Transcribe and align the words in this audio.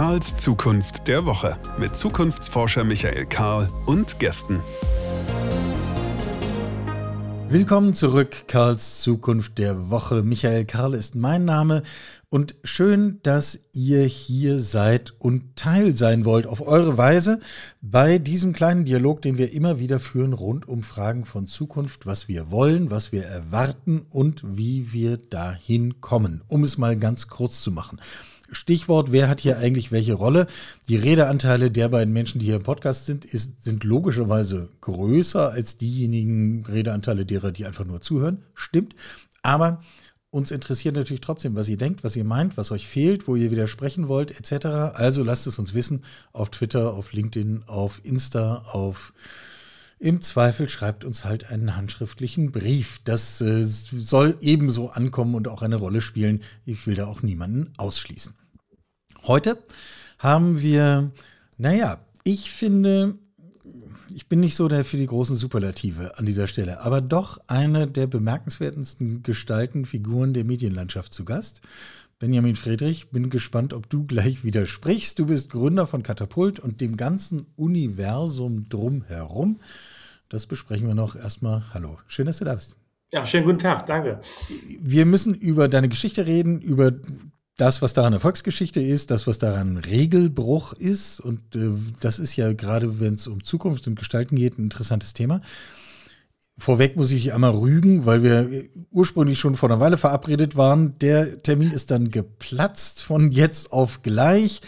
Karls 0.00 0.34
Zukunft 0.38 1.08
der 1.08 1.26
Woche 1.26 1.58
mit 1.78 1.94
Zukunftsforscher 1.94 2.84
Michael 2.84 3.26
Karl 3.26 3.68
und 3.84 4.18
Gästen. 4.18 4.58
Willkommen 7.50 7.92
zurück, 7.92 8.44
Karls 8.46 9.02
Zukunft 9.02 9.58
der 9.58 9.90
Woche. 9.90 10.22
Michael 10.22 10.64
Karl 10.64 10.94
ist 10.94 11.16
mein 11.16 11.44
Name 11.44 11.82
und 12.30 12.54
schön, 12.64 13.20
dass 13.24 13.60
ihr 13.74 14.04
hier 14.04 14.58
seid 14.58 15.12
und 15.18 15.54
Teil 15.56 15.94
sein 15.94 16.24
wollt 16.24 16.46
auf 16.46 16.66
eure 16.66 16.96
Weise 16.96 17.38
bei 17.82 18.16
diesem 18.18 18.54
kleinen 18.54 18.86
Dialog, 18.86 19.20
den 19.20 19.36
wir 19.36 19.52
immer 19.52 19.78
wieder 19.78 20.00
führen 20.00 20.32
rund 20.32 20.66
um 20.66 20.82
Fragen 20.82 21.26
von 21.26 21.46
Zukunft, 21.46 22.06
was 22.06 22.26
wir 22.26 22.50
wollen, 22.50 22.90
was 22.90 23.12
wir 23.12 23.24
erwarten 23.24 24.06
und 24.08 24.56
wie 24.56 24.94
wir 24.94 25.18
dahin 25.18 26.00
kommen. 26.00 26.40
Um 26.48 26.64
es 26.64 26.78
mal 26.78 26.96
ganz 26.96 27.28
kurz 27.28 27.60
zu 27.60 27.70
machen. 27.70 28.00
Stichwort, 28.52 29.12
wer 29.12 29.28
hat 29.28 29.40
hier 29.40 29.58
eigentlich 29.58 29.92
welche 29.92 30.14
Rolle? 30.14 30.46
Die 30.88 30.96
Redeanteile 30.96 31.70
der 31.70 31.88
beiden 31.88 32.12
Menschen, 32.12 32.40
die 32.40 32.46
hier 32.46 32.56
im 32.56 32.62
Podcast 32.62 33.06
sind, 33.06 33.24
ist, 33.24 33.62
sind 33.64 33.84
logischerweise 33.84 34.68
größer 34.80 35.50
als 35.50 35.78
diejenigen 35.78 36.64
Redeanteile 36.64 37.24
derer, 37.24 37.52
die 37.52 37.66
einfach 37.66 37.84
nur 37.84 38.00
zuhören. 38.00 38.42
Stimmt. 38.54 38.94
Aber 39.42 39.80
uns 40.30 40.50
interessiert 40.50 40.94
natürlich 40.94 41.20
trotzdem, 41.20 41.56
was 41.56 41.68
ihr 41.68 41.76
denkt, 41.76 42.04
was 42.04 42.16
ihr 42.16 42.24
meint, 42.24 42.56
was 42.56 42.70
euch 42.70 42.86
fehlt, 42.86 43.26
wo 43.26 43.36
ihr 43.36 43.50
widersprechen 43.50 44.08
wollt, 44.08 44.30
etc. 44.30 44.66
Also 44.94 45.24
lasst 45.24 45.46
es 45.46 45.58
uns 45.58 45.74
wissen 45.74 46.04
auf 46.32 46.50
Twitter, 46.50 46.94
auf 46.94 47.12
LinkedIn, 47.12 47.64
auf 47.66 48.00
Insta, 48.04 48.64
auf 48.70 49.12
im 50.02 50.22
Zweifel 50.22 50.66
schreibt 50.66 51.04
uns 51.04 51.26
halt 51.26 51.50
einen 51.50 51.76
handschriftlichen 51.76 52.52
Brief. 52.52 53.02
Das 53.04 53.42
äh, 53.42 53.62
soll 53.62 54.38
ebenso 54.40 54.88
ankommen 54.88 55.34
und 55.34 55.46
auch 55.46 55.60
eine 55.60 55.76
Rolle 55.76 56.00
spielen. 56.00 56.42
Ich 56.64 56.86
will 56.86 56.94
da 56.94 57.06
auch 57.06 57.22
niemanden 57.22 57.74
ausschließen. 57.76 58.32
Heute 59.26 59.58
haben 60.18 60.60
wir, 60.60 61.10
naja, 61.58 61.98
ich 62.24 62.50
finde, 62.50 63.18
ich 64.14 64.28
bin 64.28 64.40
nicht 64.40 64.56
so 64.56 64.68
der 64.68 64.84
für 64.84 64.96
die 64.96 65.06
großen 65.06 65.36
Superlative 65.36 66.18
an 66.18 66.26
dieser 66.26 66.46
Stelle, 66.46 66.80
aber 66.80 67.00
doch 67.00 67.38
eine 67.46 67.86
der 67.86 68.06
bemerkenswertesten 68.06 69.22
Gestalten, 69.22 69.84
Figuren 69.84 70.32
der 70.32 70.44
Medienlandschaft 70.44 71.12
zu 71.12 71.24
Gast. 71.24 71.60
Benjamin 72.18 72.56
Friedrich, 72.56 73.10
bin 73.10 73.30
gespannt, 73.30 73.72
ob 73.72 73.88
du 73.88 74.04
gleich 74.04 74.44
widersprichst. 74.44 75.18
Du 75.18 75.26
bist 75.26 75.50
Gründer 75.50 75.86
von 75.86 76.02
Katapult 76.02 76.58
und 76.58 76.82
dem 76.82 76.98
ganzen 76.98 77.46
Universum 77.56 78.68
drumherum. 78.68 79.58
Das 80.28 80.46
besprechen 80.46 80.86
wir 80.86 80.94
noch 80.94 81.16
erstmal. 81.16 81.64
Hallo, 81.72 81.98
schön, 82.06 82.26
dass 82.26 82.38
du 82.38 82.44
da 82.44 82.54
bist. 82.54 82.76
Ja, 83.12 83.24
schönen 83.26 83.46
guten 83.46 83.58
Tag, 83.58 83.86
danke. 83.86 84.20
Wir 84.80 85.06
müssen 85.06 85.34
über 85.34 85.66
deine 85.66 85.88
Geschichte 85.88 86.26
reden, 86.26 86.60
über 86.60 86.92
das, 87.60 87.82
was 87.82 87.92
daran 87.92 88.14
Erfolgsgeschichte 88.14 88.80
ist, 88.80 89.10
das, 89.10 89.26
was 89.26 89.38
daran 89.38 89.76
Regelbruch 89.76 90.72
ist. 90.72 91.20
Und 91.20 91.54
äh, 91.54 91.70
das 92.00 92.18
ist 92.18 92.36
ja 92.36 92.52
gerade, 92.54 93.00
wenn 93.00 93.14
es 93.14 93.26
um 93.26 93.44
Zukunft 93.44 93.86
und 93.86 93.98
Gestalten 93.98 94.36
geht, 94.36 94.58
ein 94.58 94.64
interessantes 94.64 95.12
Thema. 95.12 95.42
Vorweg 96.56 96.96
muss 96.96 97.10
ich 97.10 97.32
einmal 97.32 97.52
rügen, 97.52 98.06
weil 98.06 98.22
wir 98.22 98.48
ursprünglich 98.90 99.38
schon 99.38 99.56
vor 99.56 99.70
einer 99.70 99.80
Weile 99.80 99.98
verabredet 99.98 100.56
waren. 100.56 100.98
Der 100.98 101.42
Termin 101.42 101.70
ist 101.70 101.90
dann 101.90 102.10
geplatzt 102.10 103.02
von 103.02 103.30
jetzt 103.30 103.72
auf 103.72 104.02
gleich. 104.02 104.62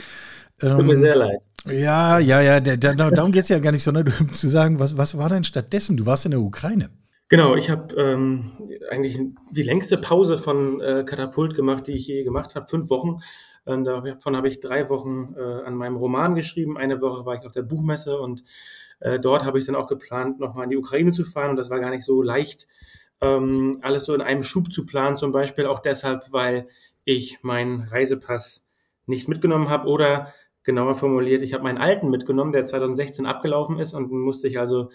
Tut 0.59 0.85
mir 0.85 0.95
ähm, 0.95 1.01
sehr 1.01 1.17
leid. 1.17 1.39
Ja, 1.71 2.19
ja, 2.19 2.41
ja, 2.41 2.61
darum 2.61 3.33
geht 3.33 3.45
es 3.45 3.49
ja 3.49 3.59
gar 3.59 3.73
nicht, 3.73 3.85
sondern 3.85 4.13
zu 4.33 4.49
sagen, 4.49 4.79
was, 4.79 4.97
was 4.97 5.17
war 5.17 5.29
denn 5.29 5.45
stattdessen? 5.45 5.97
Du 5.97 6.05
warst 6.07 6.25
in 6.25 6.33
der 6.33 6.41
Ukraine. 6.41 6.91
Genau, 7.29 7.57
ich 7.57 7.71
habe 7.71 7.95
ähm, 7.95 8.53
eigentlich 8.91 9.19
die 9.51 9.63
längste 9.63 9.97
Pause 9.97 10.37
von 10.37 10.81
äh, 10.81 11.05
Katapult 11.05 11.55
gemacht, 11.55 11.87
die 11.87 11.93
ich 11.93 12.07
je 12.07 12.25
gemacht 12.25 12.55
habe, 12.55 12.67
fünf 12.69 12.91
Wochen. 12.91 13.21
Und 13.65 13.85
davon 13.85 14.37
habe 14.37 14.49
ich 14.49 14.61
drei 14.61 14.89
Wochen 14.91 15.35
äh, 15.37 15.41
an 15.41 15.77
meinem 15.77 15.97
Roman 15.97 16.35
geschrieben. 16.35 16.77
Eine 16.77 17.01
Woche 17.01 17.25
war 17.25 17.37
ich 17.37 17.47
auf 17.47 17.53
der 17.53 17.63
Buchmesse 17.63 18.19
und 18.19 18.43
äh, 19.01 19.19
dort 19.19 19.45
habe 19.45 19.59
ich 19.59 19.65
dann 19.65 19.77
auch 19.77 19.87
geplant, 19.87 20.41
nochmal 20.41 20.65
in 20.65 20.71
die 20.71 20.77
Ukraine 20.77 21.13
zu 21.13 21.25
fahren. 21.25 21.51
Und 21.51 21.57
das 21.57 21.71
war 21.71 21.81
gar 21.81 21.91
nicht 21.91 22.05
so 22.05 22.23
leicht, 22.23 22.67
ähm, 23.23 23.79
alles 23.83 24.05
so 24.05 24.15
in 24.15 24.21
einem 24.21 24.43
Schub 24.43 24.73
zu 24.73 24.85
planen. 24.85 25.17
Zum 25.17 25.33
Beispiel 25.33 25.65
auch 25.67 25.79
deshalb, 25.79 26.25
weil 26.33 26.69
ich 27.05 27.43
meinen 27.43 27.83
Reisepass 27.83 28.67
nicht 29.07 29.29
mitgenommen 29.29 29.71
habe 29.71 29.89
oder 29.89 30.33
genauer 30.65 30.95
formuliert, 30.95 31.43
ich 31.43 31.55
habe 31.55 31.65
meinen 31.65 31.79
alten 31.79 32.09
mitgenommen, 32.11 32.53
der 32.53 32.65
2016 32.65 33.27
abgelaufen 33.27 33.79
ist 33.81 33.95
und 33.95 34.13
musste 34.13 34.47
ich 34.47 34.61
also 34.61 34.91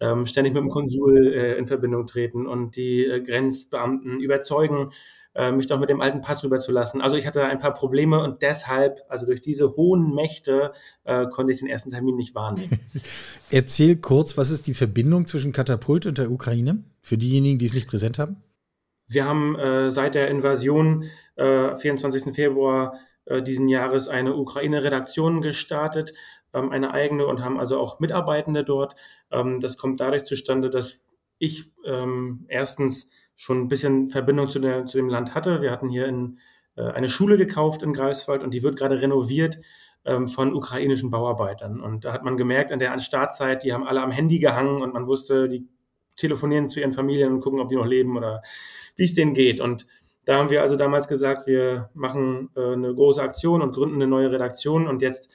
ähm, 0.00 0.26
ständig 0.26 0.54
mit 0.54 0.62
dem 0.62 0.70
Konsul 0.70 1.32
äh, 1.32 1.58
in 1.58 1.66
Verbindung 1.66 2.06
treten 2.06 2.46
und 2.46 2.76
die 2.76 3.04
äh, 3.04 3.20
Grenzbeamten 3.20 4.20
überzeugen, 4.20 4.92
äh, 5.34 5.52
mich 5.52 5.66
doch 5.66 5.78
mit 5.78 5.88
dem 5.88 6.00
alten 6.00 6.20
Pass 6.20 6.42
rüberzulassen. 6.42 7.00
Also 7.00 7.16
ich 7.16 7.26
hatte 7.26 7.44
ein 7.44 7.58
paar 7.58 7.74
Probleme 7.74 8.20
und 8.22 8.42
deshalb, 8.42 9.00
also 9.08 9.26
durch 9.26 9.40
diese 9.40 9.76
hohen 9.76 10.14
Mächte, 10.14 10.72
äh, 11.04 11.26
konnte 11.26 11.52
ich 11.52 11.60
den 11.60 11.68
ersten 11.68 11.90
Termin 11.90 12.16
nicht 12.16 12.34
wahrnehmen. 12.34 12.80
Erzähl 13.50 13.96
kurz, 13.96 14.36
was 14.36 14.50
ist 14.50 14.66
die 14.66 14.74
Verbindung 14.74 15.26
zwischen 15.26 15.52
Katapult 15.52 16.06
und 16.06 16.18
der 16.18 16.30
Ukraine? 16.30 16.82
Für 17.02 17.16
diejenigen, 17.16 17.58
die 17.58 17.66
es 17.66 17.74
nicht 17.74 17.88
präsent 17.88 18.18
haben. 18.18 18.42
Wir 19.06 19.24
haben 19.24 19.56
äh, 19.56 19.90
seit 19.90 20.14
der 20.14 20.28
Invasion, 20.28 21.04
24. 21.36 22.26
Äh, 22.26 22.32
Februar 22.32 22.98
diesen 23.46 23.68
Jahres, 23.68 24.08
eine 24.08 24.34
Ukraine-Redaktion 24.34 25.42
gestartet 25.42 26.14
ähm, 26.52 26.70
eine 26.70 26.92
eigene 26.92 27.26
und 27.26 27.42
haben 27.42 27.58
also 27.58 27.78
auch 27.78 28.00
Mitarbeitende 28.00 28.64
dort. 28.64 28.94
Ähm, 29.30 29.60
das 29.60 29.76
kommt 29.76 30.00
dadurch 30.00 30.24
zustande, 30.24 30.70
dass 30.70 31.00
ich 31.38 31.70
ähm, 31.84 32.46
erstens 32.48 33.10
schon 33.36 33.62
ein 33.62 33.68
bisschen 33.68 34.08
Verbindung 34.08 34.48
zu, 34.48 34.58
der, 34.58 34.86
zu 34.86 34.96
dem 34.96 35.08
Land 35.08 35.34
hatte. 35.34 35.62
Wir 35.62 35.70
hatten 35.70 35.88
hier 35.88 36.06
in, 36.06 36.38
äh, 36.76 36.82
eine 36.82 37.08
Schule 37.08 37.38
gekauft 37.38 37.82
in 37.82 37.92
Greifswald 37.92 38.42
und 38.42 38.52
die 38.52 38.62
wird 38.62 38.76
gerade 38.78 39.00
renoviert 39.00 39.60
von 40.26 40.54
ukrainischen 40.54 41.10
Bauarbeitern. 41.10 41.80
Und 41.80 42.06
da 42.06 42.14
hat 42.14 42.24
man 42.24 42.38
gemerkt, 42.38 42.72
an 42.72 42.78
der 42.78 42.98
Startzeit, 42.98 43.62
die 43.62 43.74
haben 43.74 43.86
alle 43.86 44.00
am 44.00 44.12
Handy 44.12 44.38
gehangen 44.38 44.80
und 44.80 44.94
man 44.94 45.06
wusste, 45.06 45.48
die 45.48 45.68
telefonieren 46.18 46.68
zu 46.68 46.80
ihren 46.80 46.92
Familien 46.92 47.32
und 47.32 47.40
gucken, 47.40 47.60
ob 47.60 47.68
die 47.68 47.76
noch 47.76 47.86
leben 47.86 48.16
oder 48.16 48.42
wie 48.96 49.04
es 49.04 49.14
denen 49.14 49.34
geht. 49.34 49.60
Und 49.60 49.86
da 50.24 50.36
haben 50.36 50.50
wir 50.50 50.60
also 50.60 50.76
damals 50.76 51.08
gesagt, 51.08 51.46
wir 51.46 51.88
machen 51.94 52.50
äh, 52.54 52.72
eine 52.74 52.94
große 52.94 53.22
Aktion 53.22 53.62
und 53.62 53.74
gründen 53.74 53.94
eine 53.96 54.06
neue 54.06 54.30
Redaktion. 54.30 54.86
Und 54.86 55.00
jetzt 55.00 55.30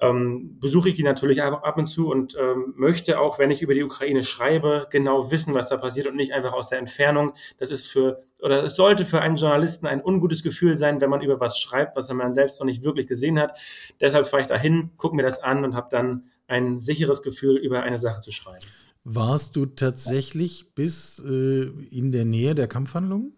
ähm, 0.00 0.58
besuche 0.60 0.88
ich 0.90 0.94
die 0.94 1.02
natürlich 1.02 1.42
ab 1.42 1.76
und 1.76 1.86
zu 1.86 2.08
und 2.08 2.36
ähm, 2.38 2.74
möchte 2.76 3.18
auch, 3.18 3.38
wenn 3.38 3.50
ich 3.50 3.62
über 3.62 3.74
die 3.74 3.82
Ukraine 3.82 4.22
schreibe, 4.22 4.86
genau 4.90 5.30
wissen, 5.30 5.54
was 5.54 5.68
da 5.68 5.76
passiert 5.76 6.06
und 6.06 6.16
nicht 6.16 6.32
einfach 6.32 6.52
aus 6.52 6.68
der 6.68 6.78
Entfernung. 6.78 7.34
Das 7.58 7.70
ist 7.70 7.86
für, 7.86 8.22
oder 8.42 8.64
es 8.64 8.76
sollte 8.76 9.04
für 9.04 9.20
einen 9.20 9.36
Journalisten 9.36 9.86
ein 9.86 10.04
ungutes 10.04 10.42
Gefühl 10.42 10.78
sein, 10.78 11.00
wenn 11.00 11.10
man 11.10 11.22
über 11.22 11.40
was 11.40 11.58
schreibt, 11.58 11.96
was 11.96 12.08
man 12.12 12.32
selbst 12.32 12.60
noch 12.60 12.66
nicht 12.66 12.84
wirklich 12.84 13.06
gesehen 13.06 13.38
hat. 13.38 13.58
Deshalb 14.00 14.26
fahre 14.26 14.42
ich 14.42 14.48
dahin, 14.48 14.90
gucke 14.96 15.16
mir 15.16 15.22
das 15.22 15.40
an 15.40 15.64
und 15.64 15.74
habe 15.74 15.88
dann 15.90 16.24
ein 16.46 16.80
sicheres 16.80 17.22
Gefühl, 17.22 17.56
über 17.56 17.82
eine 17.82 17.98
Sache 17.98 18.20
zu 18.20 18.30
schreiben. 18.30 18.64
Warst 19.04 19.56
du 19.56 19.66
tatsächlich 19.66 20.74
bis 20.74 21.22
äh, 21.26 21.70
in 21.90 22.12
der 22.12 22.24
Nähe 22.24 22.54
der 22.54 22.68
Kampfhandlungen? 22.68 23.34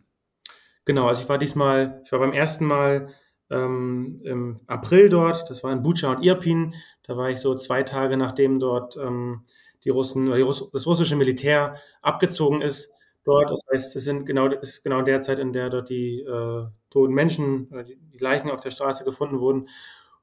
Genau, 0.85 1.07
also 1.07 1.23
ich 1.23 1.29
war 1.29 1.39
diesmal, 1.39 2.03
ich 2.05 2.13
war 2.13 2.19
beim 2.19 2.33
ersten 2.33 2.65
Mal 2.65 3.15
ähm, 3.51 4.21
im 4.25 4.61
April 4.67 5.09
dort. 5.09 5.49
Das 5.51 5.63
war 5.63 5.73
in 5.73 5.83
Bucha 5.83 6.13
und 6.13 6.23
Irpin. 6.23 6.75
Da 7.03 7.17
war 7.17 7.31
ich 7.31 7.41
so 7.41 7.55
zwei 7.55 7.83
Tage, 7.83 8.17
nachdem 8.17 8.59
dort 8.59 8.97
ähm, 8.97 9.43
die 9.85 9.91
Russen, 9.91 10.27
die 10.27 10.41
Russ 10.41 10.69
das 10.73 10.87
russische 10.87 11.17
Militär 11.17 11.77
abgezogen 12.03 12.63
ist 12.63 12.93
dort. 13.25 13.51
Das 13.51 13.61
heißt, 13.73 13.97
es 13.97 14.05
sind 14.05 14.27
genau, 14.27 14.49
ist 14.49 14.83
genau 14.83 15.03
der 15.03 15.23
Zeit, 15.23 15.39
in 15.39 15.53
der 15.53 15.71
dort 15.71 15.91
die 15.91 16.21
äh, 16.21 16.67
toten 16.91 17.15
Menschen, 17.15 17.69
die, 17.87 17.97
die, 17.97 18.19
Leichen 18.19 18.51
auf 18.51 18.61
der 18.61 18.71
Straße 18.71 19.05
gefunden 19.05 19.41
wurden. 19.41 19.69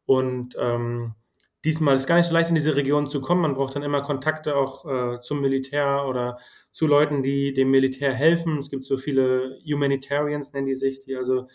Und 0.06 0.56
ähm, 0.60 1.16
diesmal 1.66 1.96
ist 1.96 2.08
gar 2.08 2.16
nicht 2.16 2.28
so 2.28 2.34
leicht, 2.34 2.50
in 2.50 2.56
diese 2.56 2.76
Region 2.76 3.08
zu 3.08 3.20
kommen. 3.20 3.42
Man 3.42 3.56
braucht 3.56 3.76
dann 3.76 3.84
immer 3.84 4.02
Kontakte 4.02 4.56
auch 4.56 4.86
äh, 4.86 5.22
zum 5.22 5.42
Militär 5.42 6.06
oder 6.08 6.38
zu 6.72 6.88
Leuten, 6.88 7.24
die 7.24 7.54
dem 7.54 7.72
Militär 7.72 8.13
helfen. 8.13 8.60
Es 8.60 8.69
gibt 8.69 8.86
so 8.86 8.98
viele 8.98 9.60
Humanitarians, 9.66 10.54
nennen 10.54 10.68
die 10.68 10.75
sich, 10.75 11.00
die 11.00 11.16
also 11.16 11.48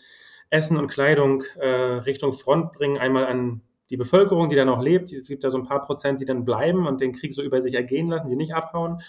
Essen 0.53 0.77
und 0.77 0.87
Kleidung 0.87 1.43
äh, 1.59 1.67
Richtung 1.67 2.31
Front 2.31 2.73
bringen. 2.73 2.99
Einmal 2.99 3.25
an 3.25 3.61
die 3.89 3.97
Bevölkerung, 3.97 4.49
die 4.49 4.55
da 4.55 4.65
noch 4.65 4.81
lebt. 4.81 5.11
Es 5.11 5.27
gibt 5.27 5.43
da 5.43 5.49
so 5.49 5.57
ein 5.57 5.65
paar 5.65 5.81
Prozent, 5.81 6.21
die 6.21 6.25
dann 6.25 6.45
bleiben 6.45 6.85
und 6.85 7.01
den 7.01 7.11
Krieg 7.11 7.33
so 7.33 7.41
über 7.41 7.59
sich 7.59 7.73
ergehen 7.73 8.07
lassen, 8.07 8.29
die 8.29 8.35
nicht 8.35 8.53
abhauen. 8.53 9.01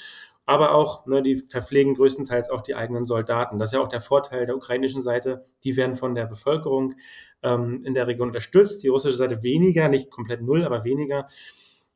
Aber 0.46 0.74
auch, 0.74 1.06
ne, 1.06 1.22
die 1.22 1.36
verpflegen 1.36 1.94
größtenteils 1.94 2.48
auch 2.48 2.62
die 2.62 2.74
eigenen 2.74 3.04
Soldaten. 3.04 3.58
Das 3.58 3.70
ist 3.70 3.74
ja 3.74 3.80
auch 3.80 3.88
der 3.88 4.00
Vorteil 4.00 4.46
der 4.46 4.56
ukrainischen 4.56 5.02
Seite. 5.02 5.44
Die 5.64 5.76
werden 5.76 5.96
von 5.96 6.14
der 6.14 6.24
Bevölkerung 6.24 6.94
ähm, 7.42 7.82
in 7.84 7.92
der 7.92 8.06
Region 8.06 8.28
unterstützt. 8.28 8.82
Die 8.82 8.88
russische 8.88 9.16
Seite 9.16 9.42
weniger, 9.42 9.88
nicht 9.88 10.10
komplett 10.10 10.40
null, 10.40 10.64
aber 10.64 10.84
weniger. 10.84 11.28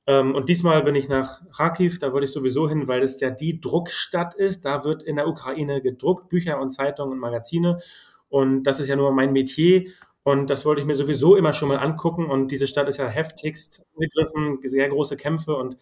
Ähm, 0.07 0.35
und 0.35 0.49
diesmal 0.49 0.83
bin 0.83 0.95
ich 0.95 1.09
nach 1.09 1.43
Kharkiv, 1.55 1.99
da 1.99 2.13
wollte 2.13 2.27
ich 2.27 2.33
sowieso 2.33 2.69
hin, 2.69 2.87
weil 2.87 3.03
es 3.03 3.21
ja 3.21 3.31
die 3.31 3.61
Druckstadt 3.61 4.35
ist. 4.35 4.67
Da 4.67 4.85
wird 4.85 5.03
in 5.03 5.17
der 5.17 5.29
Ukraine 5.29 5.81
gedruckt, 5.81 6.29
Bücher 6.29 6.61
und 6.61 6.71
Zeitungen 6.71 7.13
und 7.13 7.19
Magazine. 7.19 7.81
Und 8.29 8.65
das 8.65 8.81
ist 8.81 8.89
ja 8.89 8.97
nur 8.97 9.13
mein 9.13 9.33
Metier. 9.33 9.87
Und 10.23 10.51
das 10.51 10.67
wollte 10.67 10.81
ich 10.83 10.87
mir 10.87 10.95
sowieso 10.97 11.37
immer 11.37 11.53
schon 11.55 11.69
mal 11.69 11.79
angucken. 11.79 12.27
Und 12.27 12.51
diese 12.53 12.67
Stadt 12.67 12.89
ist 12.89 12.99
ja 12.99 13.09
heftigst 13.09 13.83
angegriffen, 13.95 14.59
sehr 14.69 14.89
große 14.91 15.17
Kämpfe. 15.17 15.55
Und 15.57 15.77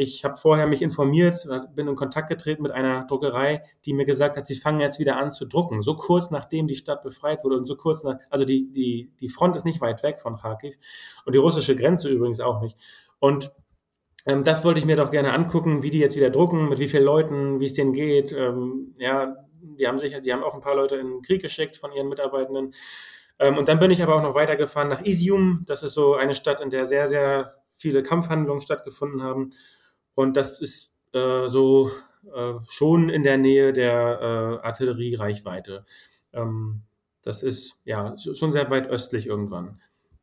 Ich 0.00 0.24
habe 0.24 0.36
vorher 0.36 0.68
mich 0.68 0.80
informiert, 0.80 1.48
bin 1.74 1.88
in 1.88 1.96
Kontakt 1.96 2.28
getreten 2.28 2.62
mit 2.62 2.70
einer 2.70 3.04
Druckerei, 3.06 3.64
die 3.84 3.92
mir 3.92 4.04
gesagt 4.04 4.36
hat, 4.36 4.46
sie 4.46 4.54
fangen 4.54 4.80
jetzt 4.80 5.00
wieder 5.00 5.16
an 5.16 5.28
zu 5.30 5.44
drucken. 5.46 5.82
So 5.82 5.96
kurz 5.96 6.30
nachdem 6.30 6.68
die 6.68 6.76
Stadt 6.76 7.02
befreit 7.02 7.42
wurde 7.42 7.56
und 7.56 7.66
so 7.66 7.74
kurz 7.76 8.04
nach, 8.04 8.16
also 8.30 8.44
die, 8.44 8.70
die, 8.72 9.10
die 9.20 9.28
Front 9.28 9.56
ist 9.56 9.64
nicht 9.64 9.80
weit 9.80 10.04
weg 10.04 10.20
von 10.20 10.36
Kharkiv 10.36 10.76
und 11.24 11.34
die 11.34 11.38
russische 11.38 11.74
Grenze 11.74 12.08
übrigens 12.10 12.38
auch 12.38 12.60
nicht. 12.60 12.78
Und 13.18 13.50
ähm, 14.26 14.44
das 14.44 14.64
wollte 14.64 14.80
ich 14.80 14.86
mir 14.86 14.96
doch 14.96 15.10
gerne 15.10 15.32
angucken, 15.32 15.82
wie 15.82 15.90
die 15.90 15.98
jetzt 15.98 16.16
wieder 16.16 16.30
drucken, 16.30 16.68
mit 16.68 16.78
wie 16.78 16.88
vielen 16.88 17.04
Leuten, 17.04 17.60
wie 17.60 17.64
es 17.66 17.74
denen 17.74 17.92
geht. 17.92 18.32
Ähm, 18.32 18.94
ja, 18.98 19.36
die 19.60 19.86
haben 19.86 19.98
sich, 19.98 20.20
die 20.20 20.32
haben 20.32 20.42
auch 20.42 20.54
ein 20.54 20.60
paar 20.60 20.76
Leute 20.76 20.96
in 20.96 21.08
den 21.08 21.22
Krieg 21.22 21.42
geschickt 21.42 21.76
von 21.76 21.92
ihren 21.92 22.08
Mitarbeitenden. 22.08 22.74
Ähm, 23.38 23.56
und 23.56 23.68
dann 23.68 23.78
bin 23.78 23.90
ich 23.90 24.02
aber 24.02 24.16
auch 24.16 24.22
noch 24.22 24.34
weitergefahren 24.34 24.88
nach 24.88 25.04
Isium. 25.04 25.64
Das 25.66 25.82
ist 25.82 25.94
so 25.94 26.14
eine 26.14 26.34
Stadt, 26.34 26.60
in 26.60 26.70
der 26.70 26.86
sehr, 26.86 27.08
sehr 27.08 27.54
viele 27.74 28.02
Kampfhandlungen 28.02 28.60
stattgefunden 28.60 29.22
haben. 29.22 29.50
Und 30.14 30.36
das 30.36 30.60
ist 30.60 30.92
äh, 31.12 31.46
so 31.46 31.90
äh, 32.34 32.54
schon 32.68 33.08
in 33.08 33.22
der 33.22 33.38
Nähe 33.38 33.72
der 33.72 34.60
äh, 34.62 34.66
Artilleriereichweite. 34.66 35.84
Ähm, 36.32 36.82
das 37.22 37.42
ist 37.42 37.76
ja 37.84 38.16
schon 38.18 38.52
sehr 38.52 38.70
weit 38.70 38.88
östlich 38.88 39.26
irgendwann. 39.26 39.80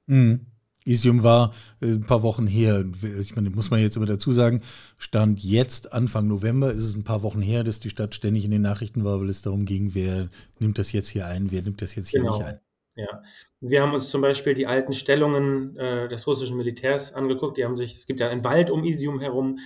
Mhm. 0.07 0.47
Isium 0.85 1.23
war 1.23 1.53
äh, 1.81 1.87
ein 1.87 2.05
paar 2.05 2.23
Wochen 2.23 2.47
her. 2.47 2.85
Ich 3.19 3.35
meine, 3.35 3.49
muss 3.49 3.71
man 3.71 3.81
jetzt 3.81 3.97
immer 3.97 4.05
dazu 4.05 4.31
sagen, 4.31 4.61
stand 4.97 5.43
jetzt 5.43 5.91
Anfang 5.93 6.27
November, 6.27 6.71
ist 6.71 6.83
es 6.83 6.95
ein 6.95 7.03
paar 7.03 7.23
Wochen 7.23 7.41
her, 7.41 7.63
dass 7.63 7.79
die 7.79 7.89
Stadt 7.89 8.15
ständig 8.15 8.45
in 8.45 8.51
den 8.51 8.61
Nachrichten 8.61 9.03
war, 9.03 9.19
weil 9.19 9.29
es 9.29 9.41
darum 9.41 9.65
ging, 9.65 9.95
wer 9.95 10.29
nimmt 10.59 10.77
das 10.77 10.91
jetzt 10.91 11.09
hier 11.09 11.25
ein, 11.25 11.51
wer 11.51 11.63
nimmt 11.63 11.81
das 11.81 11.95
jetzt 11.95 12.09
hier 12.09 12.21
genau. 12.21 12.37
nicht 12.37 12.47
ein. 12.47 12.59
Ja, 12.97 13.23
wir 13.59 13.81
haben 13.81 13.93
uns 13.93 14.09
zum 14.09 14.21
Beispiel 14.21 14.53
die 14.53 14.67
alten 14.67 14.93
Stellungen 14.93 15.75
äh, 15.75 16.07
des 16.07 16.25
russischen 16.27 16.55
Militärs 16.55 17.13
angeguckt. 17.13 17.57
Die 17.57 17.65
haben 17.65 17.75
sich, 17.75 17.97
es 17.97 18.05
gibt 18.05 18.21
ja 18.21 18.29
einen 18.29 18.45
Wald 18.45 18.69
um 18.69 18.85
Isium 18.85 19.19
herum 19.19 19.59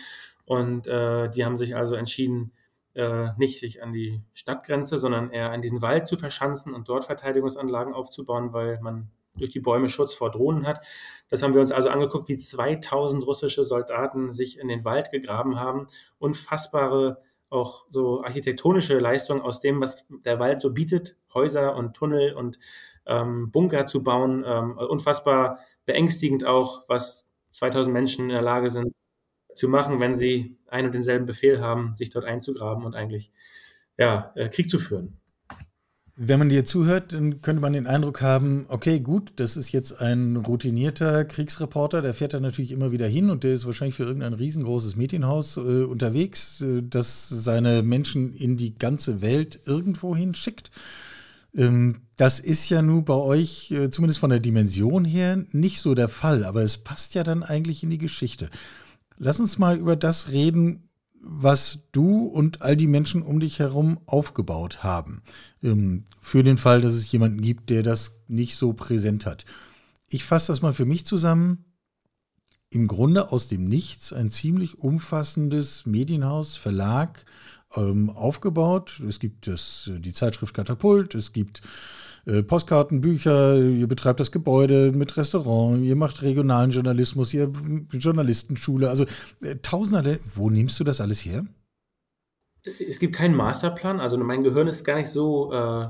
und 0.45 0.87
äh, 0.87 1.29
die 1.29 1.45
haben 1.45 1.57
sich 1.57 1.75
also 1.75 1.93
entschieden, 1.93 2.53
äh, 2.95 3.29
nicht 3.37 3.59
sich 3.59 3.83
an 3.83 3.93
die 3.93 4.23
Stadtgrenze, 4.33 4.97
sondern 4.97 5.29
eher 5.29 5.51
an 5.51 5.61
diesen 5.61 5.81
Wald 5.81 6.07
zu 6.07 6.17
verschanzen 6.17 6.73
und 6.73 6.89
dort 6.89 7.05
Verteidigungsanlagen 7.05 7.93
aufzubauen, 7.93 8.51
weil 8.51 8.79
man 8.81 9.11
durch 9.35 9.51
die 9.51 9.59
Bäume 9.59 9.89
Schutz 9.89 10.13
vor 10.13 10.31
Drohnen 10.31 10.67
hat. 10.67 10.85
Das 11.29 11.43
haben 11.43 11.53
wir 11.53 11.61
uns 11.61 11.71
also 11.71 11.89
angeguckt, 11.89 12.27
wie 12.27 12.37
2000 12.37 13.25
russische 13.25 13.65
Soldaten 13.65 14.31
sich 14.33 14.59
in 14.59 14.67
den 14.67 14.85
Wald 14.85 15.11
gegraben 15.11 15.59
haben. 15.59 15.87
Unfassbare 16.17 17.21
auch 17.49 17.85
so 17.89 18.23
architektonische 18.23 18.99
Leistungen 18.99 19.41
aus 19.41 19.59
dem, 19.59 19.81
was 19.81 20.05
der 20.23 20.39
Wald 20.39 20.61
so 20.61 20.71
bietet, 20.71 21.17
Häuser 21.33 21.75
und 21.75 21.95
Tunnel 21.95 22.33
und 22.33 22.59
ähm, 23.05 23.51
Bunker 23.51 23.85
zu 23.87 24.03
bauen. 24.03 24.43
Ähm, 24.45 24.77
unfassbar 24.77 25.59
beängstigend 25.85 26.45
auch, 26.45 26.83
was 26.87 27.27
2000 27.51 27.91
Menschen 27.91 28.25
in 28.25 28.29
der 28.29 28.41
Lage 28.41 28.69
sind, 28.69 28.93
zu 29.55 29.67
machen, 29.67 29.99
wenn 29.99 30.15
sie 30.15 30.57
einen 30.67 30.87
und 30.87 30.93
denselben 30.93 31.25
Befehl 31.25 31.59
haben, 31.59 31.95
sich 31.95 32.09
dort 32.09 32.25
einzugraben 32.25 32.85
und 32.85 32.95
eigentlich 32.95 33.31
ja, 33.97 34.31
äh, 34.35 34.49
Krieg 34.49 34.69
zu 34.69 34.79
führen. 34.79 35.19
Wenn 36.21 36.37
man 36.37 36.49
dir 36.49 36.65
zuhört, 36.65 37.13
dann 37.13 37.41
könnte 37.41 37.61
man 37.61 37.71
den 37.71 37.87
Eindruck 37.87 38.21
haben, 38.21 38.65
okay, 38.67 38.99
gut, 38.99 39.31
das 39.37 39.55
ist 39.55 39.71
jetzt 39.71 40.01
ein 40.01 40.35
routinierter 40.35 41.23
Kriegsreporter, 41.23 42.01
der 42.01 42.13
fährt 42.13 42.33
da 42.33 42.41
natürlich 42.41 42.73
immer 42.73 42.91
wieder 42.91 43.07
hin 43.07 43.29
und 43.29 43.45
der 43.45 43.53
ist 43.53 43.65
wahrscheinlich 43.65 43.95
für 43.95 44.03
irgendein 44.03 44.33
riesengroßes 44.33 44.97
Medienhaus 44.97 45.55
äh, 45.55 45.61
unterwegs, 45.61 46.59
äh, 46.59 46.83
das 46.83 47.29
seine 47.29 47.83
Menschen 47.83 48.35
in 48.35 48.57
die 48.57 48.77
ganze 48.77 49.21
Welt 49.21 49.61
irgendwo 49.65 50.13
hin 50.13 50.35
schickt. 50.35 50.71
Ähm, 51.55 52.01
das 52.17 52.41
ist 52.41 52.67
ja 52.69 52.81
nun 52.81 53.05
bei 53.05 53.13
euch, 53.13 53.71
äh, 53.71 53.89
zumindest 53.89 54.19
von 54.19 54.29
der 54.29 54.41
Dimension 54.41 55.05
her, 55.05 55.41
nicht 55.53 55.79
so 55.79 55.95
der 55.95 56.09
Fall, 56.09 56.43
aber 56.43 56.63
es 56.63 56.79
passt 56.79 57.15
ja 57.15 57.23
dann 57.23 57.43
eigentlich 57.43 57.81
in 57.81 57.91
die 57.91 57.97
Geschichte. 57.97 58.49
Lass 59.17 59.39
uns 59.39 59.57
mal 59.57 59.77
über 59.77 59.95
das 59.95 60.31
reden, 60.31 60.88
was 61.21 61.79
du 61.91 62.23
und 62.25 62.61
all 62.61 62.77
die 62.77 62.87
Menschen 62.87 63.21
um 63.21 63.39
dich 63.39 63.59
herum 63.59 63.99
aufgebaut 64.05 64.83
haben. 64.83 65.21
Ähm, 65.61 66.05
für 66.21 66.43
den 66.43 66.57
Fall, 66.57 66.81
dass 66.81 66.93
es 66.93 67.11
jemanden 67.11 67.41
gibt, 67.41 67.69
der 67.69 67.83
das 67.83 68.19
nicht 68.27 68.55
so 68.55 68.73
präsent 68.73 69.25
hat. 69.25 69.45
Ich 70.07 70.23
fasse 70.23 70.51
das 70.51 70.61
mal 70.61 70.73
für 70.73 70.85
mich 70.85 71.05
zusammen. 71.05 71.65
Im 72.71 72.87
Grunde 72.87 73.31
aus 73.31 73.47
dem 73.47 73.65
Nichts 73.65 74.13
ein 74.13 74.29
ziemlich 74.29 74.79
umfassendes 74.79 75.85
Medienhaus, 75.85 76.55
Verlag 76.55 77.25
ähm, 77.75 78.09
aufgebaut. 78.09 79.01
Es 79.07 79.19
gibt 79.19 79.47
das, 79.47 79.89
die 79.91 80.13
Zeitschrift 80.13 80.53
Katapult, 80.53 81.15
es 81.15 81.33
gibt 81.33 81.61
äh, 82.25 82.43
Postkarten, 82.43 83.01
Bücher, 83.01 83.57
ihr 83.57 83.87
betreibt 83.87 84.19
das 84.19 84.31
Gebäude 84.31 84.91
mit 84.93 85.17
Restaurant, 85.17 85.83
ihr 85.83 85.95
macht 85.95 86.21
regionalen 86.21 86.71
Journalismus, 86.71 87.33
ihr 87.33 87.51
Journalistenschule, 87.91 88.89
also 88.89 89.05
äh, 89.41 89.55
tausende. 89.61 90.19
Wo 90.35 90.49
nimmst 90.49 90.79
du 90.79 90.83
das 90.83 91.01
alles 91.01 91.25
her? 91.25 91.45
Es 92.87 92.99
gibt 92.99 93.15
keinen 93.15 93.35
Masterplan, 93.35 93.99
also 93.99 94.17
mein 94.17 94.43
Gehirn 94.43 94.67
ist 94.67 94.83
gar 94.83 94.97
nicht 94.97 95.09
so, 95.09 95.53
äh, 95.53 95.87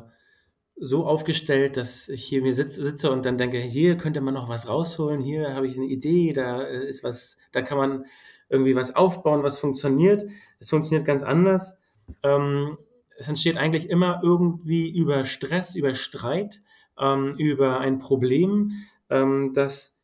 so 0.76 1.06
aufgestellt, 1.06 1.78
dass 1.78 2.08
ich 2.10 2.24
hier 2.24 2.42
mir 2.42 2.54
sitze, 2.54 2.86
sitze 2.86 3.12
und 3.12 3.26
dann 3.26 3.38
denke, 3.38 3.58
hier 3.58 3.98
könnte 3.98 4.22
man 4.22 4.34
noch 4.34 4.50
was 4.50 4.70
rausholen, 4.70 5.22
hier 5.22 5.54
habe 5.56 5.68
ich 5.68 5.78
eine 5.78 5.88
Idee, 5.88 6.32
da 6.34 6.62
äh, 6.62 6.88
ist 6.88 7.04
was, 7.04 7.38
da 7.52 7.62
kann 7.62 7.78
man 7.78 8.06
irgendwie 8.50 8.76
was 8.76 8.96
aufbauen, 8.96 9.44
was 9.44 9.60
funktioniert. 9.60 10.26
Es 10.60 10.70
funktioniert 10.70 11.06
ganz 11.06 11.24
anders. 11.24 11.78
Ähm, 12.24 12.78
es 13.20 13.28
entsteht 13.28 13.58
eigentlich 13.58 13.90
immer 13.90 14.22
irgendwie 14.24 14.90
über 14.90 15.26
Stress, 15.26 15.76
über 15.76 15.94
Streit, 15.94 16.62
ähm, 16.98 17.34
über 17.38 17.80
ein 17.82 17.98
Problem, 17.98 18.72
ähm, 19.10 19.52
das 19.54 20.00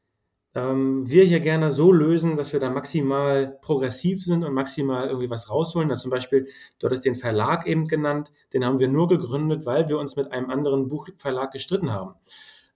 ähm, 0.53 1.09
wir 1.09 1.23
hier 1.23 1.39
gerne 1.39 1.71
so 1.71 1.93
lösen, 1.93 2.35
dass 2.35 2.51
wir 2.51 2.59
da 2.59 2.69
maximal 2.69 3.57
progressiv 3.61 4.23
sind 4.23 4.43
und 4.43 4.53
maximal 4.53 5.07
irgendwie 5.07 5.29
was 5.29 5.49
rausholen. 5.49 5.87
Da 5.89 5.95
zum 5.95 6.11
Beispiel, 6.11 6.47
dort 6.79 6.93
ist 6.93 7.05
den 7.05 7.15
Verlag 7.15 7.67
eben 7.67 7.87
genannt, 7.87 8.31
den 8.53 8.65
haben 8.65 8.79
wir 8.79 8.89
nur 8.89 9.07
gegründet, 9.07 9.65
weil 9.65 9.87
wir 9.87 9.97
uns 9.97 10.17
mit 10.17 10.31
einem 10.31 10.49
anderen 10.49 10.89
Buchverlag 10.89 11.51
gestritten 11.51 11.91
haben. 11.91 12.15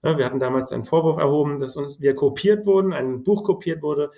Wir 0.02 0.24
hatten 0.24 0.38
damals 0.40 0.72
einen 0.72 0.84
Vorwurf 0.84 1.18
erhoben, 1.18 1.58
dass 1.58 1.76
uns 1.76 2.00
wir 2.00 2.14
kopiert 2.14 2.64
wurden, 2.64 2.94
ein 2.94 3.22
Buch 3.22 3.44
kopiert 3.44 3.82
wurde. 3.82 4.10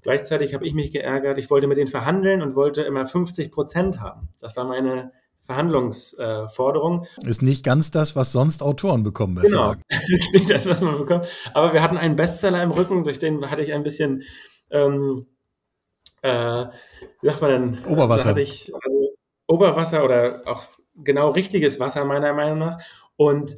Gleichzeitig 0.00 0.54
habe 0.54 0.66
ich 0.66 0.72
mich 0.72 0.92
geärgert, 0.92 1.36
ich 1.36 1.50
wollte 1.50 1.66
mit 1.66 1.76
denen 1.76 1.88
verhandeln 1.88 2.40
und 2.40 2.54
wollte 2.54 2.82
immer 2.82 3.06
50 3.06 3.50
Prozent 3.50 4.00
haben. 4.00 4.28
Das 4.40 4.56
war 4.56 4.64
meine 4.64 5.12
Verhandlungsforderung. 5.46 7.06
Ist 7.24 7.42
nicht 7.42 7.64
ganz 7.64 7.90
das, 7.90 8.16
was 8.16 8.32
sonst 8.32 8.62
Autoren 8.62 9.04
bekommen. 9.04 9.36
Genau, 9.36 9.74
ist 10.08 10.34
nicht 10.34 10.50
das, 10.50 10.66
was 10.66 10.80
man 10.80 10.98
bekommt. 10.98 11.26
Aber 11.54 11.72
wir 11.72 11.82
hatten 11.82 11.96
einen 11.96 12.16
Bestseller 12.16 12.62
im 12.62 12.72
Rücken, 12.72 13.04
durch 13.04 13.18
den 13.18 13.48
hatte 13.50 13.62
ich 13.62 13.72
ein 13.72 13.82
bisschen, 13.82 14.22
ähm, 14.70 15.26
äh, 16.22 16.66
wie 17.22 17.26
sagt 17.28 17.40
man 17.40 17.50
denn? 17.50 17.84
Oberwasser. 17.86 18.36
Ich, 18.36 18.72
also 18.74 19.14
Oberwasser 19.46 20.04
oder 20.04 20.42
auch 20.46 20.64
genau 20.96 21.30
richtiges 21.30 21.78
Wasser 21.78 22.04
meiner 22.04 22.32
Meinung 22.32 22.58
nach. 22.58 22.78
Und 23.16 23.56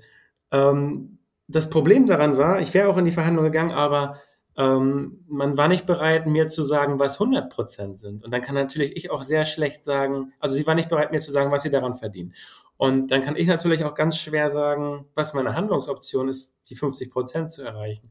ähm, 0.52 1.18
das 1.46 1.70
Problem 1.70 2.06
daran 2.06 2.36
war, 2.36 2.60
ich 2.60 2.74
wäre 2.74 2.88
auch 2.88 2.98
in 2.98 3.06
die 3.06 3.12
Verhandlung 3.12 3.46
gegangen, 3.46 3.72
aber 3.72 4.20
ähm, 4.58 5.24
man 5.28 5.56
war 5.56 5.68
nicht 5.68 5.86
bereit, 5.86 6.26
mir 6.26 6.48
zu 6.48 6.64
sagen, 6.64 6.98
was 6.98 7.14
100 7.14 7.48
Prozent 7.48 7.98
sind. 7.98 8.24
Und 8.24 8.32
dann 8.32 8.42
kann 8.42 8.56
natürlich 8.56 8.96
ich 8.96 9.10
auch 9.10 9.22
sehr 9.22 9.46
schlecht 9.46 9.84
sagen, 9.84 10.32
also 10.40 10.56
sie 10.56 10.66
war 10.66 10.74
nicht 10.74 10.88
bereit, 10.88 11.12
mir 11.12 11.20
zu 11.20 11.30
sagen, 11.30 11.52
was 11.52 11.62
sie 11.62 11.70
daran 11.70 11.94
verdienen. 11.94 12.34
Und 12.76 13.12
dann 13.12 13.22
kann 13.22 13.36
ich 13.36 13.46
natürlich 13.46 13.84
auch 13.84 13.94
ganz 13.94 14.16
schwer 14.18 14.48
sagen, 14.48 15.06
was 15.14 15.32
meine 15.32 15.54
Handlungsoption 15.54 16.28
ist, 16.28 16.52
die 16.68 16.74
50 16.74 17.10
Prozent 17.10 17.52
zu 17.52 17.62
erreichen. 17.62 18.10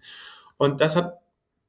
Und 0.58 0.80
das 0.80 0.96
hat 0.96 1.20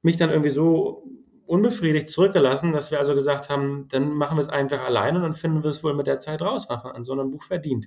mich 0.03 0.17
dann 0.17 0.31
irgendwie 0.31 0.51
so 0.51 1.03
unbefriedigt 1.47 2.09
zurückgelassen, 2.09 2.73
dass 2.73 2.93
wir 2.93 3.01
also 3.01 3.15
gesagt 3.15 3.49
haben, 3.49 3.89
dann 3.89 4.13
machen 4.13 4.37
wir 4.37 4.43
es 4.43 4.49
einfach 4.49 4.83
alleine 4.83 5.17
und 5.17 5.23
dann 5.23 5.35
finden 5.35 5.65
wir 5.65 5.71
es 5.71 5.83
wohl 5.83 5.95
mit 5.95 6.07
der 6.07 6.21
Zeit 6.21 6.41
raus, 6.41 6.67
was 6.69 6.85
man 6.85 6.95
an 6.95 7.05
so 7.05 7.15
einem 7.15 7.33
Buch 7.33 7.43
verdient. 7.43 7.87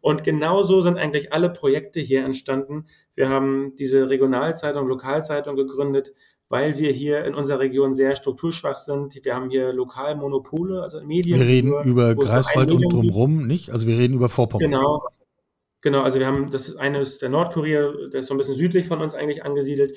Und 0.00 0.24
genauso 0.24 0.80
sind 0.80 0.96
eigentlich 0.96 1.32
alle 1.32 1.50
Projekte 1.50 2.00
hier 2.00 2.24
entstanden. 2.24 2.86
Wir 3.14 3.28
haben 3.28 3.74
diese 3.76 4.08
Regionalzeitung, 4.08 4.86
Lokalzeitung 4.86 5.56
gegründet, 5.56 6.14
weil 6.48 6.78
wir 6.78 6.92
hier 6.92 7.24
in 7.24 7.34
unserer 7.34 7.60
Region 7.60 7.94
sehr 7.94 8.16
strukturschwach 8.16 8.78
sind. 8.78 9.18
Wir 9.24 9.34
haben 9.34 9.50
hier 9.50 9.72
Lokalmonopole, 9.72 10.82
also 10.82 11.02
Medien. 11.02 11.38
Wir 11.38 11.46
reden 11.46 11.74
über 11.84 12.14
Greifswald 12.14 12.70
und 12.70 12.92
drumherum, 12.92 13.46
nicht? 13.46 13.70
Also 13.70 13.86
wir 13.86 13.98
reden 13.98 14.14
über 14.14 14.28
Vorpommern. 14.28 14.70
Genau. 14.70 15.02
Genau, 15.80 16.02
also 16.02 16.18
wir 16.18 16.26
haben, 16.26 16.50
das 16.50 16.74
eine 16.74 17.00
ist 17.00 17.22
der 17.22 17.28
Nordkurier, 17.28 18.08
der 18.12 18.20
ist 18.20 18.26
so 18.26 18.34
ein 18.34 18.36
bisschen 18.36 18.56
südlich 18.56 18.88
von 18.88 19.00
uns 19.00 19.14
eigentlich 19.14 19.44
angesiedelt. 19.44 19.96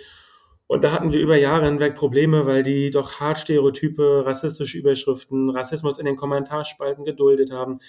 Und 0.68 0.84
da 0.84 0.92
hatten 0.92 1.12
wir 1.12 1.20
über 1.20 1.36
Jahre 1.38 1.66
hinweg 1.66 1.96
Probleme, 1.96 2.46
weil 2.46 2.64
die 2.64 2.92
doch 2.92 3.20
hart 3.20 3.40
Stereotype, 3.40 4.26
rassistische 4.26 4.78
Überschriften, 4.78 5.50
Rassismus 5.50 5.98
in 5.98 6.06
den 6.06 6.16
Kommentarspalten 6.16 7.04
geduldet 7.04 7.52
haben. 7.52 7.80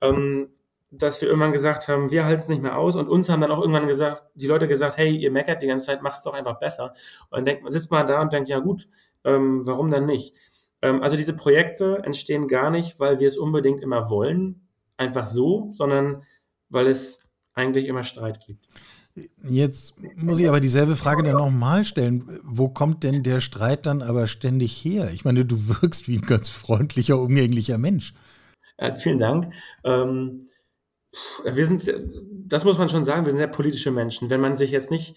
Ähm, 0.00 0.48
dass 0.98 1.20
wir 1.20 1.28
irgendwann 1.28 1.52
gesagt 1.52 1.88
haben, 1.88 2.10
wir 2.10 2.24
halten 2.24 2.42
es 2.42 2.48
nicht 2.48 2.62
mehr 2.62 2.76
aus 2.76 2.96
und 2.96 3.08
uns 3.08 3.28
haben 3.28 3.40
dann 3.40 3.50
auch 3.50 3.60
irgendwann 3.60 3.86
gesagt, 3.86 4.24
die 4.34 4.46
Leute 4.46 4.68
gesagt, 4.68 4.96
hey, 4.96 5.16
ihr 5.16 5.30
meckert 5.30 5.62
die 5.62 5.66
ganze 5.66 5.86
Zeit, 5.86 6.02
macht 6.02 6.18
es 6.18 6.22
doch 6.22 6.34
einfach 6.34 6.58
besser. 6.58 6.94
Und 7.30 7.38
dann 7.38 7.44
denkt 7.44 7.72
sitzt 7.72 7.90
man 7.90 8.06
da 8.06 8.20
und 8.20 8.32
denkt, 8.32 8.48
ja 8.48 8.58
gut, 8.58 8.88
ähm, 9.24 9.66
warum 9.66 9.90
dann 9.90 10.06
nicht? 10.06 10.34
Ähm, 10.82 11.02
also 11.02 11.16
diese 11.16 11.34
Projekte 11.34 12.02
entstehen 12.04 12.48
gar 12.48 12.70
nicht, 12.70 13.00
weil 13.00 13.20
wir 13.20 13.28
es 13.28 13.38
unbedingt 13.38 13.82
immer 13.82 14.10
wollen, 14.10 14.68
einfach 14.96 15.26
so, 15.26 15.70
sondern 15.72 16.22
weil 16.68 16.86
es 16.86 17.20
eigentlich 17.54 17.86
immer 17.86 18.04
Streit 18.04 18.40
gibt. 18.44 18.66
Jetzt 19.48 19.94
muss 20.16 20.40
ich 20.40 20.48
aber 20.48 20.58
dieselbe 20.58 20.96
Frage 20.96 21.22
dann 21.22 21.36
nochmal 21.36 21.84
stellen. 21.84 22.40
Wo 22.42 22.68
kommt 22.68 23.04
denn 23.04 23.22
der 23.22 23.40
Streit 23.40 23.86
dann 23.86 24.02
aber 24.02 24.26
ständig 24.26 24.72
her? 24.84 25.10
Ich 25.12 25.24
meine, 25.24 25.44
du 25.44 25.56
wirkst 25.68 26.08
wie 26.08 26.16
ein 26.16 26.26
ganz 26.26 26.48
freundlicher, 26.48 27.20
umgänglicher 27.20 27.78
Mensch. 27.78 28.12
Ja, 28.78 28.92
vielen 28.94 29.18
Dank. 29.18 29.52
Ähm, 29.84 30.48
wir 31.44 31.66
sind, 31.66 31.92
das 32.46 32.64
muss 32.64 32.78
man 32.78 32.88
schon 32.88 33.04
sagen, 33.04 33.24
wir 33.24 33.30
sind 33.30 33.38
sehr 33.38 33.48
politische 33.48 33.90
Menschen. 33.90 34.30
Wenn 34.30 34.40
man 34.40 34.56
sich 34.56 34.70
jetzt 34.70 34.90
nicht 34.90 35.16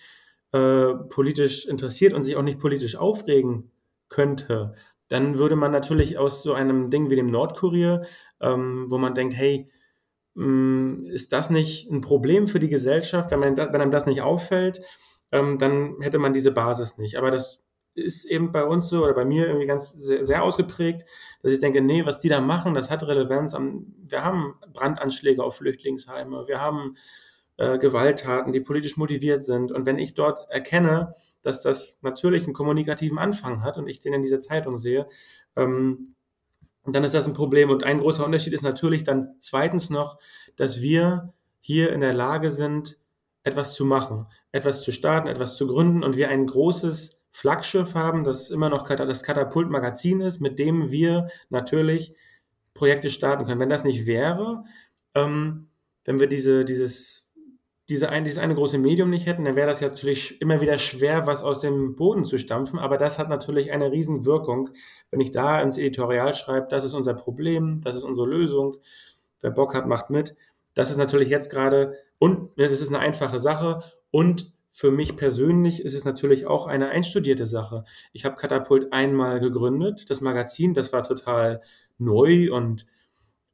äh, 0.52 0.94
politisch 1.10 1.66
interessiert 1.66 2.14
und 2.14 2.24
sich 2.24 2.36
auch 2.36 2.44
nicht 2.44 2.60
politisch 2.60 2.96
aufregen 2.96 3.72
könnte, 4.10 4.74
dann 5.10 5.38
würde 5.38 5.56
man 5.56 5.72
natürlich 5.72 6.18
aus 6.18 6.44
so 6.44 6.54
einem 6.54 6.90
Ding 6.90 7.10
wie 7.10 7.16
dem 7.16 7.32
Nordkurier, 7.32 8.06
ähm, 8.42 8.88
wo 8.90 8.98
man 8.98 9.14
denkt, 9.14 9.36
hey, 9.36 9.70
hm, 10.36 11.06
ist 11.08 11.34
das 11.34 11.50
nicht 11.50 11.90
ein 11.90 12.02
Problem 12.02 12.48
für 12.48 12.60
die 12.60 12.70
Gesellschaft, 12.70 13.32
wenn, 13.32 13.40
man, 13.40 13.58
wenn 13.58 13.82
einem 13.82 13.92
das 13.92 14.06
nicht 14.06 14.22
auffällt, 14.22 14.82
ähm, 15.32 15.58
dann 15.58 15.96
hätte 16.02 16.20
man 16.20 16.34
diese 16.34 16.52
Basis 16.52 16.98
nicht. 16.98 17.18
Aber 17.18 17.32
das 17.32 17.60
ist 17.98 18.26
eben 18.26 18.52
bei 18.52 18.64
uns 18.64 18.90
so 18.90 19.04
oder 19.04 19.14
bei 19.14 19.26
mir 19.26 19.48
irgendwie 19.48 19.66
ganz 19.66 19.92
sehr, 19.92 20.24
sehr, 20.24 20.44
ausgeprägt, 20.44 21.04
dass 21.42 21.52
ich 21.52 21.60
denke, 21.60 21.82
nee, 21.82 22.06
was 22.06 22.20
die 22.20 22.30
da 22.30 22.42
machen, 22.42 22.74
das 22.74 22.90
hat 22.90 23.04
Relevanz. 23.04 23.54
Wir 23.54 24.24
haben 24.24 24.56
Brandanschläge 24.74 25.44
auf 25.44 25.58
Flüchtlingsheime, 25.58 26.48
wir 26.48 26.62
haben 26.62 26.96
äh, 27.58 27.80
Gewalttaten, 27.80 28.54
die 28.54 28.62
politisch 28.62 28.98
motiviert 28.98 29.44
sind. 29.44 29.72
Und 29.72 29.86
wenn 29.86 29.98
ich 29.98 30.14
dort 30.14 30.50
erkenne, 30.50 31.14
dass 31.42 31.62
das 31.62 31.98
natürlich 32.02 32.46
einen 32.46 32.54
kommunikativen 32.54 33.18
Anfang 33.18 33.64
hat 33.64 33.78
und 33.78 33.88
ich 33.88 34.00
den 34.00 34.14
in 34.14 34.22
dieser 34.22 34.42
Zeitung 34.42 34.78
sehe, 34.78 35.08
ähm, 35.56 36.16
dann 36.86 37.04
ist 37.04 37.16
das 37.16 37.28
ein 37.28 37.34
Problem. 37.34 37.70
Und 37.70 37.84
ein 37.84 38.00
großer 38.00 38.24
Unterschied 38.24 38.54
ist 38.54 38.62
natürlich 38.62 39.04
dann 39.04 39.36
zweitens 39.40 39.90
noch, 39.90 40.18
dass 40.56 40.82
wir 40.82 41.34
hier 41.60 41.92
in 41.92 42.02
der 42.02 42.14
Lage 42.14 42.50
sind, 42.50 42.98
etwas 43.44 43.74
zu 43.74 43.86
machen, 43.86 44.28
etwas 44.52 44.84
zu 44.84 44.92
starten, 44.92 45.28
etwas 45.28 45.58
zu 45.58 45.68
gründen 45.68 46.04
und 46.04 46.16
wir 46.16 46.30
ein 46.30 46.46
großes 46.46 47.17
Flaggschiff 47.38 47.94
haben, 47.94 48.24
das 48.24 48.50
immer 48.50 48.70
noch 48.70 48.84
das 48.88 49.22
Katapult-Magazin 49.22 50.22
ist, 50.22 50.42
mit 50.42 50.58
dem 50.58 50.90
wir 50.90 51.28
natürlich 51.50 52.16
Projekte 52.74 53.12
starten 53.12 53.46
können. 53.46 53.60
Wenn 53.60 53.70
das 53.70 53.84
nicht 53.84 54.08
wäre, 54.08 54.64
ähm, 55.14 55.68
wenn 56.04 56.20
wir 56.20 56.26
diese, 56.26 56.66
dieses 56.66 57.28
diese 57.90 58.10
ein, 58.10 58.26
dieses 58.26 58.40
eine 58.40 58.56
große 58.56 58.80
Medium 58.80 59.12
nicht 59.12 59.28
hätten, 59.28 59.46
dann 59.46 59.56
wäre 59.56 59.68
das 59.68 59.82
ja 59.82 59.90
natürlich 59.90 60.42
immer 60.42 60.62
wieder 60.62 60.80
schwer, 60.80 61.28
was 61.28 61.44
aus 61.44 61.62
dem 61.62 61.96
Boden 61.96 62.26
zu 62.26 62.40
stampfen. 62.40 62.80
Aber 62.80 62.98
das 62.98 63.20
hat 63.20 63.30
natürlich 63.30 63.72
eine 63.72 63.92
Riesenwirkung, 63.92 64.72
wenn 65.12 65.22
ich 65.22 65.32
da 65.32 65.62
ins 65.62 65.78
Editorial 65.78 66.34
schreibe, 66.34 66.68
das 66.70 66.84
ist 66.84 66.94
unser 66.94 67.14
Problem, 67.14 67.82
das 67.84 67.96
ist 67.96 68.04
unsere 68.04 68.28
Lösung. 68.28 68.78
Wer 69.42 69.52
Bock 69.52 69.76
hat, 69.76 69.88
macht 69.88 70.10
mit. 70.10 70.36
Das 70.74 70.90
ist 70.90 70.98
natürlich 70.98 71.30
jetzt 71.30 71.52
gerade, 71.52 71.94
und 72.18 72.58
ne, 72.58 72.68
das 72.68 72.82
ist 72.82 72.90
eine 72.90 73.00
einfache 73.00 73.38
Sache. 73.38 73.84
Und 74.10 74.52
für 74.78 74.92
mich 74.92 75.18
persönlich 75.18 75.82
ist 75.84 75.96
es 75.96 76.06
natürlich 76.06 76.46
auch 76.46 76.68
eine 76.68 76.90
einstudierte 76.90 77.48
Sache. 77.48 77.84
Ich 78.14 78.26
habe 78.26 78.36
Katapult 78.36 78.94
einmal 78.94 79.40
gegründet, 79.40 80.08
das 80.12 80.22
Magazin, 80.22 80.76
das 80.76 80.94
war 80.94 81.02
total 81.02 81.64
neu 81.98 82.54
und 82.54 82.86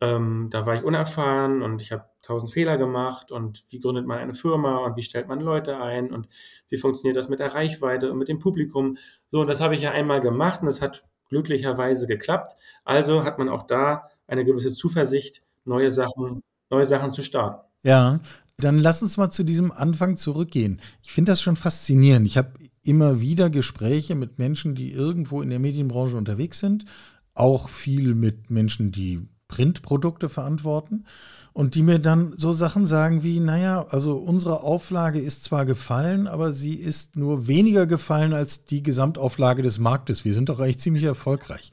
ähm, 0.02 0.50
da 0.52 0.66
war 0.66 0.76
ich 0.76 0.84
unerfahren 0.84 1.62
und 1.62 1.82
ich 1.82 1.94
habe 1.94 2.04
tausend 2.22 2.52
Fehler 2.52 2.78
gemacht 2.78 3.32
und 3.32 3.64
wie 3.70 3.80
gründet 3.80 4.06
man 4.06 4.18
eine 4.18 4.34
Firma 4.34 4.80
und 4.80 4.98
wie 4.98 5.02
stellt 5.02 5.30
man 5.30 5.40
Leute 5.40 5.78
ein 5.78 6.12
und 6.12 6.28
wie 6.68 6.78
funktioniert 6.78 7.16
das 7.16 7.30
mit 7.30 7.40
der 7.40 7.56
Reichweite 7.56 8.12
und 8.12 8.18
mit 8.18 8.28
dem 8.28 8.40
Publikum. 8.40 8.98
So, 9.30 9.40
und 9.40 9.48
das 9.48 9.62
habe 9.62 9.76
ich 9.76 9.82
ja 9.82 9.92
einmal 9.92 10.20
gemacht 10.20 10.62
und 10.62 10.68
es 10.68 10.82
hat 10.82 11.06
glücklicherweise 11.30 12.06
geklappt. 12.06 12.52
Also 12.84 13.24
hat 13.24 13.40
man 13.40 13.48
auch 13.48 13.64
da 13.64 14.10
eine 14.28 14.44
gewisse 14.44 14.74
Zuversicht, 14.74 15.42
neue 15.64 15.90
Sachen, 15.90 16.44
neue 16.70 16.86
Sachen 16.86 17.14
zu 17.14 17.22
starten. 17.22 17.66
Ja, 17.82 18.20
dann 18.64 18.80
lass 18.80 19.02
uns 19.02 19.18
mal 19.18 19.30
zu 19.30 19.44
diesem 19.44 19.72
Anfang 19.72 20.16
zurückgehen. 20.16 20.80
Ich 21.04 21.12
finde 21.12 21.32
das 21.32 21.42
schon 21.42 21.56
faszinierend. 21.56 22.26
Ich 22.28 22.38
habe 22.38 22.54
immer 22.84 23.22
wieder 23.22 23.50
Gespräche 23.50 24.16
mit 24.16 24.40
Menschen, 24.40 24.76
die 24.76 24.92
irgendwo 24.92 25.42
in 25.42 25.50
der 25.50 25.60
Medienbranche 25.60 26.18
unterwegs 26.18 26.60
sind, 26.60 26.86
auch 27.34 27.70
viel 27.70 28.14
mit 28.14 28.50
Menschen, 28.50 28.92
die 28.92 29.28
Printprodukte 29.48 30.30
verantworten 30.30 31.06
und 31.54 31.76
die 31.76 31.84
mir 31.84 32.00
dann 32.00 32.34
so 32.36 32.52
Sachen 32.52 32.88
sagen 32.88 33.24
wie, 33.24 33.40
naja, 33.40 33.86
also 33.90 34.18
unsere 34.18 34.62
Auflage 34.62 35.20
ist 35.20 35.44
zwar 35.44 35.66
gefallen, 35.66 36.28
aber 36.28 36.52
sie 36.52 36.74
ist 36.74 37.16
nur 37.16 37.48
weniger 37.48 37.86
gefallen 37.86 38.34
als 38.34 38.66
die 38.66 38.82
Gesamtauflage 38.82 39.62
des 39.62 39.78
Marktes. 39.78 40.26
Wir 40.26 40.34
sind 40.34 40.50
doch 40.50 40.60
eigentlich 40.60 40.80
ziemlich 40.80 41.04
erfolgreich. 41.04 41.72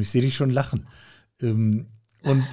Ich 0.00 0.10
sehe 0.10 0.22
dich 0.22 0.34
schon 0.34 0.50
lachen. 0.50 0.88
Ähm, 1.40 1.86
und 2.24 2.44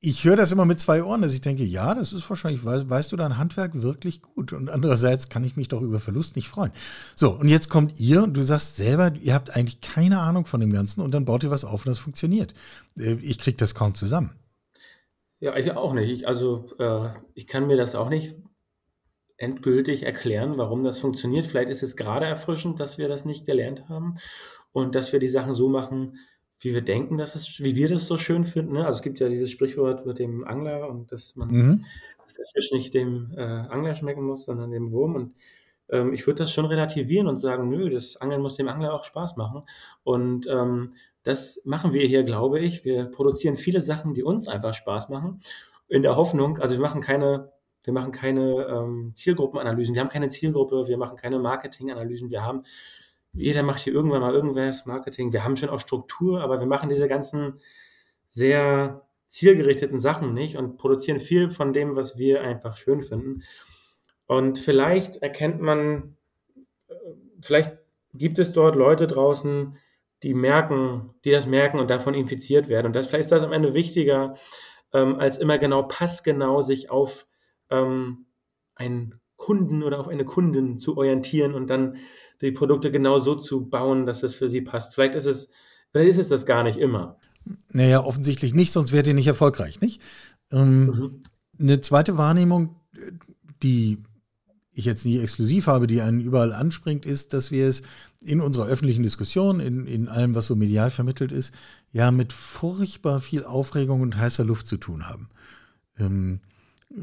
ich 0.00 0.24
höre 0.24 0.36
das 0.36 0.52
immer 0.52 0.64
mit 0.64 0.78
zwei 0.78 1.02
Ohren, 1.02 1.22
dass 1.22 1.32
ich 1.32 1.40
denke, 1.40 1.64
ja, 1.64 1.94
das 1.94 2.12
ist 2.12 2.28
wahrscheinlich, 2.28 2.64
weißt, 2.64 2.88
weißt, 2.88 3.12
du 3.12 3.16
dein 3.16 3.38
Handwerk 3.38 3.80
wirklich 3.82 4.22
gut. 4.22 4.52
Und 4.52 4.68
andererseits 4.68 5.28
kann 5.28 5.42
ich 5.42 5.56
mich 5.56 5.68
doch 5.68 5.80
über 5.80 6.00
Verlust 6.00 6.36
nicht 6.36 6.48
freuen. 6.48 6.70
So, 7.14 7.32
und 7.32 7.48
jetzt 7.48 7.70
kommt 7.70 7.98
ihr 7.98 8.22
und 8.22 8.36
du 8.36 8.42
sagst 8.42 8.76
selber, 8.76 9.12
ihr 9.20 9.34
habt 9.34 9.56
eigentlich 9.56 9.80
keine 9.80 10.20
Ahnung 10.20 10.46
von 10.46 10.60
dem 10.60 10.72
Ganzen 10.72 11.00
und 11.00 11.12
dann 11.12 11.24
baut 11.24 11.42
ihr 11.44 11.50
was 11.50 11.64
auf 11.64 11.86
und 11.86 11.90
das 11.90 11.98
funktioniert. 11.98 12.54
Äh, 12.98 13.14
ich 13.22 13.38
kriege 13.38 13.56
das 13.56 13.74
kaum 13.74 13.94
zusammen. 13.94 14.32
Ja, 15.40 15.56
ich 15.56 15.72
auch 15.72 15.92
nicht. 15.92 16.10
Ich, 16.10 16.28
also, 16.28 16.70
äh, 16.78 17.08
ich 17.34 17.46
kann 17.46 17.66
mir 17.66 17.76
das 17.76 17.94
auch 17.94 18.08
nicht 18.08 18.36
endgültig 19.38 20.04
erklären, 20.04 20.56
warum 20.56 20.82
das 20.82 20.98
funktioniert. 20.98 21.46
Vielleicht 21.46 21.68
ist 21.68 21.82
es 21.82 21.96
gerade 21.96 22.26
erfrischend, 22.26 22.80
dass 22.80 22.98
wir 22.98 23.08
das 23.08 23.24
nicht 23.24 23.44
gelernt 23.44 23.88
haben 23.88 24.18
und 24.72 24.94
dass 24.94 25.12
wir 25.12 25.20
die 25.20 25.28
Sachen 25.28 25.54
so 25.54 25.68
machen, 25.68 26.18
wie 26.60 26.72
wir 26.72 26.82
denken, 26.82 27.18
dass 27.18 27.34
es, 27.34 27.60
wie 27.60 27.76
wir 27.76 27.88
das 27.88 28.06
so 28.06 28.16
schön 28.16 28.44
finden. 28.44 28.74
Ne? 28.74 28.86
Also 28.86 28.96
es 28.96 29.02
gibt 29.02 29.20
ja 29.20 29.28
dieses 29.28 29.50
Sprichwort 29.50 30.06
mit 30.06 30.18
dem 30.18 30.44
Angler 30.44 30.88
und 30.88 31.12
dass 31.12 31.36
man, 31.36 31.48
mhm. 31.48 31.84
dass 32.24 32.34
der 32.34 32.46
Fisch 32.54 32.72
nicht 32.72 32.94
dem 32.94 33.32
äh, 33.36 33.42
Angler 33.42 33.94
schmecken 33.94 34.24
muss, 34.24 34.44
sondern 34.44 34.70
dem 34.70 34.90
Wurm. 34.90 35.14
Und 35.14 35.34
ähm, 35.90 36.12
ich 36.12 36.26
würde 36.26 36.38
das 36.38 36.52
schon 36.52 36.64
relativieren 36.64 37.26
und 37.26 37.38
sagen, 37.38 37.68
nö, 37.68 37.90
das 37.90 38.16
Angeln 38.16 38.42
muss 38.42 38.56
dem 38.56 38.68
Angler 38.68 38.94
auch 38.94 39.04
Spaß 39.04 39.36
machen. 39.36 39.62
Und 40.02 40.46
ähm, 40.46 40.90
das 41.22 41.60
machen 41.64 41.92
wir 41.92 42.06
hier, 42.06 42.22
glaube 42.22 42.60
ich. 42.60 42.84
Wir 42.84 43.06
produzieren 43.06 43.56
viele 43.56 43.80
Sachen, 43.80 44.14
die 44.14 44.22
uns 44.22 44.48
einfach 44.48 44.74
Spaß 44.74 45.08
machen. 45.08 45.40
In 45.88 46.02
der 46.02 46.16
Hoffnung, 46.16 46.58
also 46.58 46.74
wir 46.74 46.80
machen 46.80 47.00
keine, 47.00 47.52
wir 47.84 47.92
machen 47.92 48.12
keine 48.12 48.66
ähm, 48.68 49.12
Zielgruppenanalysen, 49.14 49.94
wir 49.94 50.02
haben 50.02 50.08
keine 50.08 50.28
Zielgruppe, 50.28 50.88
wir 50.88 50.98
machen 50.98 51.16
keine 51.16 51.38
Marketinganalysen, 51.38 52.30
wir 52.30 52.44
haben 52.44 52.64
jeder 53.36 53.62
macht 53.62 53.80
hier 53.80 53.92
irgendwann 53.92 54.20
mal 54.22 54.34
irgendwas, 54.34 54.86
Marketing. 54.86 55.32
Wir 55.32 55.44
haben 55.44 55.56
schon 55.56 55.68
auch 55.68 55.80
Struktur, 55.80 56.40
aber 56.40 56.60
wir 56.60 56.66
machen 56.66 56.88
diese 56.88 57.08
ganzen 57.08 57.60
sehr 58.28 59.06
zielgerichteten 59.26 60.00
Sachen 60.00 60.34
nicht 60.34 60.56
und 60.56 60.78
produzieren 60.78 61.20
viel 61.20 61.50
von 61.50 61.72
dem, 61.72 61.96
was 61.96 62.18
wir 62.18 62.40
einfach 62.42 62.76
schön 62.76 63.02
finden. 63.02 63.42
Und 64.26 64.58
vielleicht 64.58 65.18
erkennt 65.18 65.60
man, 65.60 66.16
äh, 66.88 66.94
vielleicht 67.40 67.76
gibt 68.14 68.38
es 68.38 68.52
dort 68.52 68.76
Leute 68.76 69.06
draußen, 69.06 69.76
die 70.22 70.34
merken, 70.34 71.14
die 71.24 71.30
das 71.30 71.46
merken 71.46 71.78
und 71.78 71.90
davon 71.90 72.14
infiziert 72.14 72.68
werden. 72.68 72.86
Und 72.86 72.96
das, 72.96 73.06
vielleicht 73.06 73.26
ist 73.26 73.32
das 73.32 73.44
am 73.44 73.52
Ende 73.52 73.74
wichtiger, 73.74 74.34
ähm, 74.92 75.16
als 75.16 75.38
immer 75.38 75.58
genau 75.58 75.82
passgenau 75.82 76.62
sich 76.62 76.90
auf 76.90 77.26
ähm, 77.70 78.26
einen 78.74 79.20
Kunden 79.36 79.82
oder 79.82 80.00
auf 80.00 80.08
eine 80.08 80.24
Kundin 80.24 80.78
zu 80.78 80.96
orientieren 80.96 81.54
und 81.54 81.68
dann 81.68 81.98
die 82.40 82.52
Produkte 82.52 82.90
genau 82.90 83.18
so 83.18 83.34
zu 83.34 83.68
bauen, 83.68 84.06
dass 84.06 84.22
es 84.22 84.34
für 84.34 84.48
sie 84.48 84.60
passt. 84.60 84.94
Vielleicht 84.94 85.14
ist 85.14 85.26
es, 85.26 85.48
vielleicht 85.90 86.10
ist 86.10 86.18
es 86.18 86.28
das 86.28 86.46
gar 86.46 86.62
nicht 86.62 86.78
immer. 86.78 87.18
Naja, 87.70 88.04
offensichtlich 88.04 88.54
nicht, 88.54 88.72
sonst 88.72 88.92
wärt 88.92 89.06
ihr 89.06 89.14
nicht 89.14 89.26
erfolgreich, 89.26 89.80
nicht? 89.80 90.00
Ähm, 90.50 90.86
mhm. 90.86 91.22
Eine 91.58 91.80
zweite 91.80 92.18
Wahrnehmung, 92.18 92.76
die 93.62 93.98
ich 94.72 94.84
jetzt 94.84 95.06
nie 95.06 95.18
exklusiv 95.18 95.68
habe, 95.68 95.86
die 95.86 96.02
einen 96.02 96.20
überall 96.20 96.52
anspringt, 96.52 97.06
ist, 97.06 97.32
dass 97.32 97.50
wir 97.50 97.66
es 97.66 97.82
in 98.20 98.42
unserer 98.42 98.66
öffentlichen 98.66 99.02
Diskussion, 99.02 99.58
in, 99.58 99.86
in 99.86 100.08
allem, 100.08 100.34
was 100.34 100.48
so 100.48 100.54
medial 100.54 100.90
vermittelt 100.90 101.32
ist, 101.32 101.54
ja 101.92 102.10
mit 102.10 102.34
furchtbar 102.34 103.20
viel 103.20 103.44
Aufregung 103.44 104.02
und 104.02 104.18
heißer 104.18 104.44
Luft 104.44 104.68
zu 104.68 104.76
tun 104.76 105.08
haben. 105.08 105.30
Ähm, 105.98 106.40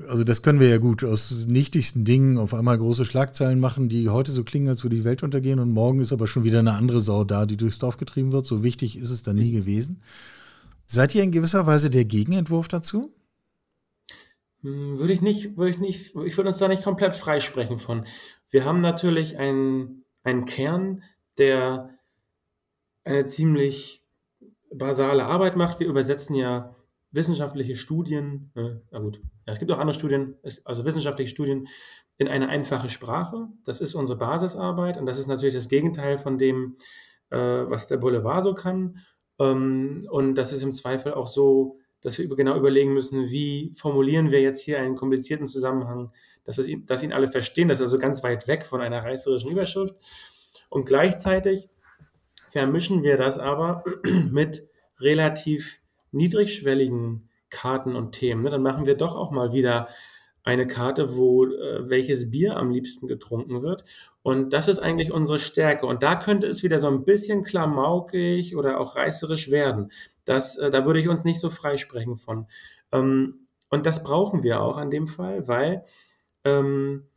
also 0.07 0.23
das 0.23 0.41
können 0.41 0.59
wir 0.59 0.69
ja 0.69 0.77
gut 0.77 1.03
aus 1.03 1.45
nichtigsten 1.45 2.05
Dingen 2.05 2.37
auf 2.37 2.53
einmal 2.53 2.77
große 2.77 3.05
Schlagzeilen 3.05 3.59
machen, 3.59 3.89
die 3.89 4.09
heute 4.09 4.31
so 4.31 4.43
klingen, 4.43 4.69
als 4.69 4.83
würde 4.83 4.95
die 4.95 5.03
Welt 5.03 5.23
untergehen 5.23 5.59
und 5.59 5.71
morgen 5.71 5.99
ist 5.99 6.13
aber 6.13 6.25
schon 6.25 6.43
wieder 6.43 6.59
eine 6.59 6.73
andere 6.73 7.01
Sau 7.01 7.23
da, 7.23 7.45
die 7.45 7.57
durchs 7.57 7.79
Dorf 7.79 7.97
getrieben 7.97 8.31
wird. 8.31 8.45
So 8.45 8.63
wichtig 8.63 8.97
ist 8.97 9.11
es 9.11 9.23
dann 9.23 9.35
nie 9.35 9.51
gewesen. 9.51 10.01
Seid 10.85 11.13
ihr 11.15 11.23
in 11.23 11.31
gewisser 11.31 11.65
Weise 11.65 11.89
der 11.89 12.05
Gegenentwurf 12.05 12.67
dazu? 12.67 13.11
Hm, 14.61 14.97
würde 14.97 15.13
ich 15.13 15.21
nicht, 15.21 15.57
würde 15.57 15.71
ich 15.71 15.79
nicht, 15.79 16.15
ich 16.25 16.37
würde 16.37 16.49
uns 16.49 16.59
da 16.59 16.67
nicht 16.67 16.83
komplett 16.83 17.13
freisprechen 17.13 17.79
von. 17.79 18.05
Wir 18.49 18.65
haben 18.65 18.81
natürlich 18.81 19.37
einen, 19.37 20.05
einen 20.23 20.45
Kern, 20.45 21.03
der 21.37 21.89
eine 23.03 23.25
ziemlich 23.25 24.01
basale 24.73 25.25
Arbeit 25.25 25.55
macht. 25.57 25.79
Wir 25.79 25.87
übersetzen 25.87 26.35
ja 26.35 26.75
wissenschaftliche 27.13 27.75
Studien, 27.75 28.51
äh, 28.55 28.75
na 28.91 28.99
gut, 28.99 29.21
ja, 29.45 29.53
es 29.53 29.59
gibt 29.59 29.71
auch 29.71 29.77
andere 29.77 29.93
Studien, 29.93 30.35
also 30.65 30.83
wissenschaftliche 30.83 31.29
Studien 31.29 31.67
in 32.17 32.27
eine 32.27 32.49
einfache 32.49 32.89
Sprache. 32.89 33.47
Das 33.65 33.79
ist 33.79 33.95
unsere 33.95 34.17
Basisarbeit 34.17 34.97
und 34.97 35.05
das 35.05 35.19
ist 35.19 35.27
natürlich 35.27 35.53
das 35.53 35.69
Gegenteil 35.69 36.17
von 36.17 36.37
dem, 36.37 36.75
äh, 37.29 37.37
was 37.37 37.87
der 37.87 37.97
Boulevard 37.97 38.43
so 38.43 38.53
kann. 38.53 38.99
Ähm, 39.39 40.01
und 40.09 40.35
das 40.35 40.51
ist 40.51 40.63
im 40.63 40.73
Zweifel 40.73 41.13
auch 41.13 41.27
so, 41.27 41.77
dass 42.01 42.17
wir 42.17 42.27
genau 42.35 42.57
überlegen 42.57 42.93
müssen, 42.93 43.29
wie 43.29 43.71
formulieren 43.75 44.31
wir 44.31 44.41
jetzt 44.41 44.61
hier 44.63 44.79
einen 44.79 44.95
komplizierten 44.95 45.47
Zusammenhang, 45.47 46.11
dass, 46.43 46.57
es, 46.57 46.67
dass 46.85 47.03
ihn 47.03 47.13
alle 47.13 47.29
verstehen. 47.29 47.69
Das 47.69 47.79
ist 47.79 47.83
also 47.83 47.97
ganz 47.97 48.23
weit 48.23 48.47
weg 48.47 48.65
von 48.65 48.81
einer 48.81 49.03
reißerischen 49.03 49.49
Überschrift. 49.49 49.95
Und 50.69 50.85
gleichzeitig 50.85 51.69
vermischen 52.49 53.03
wir 53.03 53.17
das 53.17 53.39
aber 53.39 53.83
mit 54.31 54.67
relativ 54.99 55.79
niedrigschwelligen 56.13 57.29
Karten 57.49 57.95
und 57.95 58.13
Themen. 58.13 58.43
Ne? 58.43 58.49
Dann 58.49 58.63
machen 58.63 58.85
wir 58.85 58.95
doch 58.95 59.15
auch 59.15 59.31
mal 59.31 59.53
wieder 59.53 59.87
eine 60.43 60.67
Karte, 60.67 61.15
wo 61.15 61.45
äh, 61.45 61.89
welches 61.89 62.29
Bier 62.29 62.57
am 62.57 62.69
liebsten 62.69 63.07
getrunken 63.07 63.61
wird. 63.61 63.85
Und 64.23 64.53
das 64.53 64.67
ist 64.67 64.79
eigentlich 64.79 65.11
unsere 65.11 65.39
Stärke. 65.39 65.85
Und 65.85 66.03
da 66.03 66.15
könnte 66.15 66.47
es 66.47 66.63
wieder 66.63 66.79
so 66.79 66.87
ein 66.87 67.05
bisschen 67.05 67.43
klamaukig 67.43 68.55
oder 68.55 68.79
auch 68.79 68.95
reißerisch 68.95 69.51
werden. 69.51 69.91
Das, 70.25 70.57
äh, 70.57 70.69
da 70.69 70.85
würde 70.85 70.99
ich 70.99 71.09
uns 71.09 71.23
nicht 71.23 71.39
so 71.39 71.49
freisprechen 71.49 72.17
von. 72.17 72.47
Ähm, 72.91 73.47
und 73.69 73.85
das 73.85 74.03
brauchen 74.03 74.43
wir 74.43 74.61
auch 74.61 74.77
an 74.77 74.91
dem 74.91 75.07
Fall, 75.07 75.47
weil 75.47 75.85
ähm, 76.43 77.07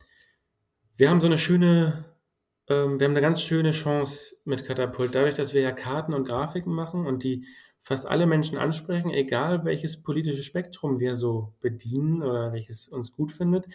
wir 0.95 1.09
haben 1.09 1.21
so 1.21 1.27
eine 1.27 1.37
schöne, 1.37 2.05
ähm, 2.67 2.99
wir 2.99 3.05
haben 3.05 3.13
eine 3.13 3.21
ganz 3.21 3.41
schöne 3.41 3.71
Chance 3.71 4.35
mit 4.45 4.65
Katapult, 4.65 5.13
dadurch, 5.13 5.35
dass 5.35 5.53
wir 5.53 5.61
ja 5.61 5.71
Karten 5.71 6.13
und 6.13 6.25
Grafiken 6.27 6.73
machen 6.73 7.05
und 7.05 7.23
die 7.23 7.45
fast 7.87 8.05
alle 8.05 8.25
Menschen 8.25 8.57
ansprechen, 8.57 9.11
egal 9.11 9.63
welches 9.63 10.03
politische 10.03 10.43
Spektrum 10.43 10.99
wir 10.99 11.15
so 11.15 11.53
bedienen 11.61 12.21
oder 12.21 12.51
welches 12.51 12.89
uns 12.89 13.13
gut 13.13 13.31
findet. 13.31 13.65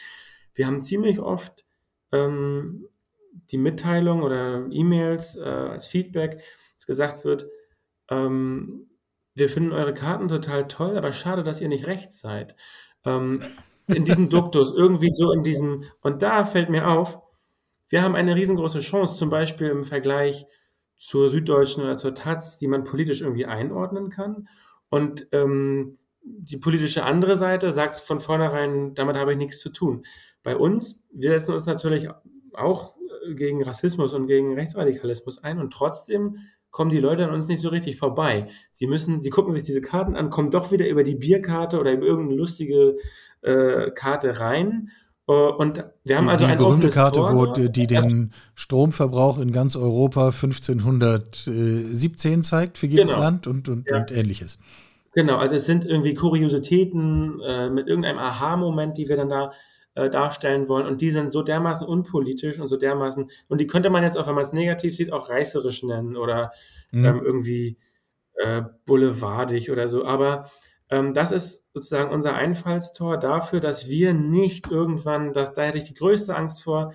Wir 0.52 0.66
haben 0.66 0.82
ziemlich 0.82 1.18
oft 1.18 1.64
ähm, 2.12 2.88
die 3.50 3.56
Mitteilung 3.56 4.22
oder 4.22 4.66
E-Mails 4.70 5.36
äh, 5.36 5.40
als 5.44 5.86
Feedback, 5.86 6.42
dass 6.74 6.86
gesagt 6.86 7.24
wird, 7.24 7.46
ähm, 8.10 8.90
wir 9.34 9.48
finden 9.48 9.72
eure 9.72 9.94
Karten 9.94 10.28
total 10.28 10.68
toll, 10.68 10.98
aber 10.98 11.14
schade, 11.14 11.42
dass 11.42 11.62
ihr 11.62 11.68
nicht 11.68 11.86
rechts 11.86 12.20
seid. 12.20 12.54
Ähm, 13.06 13.40
in 13.86 14.04
diesem 14.04 14.28
Duktus, 14.28 14.72
irgendwie 14.76 15.14
so 15.14 15.32
in 15.32 15.42
diesem, 15.42 15.84
und 16.02 16.20
da 16.20 16.44
fällt 16.44 16.68
mir 16.68 16.86
auf, 16.86 17.18
wir 17.88 18.02
haben 18.02 18.14
eine 18.14 18.36
riesengroße 18.36 18.80
Chance, 18.80 19.16
zum 19.16 19.30
Beispiel 19.30 19.68
im 19.68 19.84
Vergleich 19.86 20.44
zur 21.02 21.28
Süddeutschen 21.28 21.82
oder 21.82 21.96
zur 21.96 22.14
Taz, 22.14 22.58
die 22.58 22.68
man 22.68 22.84
politisch 22.84 23.22
irgendwie 23.22 23.44
einordnen 23.44 24.08
kann. 24.08 24.46
Und 24.88 25.26
ähm, 25.32 25.98
die 26.22 26.58
politische 26.58 27.02
andere 27.02 27.36
Seite 27.36 27.72
sagt 27.72 27.96
von 27.96 28.20
vornherein, 28.20 28.94
damit 28.94 29.16
habe 29.16 29.32
ich 29.32 29.38
nichts 29.38 29.58
zu 29.58 29.70
tun. 29.70 30.04
Bei 30.44 30.56
uns, 30.56 31.02
wir 31.12 31.30
setzen 31.30 31.54
uns 31.54 31.66
natürlich 31.66 32.08
auch 32.52 32.94
gegen 33.34 33.64
Rassismus 33.64 34.14
und 34.14 34.28
gegen 34.28 34.54
Rechtsradikalismus 34.54 35.42
ein 35.42 35.58
und 35.58 35.72
trotzdem 35.72 36.36
kommen 36.70 36.90
die 36.90 37.00
Leute 37.00 37.24
an 37.24 37.34
uns 37.34 37.48
nicht 37.48 37.62
so 37.62 37.70
richtig 37.70 37.96
vorbei. 37.96 38.48
Sie 38.70 38.86
müssen, 38.86 39.22
sie 39.22 39.30
gucken 39.30 39.50
sich 39.50 39.64
diese 39.64 39.80
Karten 39.80 40.14
an, 40.14 40.30
kommen 40.30 40.52
doch 40.52 40.70
wieder 40.70 40.88
über 40.88 41.02
die 41.02 41.16
Bierkarte 41.16 41.80
oder 41.80 41.92
über 41.92 42.06
irgendeine 42.06 42.38
lustige 42.38 42.96
äh, 43.40 43.90
Karte 43.90 44.38
rein 44.38 44.90
und 45.26 45.84
wir 46.04 46.16
haben 46.18 46.24
die, 46.26 46.30
also 46.30 46.46
die 46.46 46.56
berühmte 46.56 46.88
Karte, 46.90 47.20
Tor, 47.20 47.34
wo 47.34 47.46
die, 47.46 47.70
die 47.70 47.86
den 47.86 48.32
Stromverbrauch 48.54 49.38
in 49.38 49.52
ganz 49.52 49.76
Europa 49.76 50.26
1517 50.26 52.42
zeigt 52.42 52.78
für 52.78 52.86
jedes 52.86 53.10
Genau. 53.10 53.20
Land 53.20 53.46
und, 53.46 53.68
und, 53.68 53.88
Ja. 53.88 53.98
und 53.98 54.10
ähnliches. 54.12 54.58
Genau, 55.14 55.36
also 55.36 55.54
es 55.56 55.66
sind 55.66 55.84
irgendwie 55.84 56.14
Kuriositäten 56.14 57.40
äh, 57.40 57.68
mit 57.70 57.86
irgendeinem 57.86 58.18
Aha-Moment, 58.18 58.96
die 58.96 59.08
wir 59.08 59.16
dann 59.16 59.28
da 59.28 59.52
äh, 59.94 60.08
darstellen 60.08 60.68
wollen. 60.68 60.86
Und 60.86 61.02
die 61.02 61.10
sind 61.10 61.30
so 61.30 61.42
dermaßen 61.42 61.86
unpolitisch 61.86 62.58
und 62.58 62.68
so 62.68 62.78
dermaßen, 62.78 63.30
und 63.48 63.60
die 63.60 63.66
könnte 63.66 63.90
man 63.90 64.02
jetzt 64.02 64.16
auch, 64.16 64.26
wenn 64.26 64.34
man 64.34 64.44
es 64.44 64.54
negativ 64.54 64.96
sieht, 64.96 65.12
auch 65.12 65.28
reißerisch 65.28 65.82
nennen 65.82 66.16
oder 66.16 66.52
Mhm. 66.92 67.04
ähm, 67.06 67.22
irgendwie 67.24 67.78
äh, 68.42 68.62
boulevardig 68.86 69.70
oder 69.70 69.88
so. 69.88 70.04
Aber 70.04 70.50
das 71.14 71.32
ist 71.32 71.64
sozusagen 71.72 72.10
unser 72.10 72.34
Einfallstor 72.34 73.18
dafür, 73.18 73.60
dass 73.60 73.88
wir 73.88 74.12
nicht 74.12 74.70
irgendwann, 74.70 75.32
dass, 75.32 75.54
da 75.54 75.62
hätte 75.62 75.78
ich 75.78 75.84
die 75.84 75.94
größte 75.94 76.36
Angst 76.36 76.62
vor, 76.62 76.92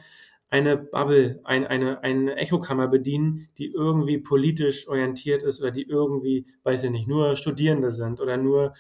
eine 0.49 0.77
Bubble, 0.77 1.41
ein, 1.43 1.65
eine, 1.65 2.03
eine 2.03 2.35
Echokammer 2.35 2.87
bedienen, 2.87 3.49
die 3.57 3.71
irgendwie 3.73 4.17
politisch 4.19 4.87
orientiert 4.87 5.43
ist 5.43 5.59
oder 5.59 5.71
die 5.71 5.83
irgendwie, 5.83 6.45
weiß 6.63 6.83
ich 6.83 6.91
nicht, 6.91 7.07
nur 7.07 7.35
Studierende 7.35 7.91
sind 7.91 8.21
oder 8.21 8.37
nur, 8.37 8.73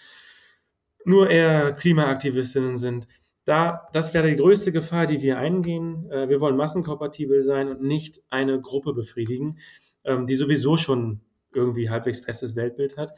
nur 1.03 1.29
eher 1.29 1.73
Klimaaktivistinnen 1.73 2.77
sind. 2.77 3.07
Da, 3.43 3.87
das 3.93 4.13
wäre 4.13 4.29
die 4.29 4.35
größte 4.35 4.71
Gefahr, 4.71 5.07
die 5.07 5.21
wir 5.21 5.37
eingehen. 5.39 6.09
Äh, 6.11 6.29
wir 6.29 6.39
wollen 6.41 6.57
massenkompatibel 6.57 7.43
sein 7.43 7.69
und 7.69 7.81
nicht 7.81 8.21
eine 8.29 8.61
Gruppe 8.61 8.93
befriedigen, 8.93 9.57
ähm, 10.03 10.25
die 10.25 10.35
sowieso 10.35 10.77
schon 10.77 11.21
irgendwie 11.53 11.89
halbwegs 11.89 12.19
festes 12.19 12.55
Weltbild 12.55 12.97
hat. 12.97 13.13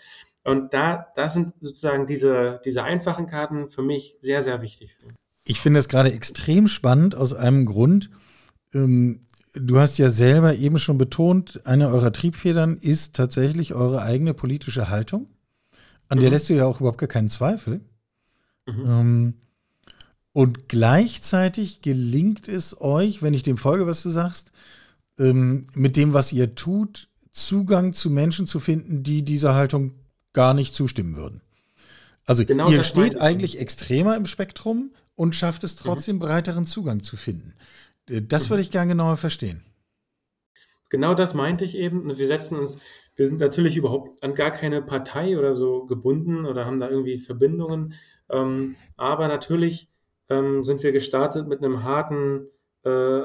Und 0.50 0.74
da, 0.74 1.06
da 1.16 1.30
sind 1.30 1.54
sozusagen 1.62 2.08
diese, 2.08 2.60
diese 2.66 2.84
einfachen 2.84 3.28
Karten 3.28 3.70
für 3.70 3.84
mich 3.84 4.18
sehr, 4.24 4.42
sehr 4.42 4.64
wichtig. 4.64 4.98
Ich 5.46 5.60
finde 5.60 5.80
es 5.80 5.88
gerade 5.88 6.12
extrem 6.12 6.68
spannend 6.68 7.14
aus 7.16 7.36
einem 7.36 7.68
Grund. 7.68 8.10
Ähm, 8.74 9.22
du 9.54 9.78
hast 9.78 10.00
ja 10.00 10.10
selber 10.10 10.56
eben 10.56 10.80
schon 10.80 10.98
betont, 10.98 11.62
eine 11.68 11.90
eurer 11.90 12.12
Triebfedern 12.12 12.78
ist 12.78 13.16
tatsächlich 13.16 13.76
eure 13.76 14.02
eigene 14.02 14.34
politische 14.34 14.90
Haltung. 14.90 15.28
An 16.08 16.18
der 16.18 16.30
Mhm. 16.30 16.34
lässt 16.34 16.50
du 16.50 16.56
ja 16.56 16.66
auch 16.66 16.80
überhaupt 16.80 16.98
gar 16.98 17.08
keinen 17.08 17.30
Zweifel. 17.30 17.82
Mhm. 18.66 18.86
Ähm, 18.88 19.34
und 20.34 20.68
gleichzeitig 20.68 21.84
gelingt 21.84 22.48
es 22.48 22.82
euch, 22.82 23.22
wenn 23.22 23.36
ich 23.36 23.44
dem 23.44 23.58
folge, 23.58 23.86
was 23.86 24.02
du 24.02 24.10
sagst, 24.10 24.52
ähm, 25.20 25.68
mit 25.76 25.96
dem, 25.96 26.14
was 26.14 26.34
ihr 26.34 26.56
tut, 26.56 27.08
Zugang 27.30 27.94
zu 27.94 28.10
Menschen 28.10 28.48
zu 28.48 28.60
finden, 28.60 29.04
die 29.04 29.22
dieser 29.22 29.54
Haltung 29.54 29.94
gar 30.34 30.54
nicht 30.54 30.76
zustimmen 30.76 31.16
würden. 31.16 31.42
Also 32.26 32.46
Genau 32.46 32.70
ihr 32.70 32.84
steht 32.84 33.16
ich. 33.16 33.22
eigentlich 33.22 33.60
extremer 33.60 34.16
im 34.16 34.26
Spektrum 34.26 34.92
und 35.16 35.36
schafft 35.36 35.64
Mhm. 35.64 35.66
es 35.66 35.76
trotzdem, 35.76 36.20
breiteren 36.20 36.66
Zugang 36.66 37.02
zu 37.04 37.18
finden. 37.18 37.54
Äh, 38.10 38.22
Das 38.22 38.50
würde 38.50 38.62
ich 38.62 38.72
gerne 38.72 38.90
genauer 38.90 39.18
verstehen. 39.18 39.64
Genau 40.90 41.14
das 41.14 41.34
meinte 41.34 41.66
ich 41.66 41.76
eben. 41.76 42.18
Wir 42.18 42.28
setzen 42.28 42.58
uns, 42.58 42.78
wir 43.16 43.26
sind 43.26 43.40
natürlich 43.40 43.78
überhaupt 43.78 44.24
an 44.24 44.34
gar 44.34 44.52
keine 44.52 44.82
Partei 44.82 45.38
oder 45.38 45.56
so 45.56 45.86
gebunden 45.86 46.46
oder 46.46 46.66
haben 46.66 46.80
da 46.80 46.90
irgendwie 46.90 47.20
Verbindungen. 47.20 47.94
Ähm, 48.30 48.76
aber 48.98 49.28
natürlich 49.28 49.90
ähm, 50.30 50.64
sind 50.64 50.84
wir 50.84 50.92
gestartet 50.92 51.48
mit 51.48 51.64
einem 51.64 51.84
harten 51.84 52.48
äh, 52.84 53.22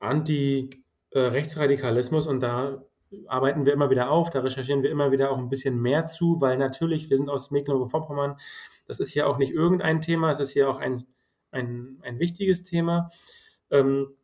Anti-Rechtsradikalismus 0.00 2.26
und 2.26 2.40
da 2.40 2.82
arbeiten 3.26 3.64
wir 3.64 3.72
immer 3.72 3.90
wieder 3.90 4.10
auf, 4.10 4.30
da 4.30 4.40
recherchieren 4.40 4.82
wir 4.82 4.90
immer 4.90 5.10
wieder 5.10 5.30
auch 5.30 5.38
ein 5.38 5.48
bisschen 5.48 5.80
mehr 5.80 6.04
zu, 6.04 6.40
weil 6.40 6.58
natürlich, 6.58 7.10
wir 7.10 7.16
sind 7.16 7.28
aus 7.28 7.50
Mecklenburg-Vorpommern, 7.50 8.36
das 8.86 9.00
ist 9.00 9.14
ja 9.14 9.26
auch 9.26 9.38
nicht 9.38 9.52
irgendein 9.52 10.00
Thema, 10.00 10.30
es 10.30 10.40
ist 10.40 10.54
ja 10.54 10.68
auch 10.68 10.78
ein, 10.78 11.06
ein, 11.50 11.98
ein 12.02 12.18
wichtiges 12.18 12.62
Thema. 12.62 13.10
Ähm, 13.70 14.14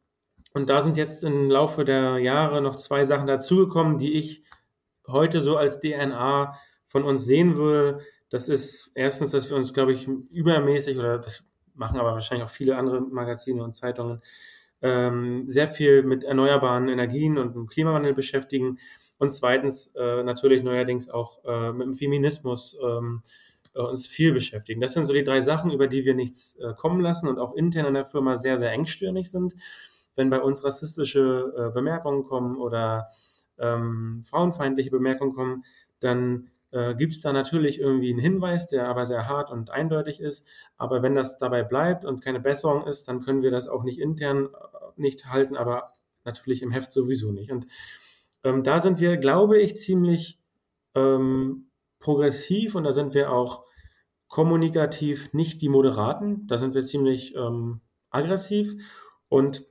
und 0.53 0.71
da 0.71 0.81
sind 0.81 0.97
jetzt 0.97 1.23
im 1.25 1.51
Laufe 1.51 1.85
der 1.85 2.19
Jahre 2.19 2.63
noch 2.63 2.77
zwei 2.77 3.05
Sachen 3.05 3.27
dazugekommen, 3.27 3.99
die 3.99 4.15
ich 4.15 4.43
heute 5.07 5.41
so 5.41 5.57
als 5.57 5.81
DNA 5.81 6.57
von 6.87 7.05
uns 7.05 7.27
sehen 7.27 7.57
würde. 7.57 8.01
Das 8.31 8.49
ist 8.49 8.91
erstens, 8.95 9.33
dass 9.33 9.51
wir 9.51 9.57
uns, 9.57 9.73
glaube 9.73 9.93
ich, 9.93 10.09
übermäßig, 10.09 10.99
oder 10.99 11.19
das 11.19 11.45
machen 11.75 12.01
aber 12.01 12.13
wahrscheinlich 12.13 12.47
auch 12.47 12.51
viele 12.51 12.77
andere 12.77 13.01
Magazine 13.01 13.63
und 13.63 13.77
Zeitungen, 13.77 14.23
ähm, 14.87 15.45
sehr 15.49 15.69
viel 15.69 16.03
mit 16.03 16.25
erneuerbaren 16.25 16.89
Energien 16.89 17.39
und 17.39 17.55
dem 17.55 17.67
Klimawandel 17.67 18.15
beschäftigen. 18.15 18.79
Und 19.19 19.31
zweitens 19.31 19.89
äh, 19.97 20.23
natürlich 20.23 20.63
neuerdings 20.63 21.09
auch 21.09 21.45
äh, 21.45 21.73
mit 21.73 21.87
dem 21.87 21.95
Feminismus 21.95 22.79
ähm, 22.83 23.23
äh, 23.75 23.81
uns 23.81 24.07
viel 24.07 24.33
beschäftigen. 24.33 24.81
Das 24.81 24.93
sind 24.93 25.07
so 25.07 25.13
die 25.13 25.25
drei 25.25 25.41
Sachen, 25.41 25.71
über 25.71 25.87
die 25.87 26.05
wir 26.05 26.15
nichts 26.15 26.57
äh, 26.57 26.75
kommen 26.75 27.01
lassen 27.01 27.29
und 27.29 27.39
auch 27.39 27.55
intern 27.55 27.87
in 27.87 27.95
der 27.95 28.05
Firma 28.05 28.37
sehr, 28.37 28.59
sehr 28.59 28.73
engstirnig 28.73 29.31
sind 29.31 29.55
wenn 30.17 30.31
bei 30.31 30.41
uns 30.41 30.65
rassistische 30.65 31.53
äh, 31.57 31.71
Bemerkungen 31.73 32.25
kommen 32.25 32.57
oder 32.57 33.11
ähm, 33.59 34.23
frauenfeindliche 34.25 34.91
Bemerkungen 34.91 35.35
kommen, 35.35 35.65
dann 36.01 36.51
äh, 36.71 36.95
gibt 36.95 37.13
es 37.13 37.21
da 37.21 37.33
natürlich 37.33 37.81
irgendwie 37.81 38.11
einen 38.11 38.19
Hinweis, 38.21 38.67
der 38.67 38.89
aber 38.89 39.07
sehr 39.07 39.29
hart 39.29 39.51
und 39.51 39.71
eindeutig 39.71 40.21
ist. 40.21 40.47
Aber 40.77 41.03
wenn 41.03 41.15
das 41.15 41.39
dabei 41.39 41.63
bleibt 41.63 42.05
und 42.05 42.23
keine 42.23 42.41
Besserung 42.41 42.87
ist, 42.87 43.09
dann 43.09 43.21
können 43.21 43.43
wir 43.43 43.51
das 43.51 43.69
auch 43.69 43.85
nicht 43.85 43.99
intern 43.99 44.47
äh, 44.47 44.77
nicht 44.97 45.27
halten, 45.27 45.57
aber 45.57 45.93
natürlich 46.25 46.63
im 46.63 46.71
Heft 46.71 46.93
sowieso 46.93 47.33
nicht. 47.33 47.53
Und 47.53 47.67
ähm, 48.45 48.63
da 48.63 48.81
sind 48.81 49.01
wir, 49.01 49.17
glaube 49.17 49.59
ich, 49.59 49.77
ziemlich 49.77 50.41
ähm, 50.95 51.71
progressiv 51.99 52.75
und 52.75 52.85
da 52.85 52.93
sind 52.93 53.15
wir 53.15 53.33
auch 53.33 53.65
kommunikativ 54.29 55.33
nicht 55.33 55.63
die 55.63 55.69
Moderaten, 55.69 56.47
da 56.47 56.59
sind 56.59 56.75
wir 56.75 56.85
ziemlich 56.85 57.35
ähm, 57.37 57.81
aggressiv 58.11 58.75
und 59.29 59.67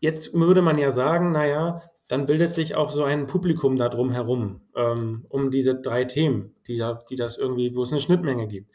Jetzt 0.00 0.34
würde 0.34 0.62
man 0.62 0.78
ja 0.78 0.90
sagen, 0.90 1.32
naja, 1.32 1.82
dann 2.08 2.26
bildet 2.26 2.54
sich 2.54 2.74
auch 2.74 2.90
so 2.90 3.04
ein 3.04 3.26
Publikum 3.26 3.76
da 3.76 3.88
drum 3.88 4.10
herum, 4.10 4.60
ähm, 4.76 5.24
um 5.28 5.50
diese 5.50 5.74
drei 5.74 6.04
Themen, 6.04 6.54
die, 6.66 6.76
da, 6.76 7.02
die 7.08 7.16
das 7.16 7.38
irgendwie, 7.38 7.74
wo 7.74 7.82
es 7.82 7.92
eine 7.92 8.00
Schnittmenge 8.00 8.46
gibt. 8.46 8.70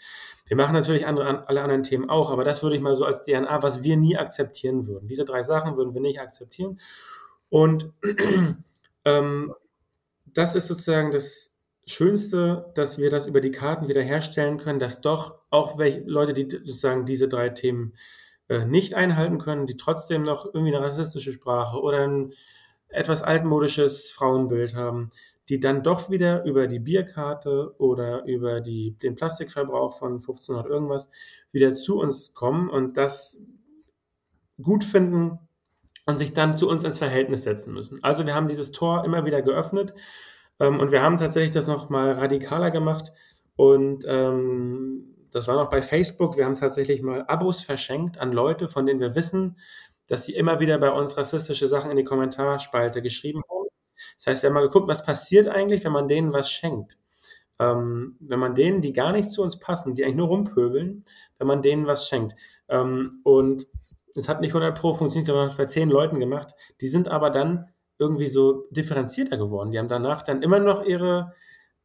Wir 0.48 0.58
machen 0.58 0.74
natürlich 0.74 1.06
andere, 1.06 1.28
an- 1.28 1.44
alle 1.46 1.62
anderen 1.62 1.84
Themen 1.84 2.10
auch, 2.10 2.32
aber 2.32 2.44
das 2.44 2.63
würde 2.63 2.76
ich 2.76 2.82
mal 2.82 2.96
so 2.96 3.06
als 3.06 3.22
DNA, 3.22 3.62
was 3.62 3.84
wir 3.84 3.98
nie 3.98 4.18
akzeptieren 4.18 4.88
würden. 4.88 5.08
Diese 5.08 5.26
drei 5.26 5.44
Sachen 5.44 5.78
würden 5.78 5.94
wir 5.94 6.02
nicht 6.02 6.20
akzeptieren. 6.20 6.80
Und 7.50 7.92
ähm, 9.06 9.54
das 10.26 10.56
ist 10.56 10.68
sozusagen 10.68 11.12
das 11.12 11.52
Schönste, 11.86 12.72
dass 12.76 12.98
wir 12.98 13.10
das 13.10 13.26
über 13.26 13.42
die 13.42 13.52
Karten 13.52 13.88
wiederherstellen 13.88 14.58
können, 14.58 14.80
dass 14.80 15.02
doch 15.02 15.39
auch 15.50 15.78
welche 15.78 16.02
Leute, 16.02 16.34
die 16.34 16.50
sozusagen 16.50 17.06
diese 17.06 17.28
drei 17.28 17.50
Themen 17.50 17.94
äh, 18.48 18.65
nicht 18.65 18.94
einhalten 18.94 19.39
können, 19.39 19.65
die 19.65 19.78
trotzdem 19.78 20.24
noch 20.24 20.46
irgendwie 20.46 20.76
eine 20.76 20.86
rassistische 20.86 21.32
Sprache 21.32 21.80
oder 21.80 22.08
ein 22.08 22.34
etwas 22.89 23.21
altmodisches 23.21 24.12
Frauenbild 24.12 24.75
haben, 24.75 25.10
die 25.49 25.60
dann 25.60 25.84
doch 25.84 26.10
wieder 26.10 26.43
über 26.45 26.67
die 26.67 26.80
Bierkarte 26.80 27.73
oder 27.80 28.23
über 28.25 28.62
die, 28.62 28.97
den 29.02 29.15
Plastikverbrauch 29.15 29.97
von 29.97 30.13
1500 30.13 30.67
irgendwas 30.67 31.10
wieder 31.52 31.73
zu 31.73 31.99
uns 31.99 32.34
kommen 32.34 32.69
und 32.69 32.97
das 32.97 33.38
gut 34.62 34.84
finden 34.84 35.39
und 36.06 36.17
sich 36.19 36.34
dann 36.34 36.58
zu 36.58 36.69
uns 36.69 36.84
ins 36.84 36.99
Verhältnis 36.99 37.43
setzen 37.43 37.73
müssen. 37.73 38.04
Also 38.04 38.25
wir 38.25 38.36
haben 38.36 38.47
dieses 38.47 38.71
Tor 38.71 39.06
immer 39.06 39.25
wieder 39.25 39.41
geöffnet 39.41 39.93
ähm, 40.60 40.80
und 40.80 40.91
wir 40.91 41.02
haben 41.02 41.17
tatsächlich 41.17 41.52
das 41.52 41.67
noch 41.67 41.89
mal 41.89 42.12
radikaler 42.12 42.69
gemacht 42.69 43.12
und 43.56 44.06
ähm, 44.08 45.15
das 45.32 45.47
war 45.47 45.56
noch 45.56 45.69
bei 45.69 45.82
Facebook. 45.82 46.38
Wir 46.38 46.45
haben 46.45 46.56
tatsächlich 46.56 47.02
mal 47.02 47.23
Abos 47.28 47.62
verschenkt 47.62 48.17
an 48.17 48.32
Leute, 48.32 48.67
von 48.67 48.86
denen 48.86 48.99
wir 48.99 49.15
wissen, 49.15 49.58
dass 50.10 50.26
sie 50.26 50.36
immer 50.36 50.60
wieder 50.60 50.78
bei 50.80 50.91
uns 50.91 51.15
rassistische 51.15 51.67
Sachen 51.67 51.91
in 51.91 51.98
die 51.98 52.04
Kommentarspalte 52.04 53.02
geschrieben 53.02 53.41
haben. 53.50 53.67
Das 54.17 54.28
heißt, 54.28 54.43
wir 54.43 54.50
haben 54.50 54.56
mal 54.56 54.65
geguckt, 54.65 54.88
was 54.88 55.06
passiert 55.06 55.48
eigentlich, 55.48 55.84
wenn 55.84 55.91
man 55.91 56.08
denen 56.08 56.34
was 56.34 56.52
schenkt. 56.52 56.98
Ähm, 57.60 58.17
wenn 58.19 58.39
man 58.39 58.56
denen, 58.56 58.82
die 58.82 58.93
gar 58.93 59.12
nicht 59.12 59.30
zu 59.30 59.43
uns 59.43 59.60
passen, 59.60 59.93
die 59.93 60.04
eigentlich 60.04 60.15
nur 60.15 60.28
rumpöbeln, 60.28 61.06
wenn 61.38 61.48
man 61.48 61.62
denen 61.62 61.88
was 61.88 62.08
schenkt. 62.08 62.36
Ähm, 62.69 63.22
und 63.24 63.67
es 64.15 64.28
hat 64.28 64.41
nicht 64.41 64.52
100 64.52 64.78
Pro 64.78 64.93
funktioniert, 64.93 65.28
wir 65.28 65.39
haben 65.39 65.50
es 65.50 65.58
bei 65.58 65.65
zehn 65.65 65.89
Leuten 65.89 66.19
gemacht. 66.19 66.56
Die 66.82 66.88
sind 66.88 67.08
aber 67.08 67.30
dann 67.30 67.69
irgendwie 68.00 68.28
so 68.28 68.67
differenzierter 68.72 69.38
geworden. 69.38 69.72
Die 69.72 69.80
haben 69.80 69.89
danach 69.89 70.24
dann 70.24 70.41
immer 70.41 70.60
noch 70.60 70.84
ihre 70.84 71.34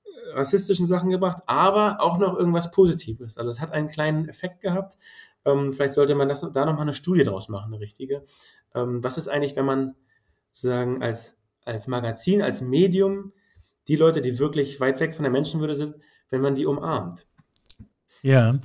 äh, 0.04 0.30
rassistischen 0.30 0.86
Sachen 0.86 1.10
gebracht, 1.10 1.42
aber 1.46 2.00
auch 2.00 2.18
noch 2.18 2.38
irgendwas 2.38 2.70
Positives. 2.70 3.36
Also 3.36 3.50
es 3.50 3.60
hat 3.60 3.72
einen 3.72 3.88
kleinen 3.88 4.28
Effekt 4.28 4.60
gehabt. 4.60 4.96
Ähm, 5.44 5.72
vielleicht 5.72 5.94
sollte 5.94 6.14
man 6.14 6.28
das, 6.28 6.40
da 6.40 6.64
nochmal 6.64 6.82
eine 6.82 6.94
Studie 6.94 7.22
draus 7.22 7.48
machen, 7.48 7.72
eine 7.72 7.80
richtige. 7.80 8.24
Ähm, 8.74 9.02
was 9.02 9.18
ist 9.18 9.28
eigentlich, 9.28 9.56
wenn 9.56 9.66
man 9.66 9.94
sozusagen 10.50 11.02
als, 11.02 11.38
als 11.64 11.86
Magazin, 11.86 12.42
als 12.42 12.60
Medium 12.60 13.32
die 13.88 13.96
Leute, 13.96 14.22
die 14.22 14.38
wirklich 14.38 14.80
weit 14.80 15.00
weg 15.00 15.14
von 15.14 15.24
der 15.24 15.32
Menschenwürde 15.32 15.76
sind, 15.76 15.96
wenn 16.30 16.40
man 16.40 16.54
die 16.54 16.66
umarmt? 16.66 17.26
Ja, 18.22 18.58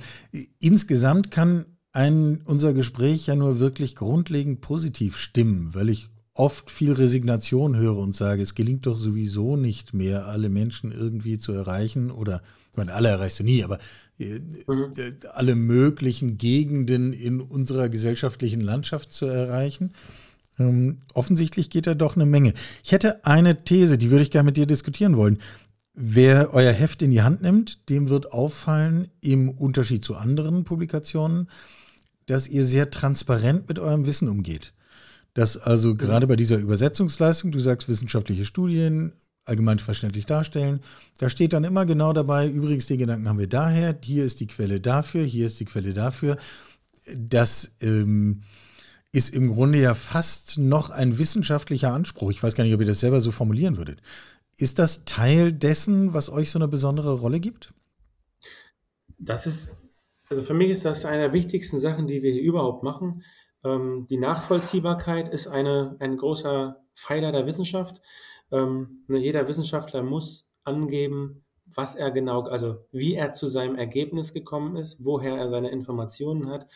insgesamt 0.58 1.30
kann 1.30 1.76
ein, 1.92 2.42
unser 2.46 2.72
Gespräch 2.72 3.26
ja 3.26 3.34
nur 3.34 3.58
wirklich 3.58 3.96
grundlegend 3.96 4.60
positiv 4.60 5.18
stimmen, 5.18 5.74
weil 5.74 5.90
ich 5.90 6.08
oft 6.32 6.70
viel 6.70 6.92
Resignation 6.92 7.76
höre 7.76 7.98
und 7.98 8.14
sage, 8.14 8.42
es 8.42 8.54
gelingt 8.54 8.86
doch 8.86 8.96
sowieso 8.96 9.56
nicht 9.56 9.92
mehr, 9.92 10.26
alle 10.26 10.48
Menschen 10.48 10.92
irgendwie 10.92 11.38
zu 11.38 11.52
erreichen 11.52 12.10
oder, 12.10 12.42
ich 12.70 12.76
meine, 12.76 12.92
alle 12.94 13.08
erreichst 13.08 13.40
du 13.40 13.44
nie, 13.44 13.64
aber 13.64 13.78
äh, 14.18 14.38
mhm. 14.66 14.92
Äh, 14.96 15.12
alle 15.32 15.54
möglichen 15.54 16.38
Gegenden 16.38 17.12
in 17.12 17.40
unserer 17.40 17.88
gesellschaftlichen 17.88 18.60
Landschaft 18.60 19.12
zu 19.12 19.26
erreichen. 19.26 19.92
Ähm, 20.58 20.98
offensichtlich 21.14 21.70
geht 21.70 21.86
da 21.86 21.94
doch 21.94 22.16
eine 22.16 22.26
Menge. 22.26 22.54
Ich 22.84 22.92
hätte 22.92 23.24
eine 23.24 23.64
These, 23.64 23.98
die 23.98 24.10
würde 24.10 24.22
ich 24.22 24.30
gerne 24.30 24.46
mit 24.46 24.56
dir 24.56 24.66
diskutieren 24.66 25.16
wollen. 25.16 25.38
Wer 25.94 26.54
euer 26.54 26.72
Heft 26.72 27.02
in 27.02 27.10
die 27.10 27.22
Hand 27.22 27.42
nimmt, 27.42 27.88
dem 27.88 28.08
wird 28.08 28.32
auffallen, 28.32 29.08
im 29.20 29.50
Unterschied 29.50 30.04
zu 30.04 30.14
anderen 30.14 30.64
Publikationen, 30.64 31.48
dass 32.26 32.46
ihr 32.46 32.64
sehr 32.64 32.90
transparent 32.90 33.68
mit 33.68 33.78
eurem 33.78 34.06
Wissen 34.06 34.28
umgeht. 34.28 34.72
Dass 35.34 35.56
also 35.56 35.96
gerade 35.96 36.26
bei 36.26 36.36
dieser 36.36 36.58
Übersetzungsleistung, 36.58 37.50
du 37.50 37.58
sagst 37.58 37.88
wissenschaftliche 37.88 38.44
Studien, 38.44 39.12
allgemein 39.50 39.78
verständlich 39.78 40.26
darstellen, 40.26 40.80
da 41.18 41.28
steht 41.28 41.52
dann 41.52 41.64
immer 41.64 41.84
genau 41.84 42.12
dabei, 42.12 42.48
übrigens 42.48 42.86
den 42.86 42.98
Gedanken 42.98 43.28
haben 43.28 43.38
wir 43.38 43.48
daher, 43.48 43.98
hier 44.02 44.24
ist 44.24 44.40
die 44.40 44.46
Quelle 44.46 44.80
dafür, 44.80 45.24
hier 45.24 45.46
ist 45.46 45.60
die 45.60 45.66
Quelle 45.66 45.92
dafür. 45.92 46.38
Das 47.14 47.76
ähm, 47.80 48.42
ist 49.12 49.34
im 49.34 49.52
Grunde 49.54 49.80
ja 49.80 49.94
fast 49.94 50.58
noch 50.58 50.90
ein 50.90 51.18
wissenschaftlicher 51.18 51.92
Anspruch. 51.92 52.30
Ich 52.30 52.42
weiß 52.42 52.54
gar 52.54 52.64
nicht, 52.64 52.74
ob 52.74 52.80
ihr 52.80 52.86
das 52.86 53.00
selber 53.00 53.20
so 53.20 53.32
formulieren 53.32 53.76
würdet. 53.76 54.00
Ist 54.56 54.78
das 54.78 55.04
Teil 55.04 55.52
dessen, 55.52 56.14
was 56.14 56.30
euch 56.30 56.50
so 56.50 56.58
eine 56.58 56.68
besondere 56.68 57.12
Rolle 57.12 57.40
gibt? 57.40 57.74
Das 59.18 59.46
ist 59.46 59.72
also 60.30 60.44
für 60.44 60.54
mich 60.54 60.70
ist 60.70 60.84
das 60.84 61.04
eine 61.04 61.22
der 61.22 61.32
wichtigsten 61.32 61.80
Sachen, 61.80 62.06
die 62.06 62.22
wir 62.22 62.32
hier 62.32 62.42
überhaupt 62.42 62.84
machen. 62.84 63.24
Ähm, 63.64 64.06
die 64.08 64.16
Nachvollziehbarkeit 64.16 65.28
ist 65.28 65.48
eine, 65.48 65.96
ein 65.98 66.16
großer 66.16 66.76
Pfeiler 66.94 67.32
der 67.32 67.46
Wissenschaft. 67.46 68.00
Ähm, 68.52 69.04
ne, 69.08 69.18
jeder 69.18 69.46
Wissenschaftler 69.48 70.02
muss 70.02 70.46
angeben, 70.64 71.44
was 71.66 71.94
er 71.94 72.10
genau, 72.10 72.42
also 72.42 72.84
wie 72.90 73.14
er 73.14 73.32
zu 73.32 73.46
seinem 73.46 73.76
Ergebnis 73.76 74.32
gekommen 74.32 74.76
ist, 74.76 75.04
woher 75.04 75.36
er 75.36 75.48
seine 75.48 75.70
Informationen 75.70 76.48
hat, 76.48 76.66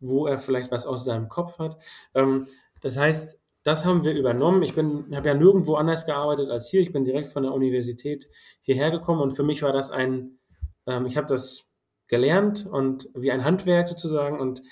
wo 0.00 0.26
er 0.26 0.38
vielleicht 0.38 0.70
was 0.70 0.86
aus 0.86 1.04
seinem 1.04 1.28
Kopf 1.28 1.58
hat. 1.58 1.78
Ähm, 2.14 2.46
das 2.80 2.96
heißt, 2.96 3.38
das 3.64 3.84
haben 3.84 4.04
wir 4.04 4.12
übernommen. 4.12 4.62
Ich 4.62 4.76
habe 4.76 5.28
ja 5.28 5.34
nirgendwo 5.34 5.76
anders 5.76 6.06
gearbeitet 6.06 6.50
als 6.50 6.68
hier. 6.68 6.82
Ich 6.82 6.92
bin 6.92 7.04
direkt 7.04 7.28
von 7.28 7.42
der 7.42 7.52
Universität 7.52 8.28
hierher 8.60 8.90
gekommen 8.90 9.22
und 9.22 9.32
für 9.32 9.42
mich 9.42 9.62
war 9.62 9.72
das 9.72 9.90
ein, 9.90 10.38
ähm, 10.86 11.06
ich 11.06 11.16
habe 11.16 11.26
das 11.26 11.64
gelernt 12.06 12.66
und 12.66 13.08
wie 13.14 13.32
ein 13.32 13.44
Handwerk 13.44 13.88
sozusagen 13.88 14.38
und 14.38 14.62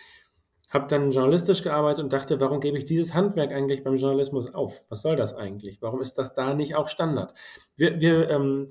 habe 0.73 0.87
dann 0.89 1.13
journalistisch 1.13 1.63
gearbeitet 1.63 2.03
und 2.03 2.13
dachte, 2.13 2.41
warum 2.41 2.61
gebe 2.61 2.79
ich 2.79 2.87
dieses 2.87 3.13
Handwerk 3.13 3.53
eigentlich 3.53 3.85
beim 3.85 3.97
Journalismus 3.97 4.53
auf? 4.55 4.87
Was 4.89 5.03
soll 5.03 5.17
das 5.17 5.35
eigentlich? 5.35 5.83
Warum 5.83 6.01
ist 6.01 6.15
das 6.15 6.33
da 6.33 6.55
nicht 6.55 6.75
auch 6.75 6.89
Standard? 6.89 7.35
Wir, 7.77 8.01
wir 8.01 8.31
ähm, 8.31 8.69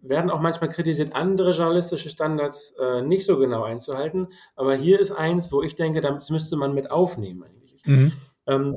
werden 0.00 0.30
auch 0.30 0.40
manchmal 0.40 0.70
kritisiert, 0.70 1.14
andere 1.14 1.52
journalistische 1.52 2.08
Standards 2.08 2.74
äh, 2.80 3.02
nicht 3.02 3.26
so 3.26 3.38
genau 3.38 3.64
einzuhalten, 3.64 4.28
aber 4.56 4.74
hier 4.74 4.98
ist 4.98 5.12
eins, 5.12 5.52
wo 5.52 5.62
ich 5.62 5.76
denke, 5.76 6.00
das 6.00 6.30
müsste 6.30 6.56
man 6.56 6.74
mit 6.74 6.90
aufnehmen 6.90 7.44
eigentlich. 7.44 7.82
Mhm. 7.84 8.12
Ähm, 8.46 8.76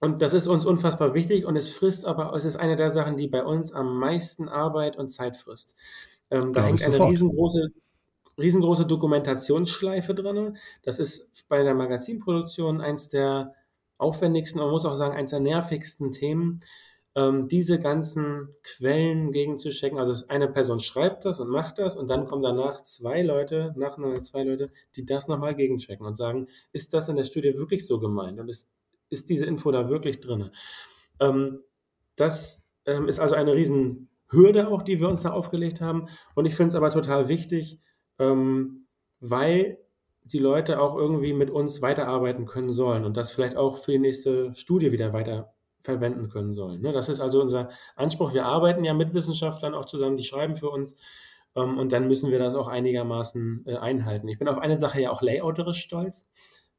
und 0.00 0.20
das 0.22 0.32
ist 0.32 0.48
uns 0.48 0.64
unfassbar 0.64 1.14
wichtig 1.14 1.44
und 1.44 1.56
es 1.56 1.68
frisst 1.68 2.06
aber, 2.06 2.32
es 2.34 2.44
ist 2.44 2.56
eine 2.56 2.74
der 2.74 2.90
Sachen, 2.90 3.16
die 3.16 3.28
bei 3.28 3.44
uns 3.44 3.70
am 3.70 3.98
meisten 3.98 4.48
Arbeit 4.48 4.96
und 4.96 5.10
Zeit 5.10 5.36
frisst. 5.36 5.76
Ähm, 6.30 6.52
da 6.54 6.64
hängt 6.64 6.82
eine 6.82 6.94
sofort. 6.94 7.12
riesengroße 7.12 7.68
riesengroße 8.38 8.86
Dokumentationsschleife 8.86 10.14
drin. 10.14 10.56
Das 10.82 10.98
ist 10.98 11.48
bei 11.48 11.62
der 11.62 11.74
Magazinproduktion 11.74 12.80
eins 12.80 13.08
der 13.08 13.54
aufwendigsten, 13.98 14.60
man 14.60 14.70
muss 14.70 14.84
auch 14.84 14.94
sagen, 14.94 15.14
eins 15.14 15.30
der 15.30 15.40
nervigsten 15.40 16.12
Themen, 16.12 16.60
ähm, 17.14 17.48
diese 17.48 17.78
ganzen 17.78 18.48
Quellen 18.62 19.32
gegenzuchecken. 19.32 19.98
Also 19.98 20.26
eine 20.28 20.48
Person 20.48 20.80
schreibt 20.80 21.24
das 21.24 21.40
und 21.40 21.48
macht 21.48 21.78
das 21.78 21.96
und 21.96 22.08
dann 22.08 22.26
kommen 22.26 22.42
danach 22.42 22.82
zwei 22.82 23.22
Leute, 23.22 23.72
nacheinander 23.76 24.20
zwei 24.20 24.44
Leute, 24.44 24.70
die 24.96 25.04
das 25.04 25.28
nochmal 25.28 25.54
gegenchecken 25.54 26.06
und 26.06 26.16
sagen, 26.16 26.48
ist 26.72 26.94
das 26.94 27.08
in 27.08 27.16
der 27.16 27.24
Studie 27.24 27.54
wirklich 27.54 27.86
so 27.86 28.00
gemeint 28.00 28.40
und 28.40 28.48
ist, 28.48 28.68
ist 29.10 29.28
diese 29.28 29.46
Info 29.46 29.70
da 29.70 29.88
wirklich 29.88 30.20
drin? 30.20 30.50
Ähm, 31.20 31.60
das 32.16 32.64
ähm, 32.86 33.08
ist 33.08 33.20
also 33.20 33.34
eine 33.34 33.54
Riesenhürde 33.54 34.68
auch, 34.68 34.82
die 34.82 34.98
wir 35.00 35.08
uns 35.08 35.22
da 35.22 35.32
aufgelegt 35.32 35.80
haben 35.80 36.08
und 36.34 36.46
ich 36.46 36.54
finde 36.54 36.70
es 36.70 36.74
aber 36.74 36.90
total 36.90 37.28
wichtig, 37.28 37.78
ähm, 38.22 38.86
weil 39.20 39.78
die 40.24 40.38
Leute 40.38 40.80
auch 40.80 40.96
irgendwie 40.96 41.32
mit 41.32 41.50
uns 41.50 41.82
weiterarbeiten 41.82 42.46
können 42.46 42.72
sollen 42.72 43.04
und 43.04 43.16
das 43.16 43.32
vielleicht 43.32 43.56
auch 43.56 43.78
für 43.78 43.92
die 43.92 43.98
nächste 43.98 44.54
Studie 44.54 44.92
wieder 44.92 45.12
weiter 45.12 45.52
verwenden 45.80 46.28
können 46.28 46.54
sollen. 46.54 46.80
Ne? 46.80 46.92
Das 46.92 47.08
ist 47.08 47.20
also 47.20 47.40
unser 47.40 47.70
Anspruch. 47.96 48.32
Wir 48.32 48.44
arbeiten 48.46 48.84
ja 48.84 48.94
mit 48.94 49.14
Wissenschaftlern 49.14 49.74
auch 49.74 49.84
zusammen, 49.84 50.16
die 50.16 50.24
schreiben 50.24 50.54
für 50.54 50.70
uns 50.70 50.96
ähm, 51.56 51.76
und 51.78 51.90
dann 51.90 52.06
müssen 52.06 52.30
wir 52.30 52.38
das 52.38 52.54
auch 52.54 52.68
einigermaßen 52.68 53.64
äh, 53.66 53.76
einhalten. 53.76 54.28
Ich 54.28 54.38
bin 54.38 54.48
auf 54.48 54.58
eine 54.58 54.76
Sache 54.76 55.00
ja 55.00 55.10
auch 55.10 55.22
layouterisch 55.22 55.80
stolz. 55.80 56.30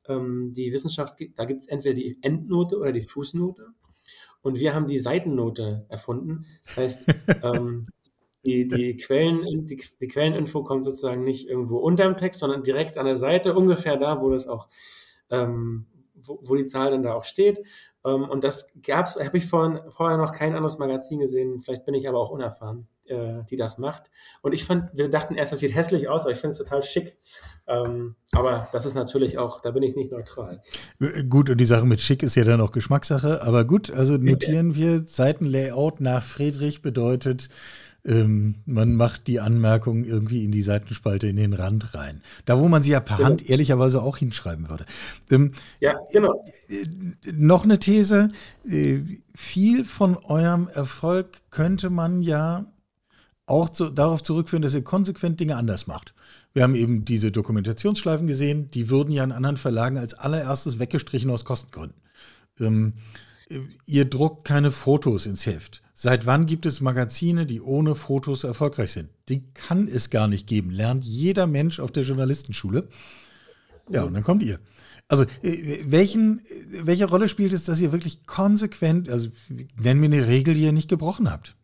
Ähm, 0.07 0.53
die 0.55 0.71
Wissenschaft, 0.71 1.19
da 1.35 1.45
gibt 1.45 1.61
es 1.61 1.67
entweder 1.67 1.95
die 1.95 2.17
Endnote 2.21 2.77
oder 2.77 2.93
die 2.93 3.01
Fußnote 3.01 3.67
und 4.41 4.59
wir 4.59 4.73
haben 4.73 4.87
die 4.87 4.99
Seitennote 4.99 5.85
erfunden. 5.89 6.45
Das 6.63 6.77
heißt, 6.77 7.05
ähm, 7.43 7.85
die, 8.45 8.67
die, 8.67 8.97
Quellen, 8.97 9.65
die, 9.65 9.81
die, 10.01 10.07
Quelleninfo 10.07 10.63
kommt 10.63 10.83
sozusagen 10.83 11.23
nicht 11.23 11.47
irgendwo 11.47 11.77
unter 11.77 12.03
dem 12.03 12.17
Text, 12.17 12.39
sondern 12.39 12.63
direkt 12.63 12.97
an 12.97 13.05
der 13.05 13.15
Seite, 13.15 13.55
ungefähr 13.55 13.97
da, 13.97 14.21
wo 14.21 14.29
das 14.29 14.47
auch, 14.47 14.67
ähm, 15.29 15.85
wo, 16.15 16.39
wo, 16.43 16.55
die 16.55 16.65
Zahl 16.65 16.91
dann 16.91 17.03
da 17.03 17.13
auch 17.13 17.23
steht. 17.23 17.63
Ähm, 18.05 18.29
und 18.29 18.43
das 18.43 18.67
gab's, 18.81 19.17
habe 19.17 19.37
ich 19.37 19.45
vorhin, 19.45 19.79
vorher 19.89 20.17
noch 20.17 20.33
kein 20.33 20.55
anderes 20.55 20.77
Magazin 20.77 21.19
gesehen, 21.19 21.61
vielleicht 21.61 21.85
bin 21.85 21.93
ich 21.93 22.07
aber 22.09 22.19
auch 22.19 22.31
unerfahren, 22.31 22.87
äh, 23.05 23.43
die 23.49 23.55
das 23.55 23.77
macht. 23.77 24.11
Und 24.41 24.51
ich 24.51 24.65
fand, 24.65 24.89
wir 24.93 25.07
dachten 25.07 25.35
erst, 25.35 25.53
das 25.53 25.59
sieht 25.59 25.73
hässlich 25.73 26.09
aus, 26.09 26.23
aber 26.23 26.31
ich 26.31 26.39
finde 26.39 26.51
es 26.51 26.57
total 26.57 26.83
schick. 26.83 27.15
Ähm, 27.65 28.15
aber 28.33 28.67
das 28.73 28.85
ist 28.85 28.93
natürlich 28.93 29.37
auch, 29.37 29.61
da 29.61 29.71
bin 29.71 29.83
ich 29.83 29.95
nicht 29.95 30.11
neutral. 30.11 30.61
Äh, 30.99 31.23
gut, 31.23 31.49
und 31.49 31.57
die 31.57 31.65
Sache 31.65 31.85
mit 31.85 32.01
schick 32.01 32.23
ist 32.23 32.35
ja 32.35 32.43
dann 32.43 32.59
auch 32.59 32.71
Geschmackssache, 32.71 33.41
aber 33.41 33.63
gut, 33.63 33.89
also 33.89 34.17
notieren 34.17 34.75
wir, 34.75 35.05
Seitenlayout 35.05 36.01
nach 36.01 36.23
Friedrich 36.23 36.81
bedeutet, 36.81 37.47
ähm, 38.05 38.55
man 38.65 38.95
macht 38.95 39.27
die 39.27 39.39
Anmerkung 39.39 40.03
irgendwie 40.03 40.43
in 40.43 40.51
die 40.51 40.61
Seitenspalte 40.61 41.27
in 41.27 41.37
den 41.37 41.53
Rand 41.53 41.93
rein. 41.93 42.21
Da, 42.45 42.59
wo 42.59 42.67
man 42.67 42.83
sie 42.83 42.91
ja 42.91 42.99
per 42.99 43.17
genau. 43.17 43.29
Hand 43.29 43.49
ehrlicherweise 43.49 44.01
auch 44.01 44.17
hinschreiben 44.17 44.69
würde. 44.69 44.85
Ähm, 45.31 45.53
ja, 45.79 45.95
genau. 46.11 46.43
Äh, 46.67 46.85
noch 47.31 47.63
eine 47.63 47.79
These. 47.79 48.29
Äh, 48.67 48.99
viel 49.33 49.85
von 49.85 50.17
eurem 50.17 50.67
Erfolg 50.67 51.41
könnte 51.49 51.89
man 51.89 52.21
ja 52.21 52.65
auch 53.45 53.69
zu, 53.69 53.89
darauf 53.89 54.21
zurückführen, 54.21 54.63
dass 54.63 54.73
ihr 54.73 54.83
konsequent 54.83 55.39
Dinge 55.39 55.55
anders 55.55 55.87
macht. 55.87 56.13
Wir 56.53 56.63
haben 56.63 56.75
eben 56.75 57.05
diese 57.05 57.31
Dokumentationsschleifen 57.31 58.27
gesehen, 58.27 58.67
die 58.67 58.89
würden 58.89 59.11
ja 59.11 59.23
in 59.23 59.31
anderen 59.31 59.57
Verlagen 59.57 59.97
als 59.97 60.13
allererstes 60.13 60.77
weggestrichen 60.77 61.29
aus 61.29 61.45
Kostengründen. 61.45 62.01
Ähm, 62.59 62.93
ihr 63.85 64.05
druckt 64.05 64.45
keine 64.45 64.71
Fotos 64.71 65.25
ins 65.25 65.45
Heft. 65.45 65.82
Seit 65.93 66.25
wann 66.25 66.47
gibt 66.47 66.65
es 66.65 66.81
Magazine, 66.81 67.45
die 67.45 67.61
ohne 67.61 67.93
Fotos 67.93 68.43
erfolgreich 68.43 68.91
sind? 68.91 69.09
Die 69.29 69.53
kann 69.53 69.87
es 69.87 70.09
gar 70.09 70.27
nicht 70.27 70.47
geben. 70.47 70.71
Lernt 70.71 71.05
jeder 71.05 71.45
Mensch 71.45 71.79
auf 71.79 71.91
der 71.91 72.03
Journalistenschule. 72.03 72.87
Ja, 73.89 74.03
und 74.03 74.13
dann 74.13 74.23
kommt 74.23 74.43
ihr. 74.43 74.59
Also, 75.07 75.25
äh, 75.43 75.79
welchen, 75.85 76.41
welche 76.81 77.05
Rolle 77.05 77.27
spielt 77.27 77.53
es, 77.53 77.65
dass 77.65 77.81
ihr 77.81 77.91
wirklich 77.91 78.25
konsequent, 78.25 79.09
also 79.09 79.29
nennen 79.79 80.01
wir 80.01 80.17
eine 80.17 80.27
Regel, 80.27 80.55
die 80.55 80.63
ihr 80.63 80.71
nicht 80.71 80.89
gebrochen 80.89 81.29
habt? 81.29 81.55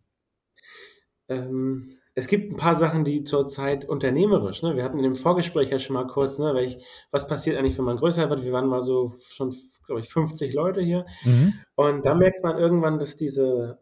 Ähm, 1.27 1.89
es 2.13 2.27
gibt 2.27 2.51
ein 2.51 2.57
paar 2.57 2.75
Sachen, 2.75 3.05
die 3.05 3.23
zurzeit 3.23 3.85
unternehmerisch, 3.85 4.61
ne? 4.61 4.75
Wir 4.75 4.83
hatten 4.83 4.97
in 4.97 5.03
dem 5.03 5.15
Vorgespräch 5.15 5.69
ja 5.69 5.79
schon 5.79 5.93
mal 5.93 6.05
kurz, 6.05 6.37
ne, 6.37 6.53
welch, 6.53 6.77
was 7.11 7.27
passiert 7.27 7.57
eigentlich, 7.57 7.77
wenn 7.77 7.85
man 7.85 7.97
größer 7.97 8.29
wird? 8.29 8.43
Wir 8.43 8.51
waren 8.51 8.67
mal 8.67 8.83
so 8.83 9.13
schon, 9.29 9.55
glaube 9.85 10.01
ich, 10.01 10.09
50 10.09 10.53
Leute 10.53 10.81
hier. 10.81 11.05
Mhm. 11.23 11.53
Und 11.75 12.05
da 12.05 12.13
merkt 12.15 12.43
man 12.43 12.57
irgendwann, 12.57 12.99
dass 12.99 13.15
diese 13.15 13.79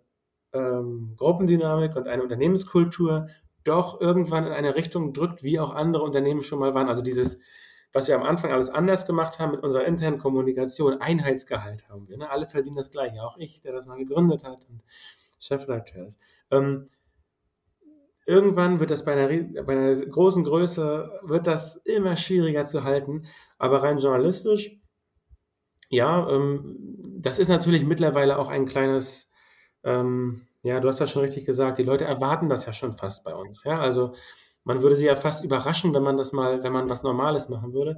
ähm, 0.57 1.13
Gruppendynamik 1.17 1.95
und 1.95 2.07
eine 2.07 2.23
Unternehmenskultur 2.23 3.27
doch 3.63 3.99
irgendwann 3.99 4.47
in 4.47 4.53
eine 4.53 4.75
Richtung 4.75 5.13
drückt, 5.13 5.43
wie 5.43 5.59
auch 5.59 5.73
andere 5.73 6.03
Unternehmen 6.03 6.43
schon 6.43 6.59
mal 6.59 6.73
waren. 6.73 6.87
Also 6.87 7.01
dieses, 7.01 7.39
was 7.93 8.07
wir 8.07 8.15
am 8.15 8.23
Anfang 8.23 8.51
alles 8.51 8.69
anders 8.69 9.05
gemacht 9.05 9.39
haben 9.39 9.51
mit 9.51 9.63
unserer 9.63 9.85
internen 9.85 10.17
Kommunikation, 10.17 11.01
Einheitsgehalt 11.01 11.89
haben 11.89 12.07
wir. 12.07 12.17
Ne? 12.17 12.29
Alle 12.29 12.45
verdienen 12.45 12.77
das 12.77 12.91
Gleiche, 12.91 13.21
auch 13.23 13.37
ich, 13.37 13.61
der 13.61 13.73
das 13.73 13.87
mal 13.87 13.97
gegründet 13.97 14.43
hat 14.43 14.65
und 14.69 14.83
Chefredakteur 15.39 16.07
ist. 16.07 16.19
Ähm, 16.51 16.89
irgendwann 18.25 18.79
wird 18.79 18.91
das 18.91 19.03
bei 19.03 19.13
einer, 19.13 19.63
bei 19.63 19.73
einer, 19.73 19.93
großen 19.93 20.43
Größe, 20.43 21.21
wird 21.23 21.47
das 21.47 21.77
immer 21.77 22.15
schwieriger 22.15 22.65
zu 22.65 22.83
halten. 22.83 23.23
Aber 23.57 23.83
rein 23.83 23.97
journalistisch, 23.97 24.77
ja, 25.89 26.29
ähm, 26.29 26.75
das 27.19 27.39
ist 27.39 27.47
natürlich 27.47 27.83
mittlerweile 27.83 28.37
auch 28.37 28.49
ein 28.49 28.65
kleines, 28.65 29.29
ähm, 29.87 30.41
ja, 30.63 30.79
du 30.81 30.89
hast 30.89 30.99
das 30.99 31.11
schon 31.11 31.21
richtig 31.21 31.45
gesagt, 31.45 31.77
die 31.77 31.83
Leute 31.83 32.03
erwarten 32.03 32.49
das 32.49 32.65
ja 32.65 32.73
schon 32.73 32.93
fast 32.93 33.23
bei 33.23 33.33
uns. 33.33 33.63
Ja, 33.63 33.79
also 33.79 34.13
man 34.65 34.81
würde 34.81 34.97
sie 34.97 35.05
ja 35.05 35.15
fast 35.15 35.43
überraschen, 35.43 35.93
wenn 35.93 36.03
man 36.03 36.17
das 36.17 36.33
mal, 36.33 36.61
wenn 36.61 36.73
man 36.73 36.89
was 36.89 37.03
Normales 37.03 37.47
machen 37.47 37.73
würde. 37.73 37.97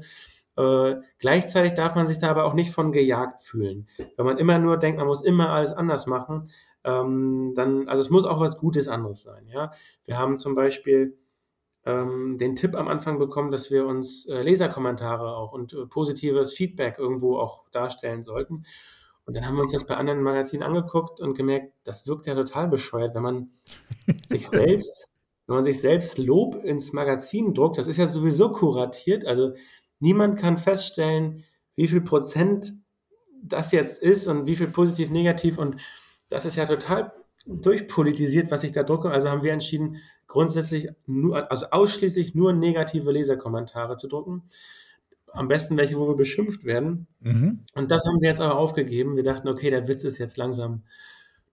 Äh, 0.56 1.02
gleichzeitig 1.18 1.74
darf 1.74 1.96
man 1.96 2.08
sich 2.08 2.20
da 2.20 2.30
aber 2.30 2.46
auch 2.46 2.54
nicht 2.54 2.72
von 2.72 2.92
gejagt 2.92 3.42
fühlen. 3.42 3.88
Wenn 4.18 4.26
man 4.26 4.38
immer 4.38 4.60
nur 4.60 4.78
denkt, 4.78 5.00
man 5.00 5.08
muss 5.08 5.24
immer 5.24 5.50
alles 5.50 5.74
anders 5.74 6.06
machen, 6.06 6.52
ähm, 6.84 7.54
dann, 7.56 7.90
also 7.90 8.02
es 8.02 8.12
muss 8.12 8.26
auch 8.26 8.40
was 8.40 8.58
Gutes 8.58 8.88
anderes 8.88 9.24
sein. 9.24 9.48
Ja? 9.48 9.72
Wir 10.06 10.20
haben 10.20 10.38
zum 10.38 10.54
Beispiel 10.54 11.18
ähm, 11.86 12.38
den 12.38 12.56
Tipp 12.56 12.76
am 12.76 12.88
Anfang 12.88 13.18
bekommen, 13.18 13.50
dass 13.50 13.72
wir 13.72 13.88
uns 13.88 14.28
äh, 14.28 14.42
Leserkommentare 14.42 15.36
auch 15.36 15.54
und 15.54 15.74
äh, 15.74 15.88
positives 15.88 16.54
Feedback 16.54 17.00
irgendwo 17.00 17.40
auch 17.40 17.68
darstellen 17.72 18.24
sollten. 18.24 18.66
Und 19.30 19.36
dann 19.36 19.46
haben 19.46 19.58
wir 19.58 19.62
uns 19.62 19.74
das 19.74 19.86
bei 19.86 19.96
anderen 19.96 20.24
Magazinen 20.24 20.64
angeguckt 20.64 21.22
und 21.22 21.38
gemerkt, 21.38 21.72
das 21.84 22.08
wirkt 22.08 22.26
ja 22.26 22.34
total 22.34 22.68
bescheuert, 22.68 23.14
wenn 23.14 23.22
man 23.22 23.50
sich 24.28 24.50
selbst 24.50 25.08
wenn 25.46 25.56
man 25.56 25.64
sich 25.64 25.80
selbst 25.80 26.18
Lob 26.18 26.64
ins 26.64 26.94
Magazin 26.94 27.54
druckt, 27.54 27.78
das 27.78 27.86
ist 27.86 27.98
ja 27.98 28.08
sowieso 28.08 28.52
kuratiert, 28.52 29.26
also 29.28 29.54
niemand 30.00 30.40
kann 30.40 30.58
feststellen, 30.58 31.44
wie 31.76 31.88
viel 31.88 32.02
Prozent 32.02 32.74
das 33.44 33.72
jetzt 33.72 34.02
ist 34.02 34.28
und 34.28 34.48
wie 34.48 34.56
viel 34.56 34.68
positiv, 34.68 35.12
negativ 35.12 35.60
und 35.60 35.78
das 36.30 36.48
ist 36.48 36.56
ja 36.56 36.66
total 36.66 37.14
durchpolitisiert, 37.46 38.50
was 38.50 38.64
ich 38.64 38.72
da 38.72 38.82
drucke. 38.82 39.12
Also 39.12 39.30
haben 39.30 39.44
wir 39.44 39.54
entschieden, 39.54 39.98
grundsätzlich 40.28 40.90
nur, 41.06 41.52
also 41.52 41.68
ausschließlich 41.70 42.34
nur 42.34 42.52
negative 42.52 43.12
Leserkommentare 43.12 43.96
zu 43.96 44.08
drucken. 44.08 44.50
Am 45.34 45.48
besten 45.48 45.78
welche, 45.78 45.98
wo 45.98 46.08
wir 46.08 46.16
beschimpft 46.16 46.66
werden. 46.66 47.08
Mhm. 47.20 47.66
Und 47.76 47.92
das 47.92 48.06
haben 48.06 48.22
wir 48.22 48.30
jetzt 48.30 48.42
aber 48.42 48.58
aufgegeben. 48.58 49.16
Wir 49.16 49.24
dachten, 49.24 49.48
okay, 49.48 49.70
der 49.70 49.88
Witz 49.88 50.04
ist 50.04 50.18
jetzt 50.18 50.38
langsam 50.38 50.84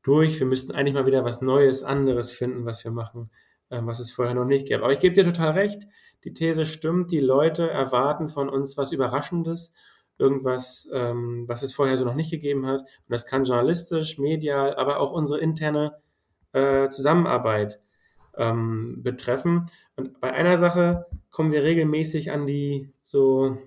durch. 0.02 0.38
Wir 0.38 0.46
müssten 0.46 0.72
eigentlich 0.72 0.94
mal 0.94 1.06
wieder 1.06 1.24
was 1.24 1.40
Neues, 1.40 1.82
anderes 1.82 2.32
finden, 2.32 2.64
was 2.64 2.84
wir 2.84 2.90
machen. 2.90 3.30
Ähm, 3.68 3.88
was 3.88 3.98
es 3.98 4.12
vorher 4.12 4.34
noch 4.34 4.44
nicht 4.44 4.68
gab. 4.68 4.82
Aber 4.82 4.92
ich 4.92 5.00
gebe 5.00 5.14
dir 5.14 5.24
total 5.24 5.52
recht, 5.52 5.88
die 6.22 6.32
These 6.32 6.66
stimmt, 6.66 7.10
die 7.10 7.18
Leute 7.18 7.68
erwarten 7.68 8.28
von 8.28 8.48
uns 8.48 8.76
was 8.76 8.92
Überraschendes, 8.92 9.72
irgendwas, 10.18 10.88
ähm, 10.92 11.44
was 11.48 11.64
es 11.64 11.74
vorher 11.74 11.96
so 11.96 12.04
noch 12.04 12.14
nicht 12.14 12.30
gegeben 12.30 12.64
hat. 12.66 12.82
Und 12.82 13.08
das 13.08 13.26
kann 13.26 13.42
journalistisch, 13.42 14.18
medial, 14.18 14.76
aber 14.76 15.00
auch 15.00 15.10
unsere 15.10 15.40
interne 15.40 15.96
äh, 16.52 16.88
Zusammenarbeit 16.90 17.80
ähm, 18.36 19.02
betreffen. 19.02 19.66
Und 19.96 20.20
bei 20.20 20.32
einer 20.32 20.58
Sache 20.58 21.06
kommen 21.32 21.50
wir 21.50 21.64
regelmäßig 21.64 22.30
an 22.30 22.46
die 22.46 22.92
so 23.06 23.58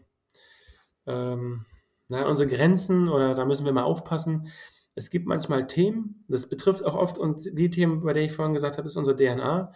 ähm, 1.08 1.66
na, 2.08 2.28
unsere 2.28 2.50
Grenzen 2.50 3.10
oder 3.10 3.36
da 3.36 3.46
müssen 3.46 3.66
wir 3.66 3.74
mal 3.74 3.84
aufpassen. 3.84 4.50
Es 4.96 5.10
gibt 5.10 5.28
manchmal 5.28 5.68
Themen, 5.68 6.26
das 6.28 6.50
betrifft 6.50 6.84
auch 6.84 6.96
oft 6.96 7.18
und 7.18 7.58
die 7.58 7.70
Themen, 7.70 8.04
bei 8.04 8.14
denen 8.14 8.26
ich 8.26 8.34
vorhin 8.34 8.54
gesagt 8.54 8.78
habe, 8.78 8.88
ist 8.88 8.98
unsere 8.98 9.16
DNA, 9.16 9.74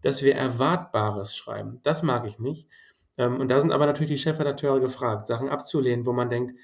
dass 0.00 0.22
wir 0.22 0.34
Erwartbares 0.34 1.36
schreiben. 1.36 1.80
Das 1.82 2.02
mag 2.02 2.26
ich 2.26 2.38
nicht. 2.38 2.68
Ähm, 3.18 3.40
und 3.40 3.50
da 3.50 3.60
sind 3.60 3.72
aber 3.72 3.86
natürlich 3.86 4.10
die 4.10 4.18
Chefredakteure 4.18 4.80
gefragt, 4.80 5.28
Sachen 5.28 5.48
abzulehnen, 5.48 6.06
wo 6.06 6.12
man 6.12 6.30
denkt, 6.30 6.54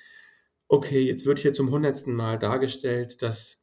okay, 0.69 1.01
jetzt 1.01 1.27
wird 1.27 1.39
hier 1.39 1.53
zum 1.53 1.71
hundertsten 1.71 2.15
Mal 2.15 2.39
dargestellt, 2.39 3.23
dass 3.23 3.63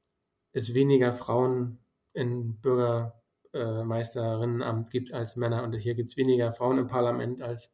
es 0.54 0.74
weniger 0.74 1.14
Frauen 1.14 1.80
in 2.14 2.60
Bürgermeisterinnenamt 2.62 4.92
gibt 4.92 5.14
als 5.14 5.36
Männer 5.36 5.64
und 5.64 5.74
hier 5.74 5.96
gibt 5.96 6.12
es 6.12 6.18
weniger 6.18 6.54
Frauen 6.54 6.78
im 6.78 6.88
Parlament 6.88 7.42
als 7.42 7.74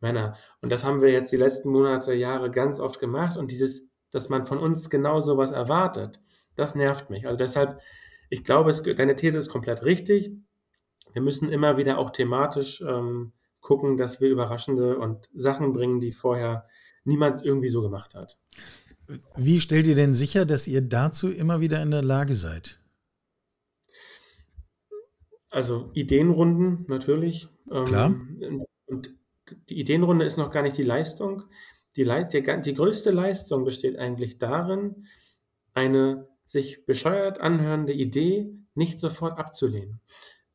Männer. 0.00 0.36
Und 0.60 0.72
das 0.72 0.84
haben 0.84 1.00
wir 1.00 1.10
jetzt 1.10 1.32
die 1.32 1.36
letzten 1.36 1.70
Monate, 1.70 2.12
Jahre 2.14 2.50
ganz 2.50 2.80
oft 2.80 2.98
gemacht 3.00 3.36
und 3.36 3.50
dieses 3.50 3.90
dass 4.10 4.28
man 4.28 4.46
von 4.46 4.58
uns 4.58 4.90
genau 4.90 5.20
sowas 5.20 5.50
erwartet, 5.50 6.20
das 6.56 6.74
nervt 6.74 7.10
mich. 7.10 7.26
Also 7.26 7.36
deshalb, 7.36 7.80
ich 8.28 8.44
glaube, 8.44 8.70
es, 8.70 8.82
deine 8.82 9.16
These 9.16 9.38
ist 9.38 9.48
komplett 9.48 9.84
richtig. 9.84 10.32
Wir 11.12 11.22
müssen 11.22 11.50
immer 11.50 11.76
wieder 11.76 11.98
auch 11.98 12.10
thematisch 12.10 12.80
ähm, 12.82 13.32
gucken, 13.60 13.96
dass 13.96 14.20
wir 14.20 14.30
überraschende 14.30 14.98
und 14.98 15.28
Sachen 15.34 15.72
bringen, 15.72 16.00
die 16.00 16.12
vorher 16.12 16.66
niemand 17.04 17.44
irgendwie 17.44 17.68
so 17.68 17.82
gemacht 17.82 18.14
hat. 18.14 18.38
Wie 19.36 19.60
stellt 19.60 19.86
ihr 19.86 19.96
denn 19.96 20.14
sicher, 20.14 20.44
dass 20.44 20.68
ihr 20.68 20.82
dazu 20.82 21.30
immer 21.30 21.60
wieder 21.60 21.82
in 21.82 21.90
der 21.90 22.02
Lage 22.02 22.34
seid? 22.34 22.80
Also 25.50 25.90
Ideenrunden 25.94 26.84
natürlich. 26.86 27.48
Ähm, 27.72 27.84
Klar. 27.84 28.14
Und 28.86 29.19
die 29.68 29.78
Ideenrunde 29.78 30.24
ist 30.24 30.36
noch 30.36 30.50
gar 30.50 30.62
nicht 30.62 30.76
die 30.76 30.82
Leistung. 30.82 31.44
Die, 31.96 32.04
die, 32.04 32.62
die 32.62 32.74
größte 32.74 33.10
Leistung 33.10 33.64
besteht 33.64 33.98
eigentlich 33.98 34.38
darin, 34.38 35.06
eine 35.74 36.28
sich 36.46 36.84
bescheuert 36.86 37.40
anhörende 37.40 37.92
Idee 37.92 38.52
nicht 38.74 38.98
sofort 38.98 39.38
abzulehnen. 39.38 40.00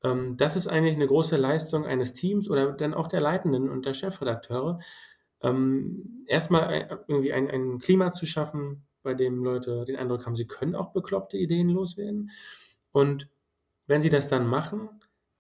Ähm, 0.03 0.37
das 0.37 0.55
ist 0.55 0.67
eigentlich 0.67 0.95
eine 0.95 1.07
große 1.07 1.37
Leistung 1.37 1.85
eines 1.85 2.13
Teams 2.13 2.49
oder 2.49 2.73
dann 2.73 2.93
auch 2.93 3.07
der 3.07 3.21
Leitenden 3.21 3.69
und 3.69 3.85
der 3.85 3.93
Chefredakteure, 3.93 4.79
ähm, 5.41 6.25
erstmal 6.27 7.03
irgendwie 7.07 7.33
ein, 7.33 7.49
ein 7.49 7.79
Klima 7.79 8.11
zu 8.11 8.25
schaffen, 8.25 8.85
bei 9.03 9.13
dem 9.13 9.43
Leute 9.43 9.85
den 9.85 9.95
Eindruck 9.95 10.25
haben, 10.25 10.35
sie 10.35 10.47
können 10.47 10.75
auch 10.75 10.91
bekloppte 10.91 11.37
Ideen 11.37 11.69
loswerden. 11.69 12.31
Und 12.91 13.29
wenn 13.85 14.01
sie 14.01 14.09
das 14.09 14.29
dann 14.29 14.47
machen, 14.47 14.89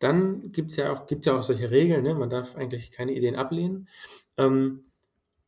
dann 0.05 0.51
gibt 0.51 0.69
es 0.69 0.77
ja 0.77 0.93
auch, 0.93 1.07
ja 1.09 1.37
auch 1.37 1.41
solche 1.41 1.71
Regeln, 1.71 2.03
ne? 2.03 2.13
man 2.13 2.29
darf 2.29 2.55
eigentlich 2.55 2.91
keine 2.91 3.13
Ideen 3.13 3.35
ablehnen. 3.35 3.89
Ähm, 4.37 4.85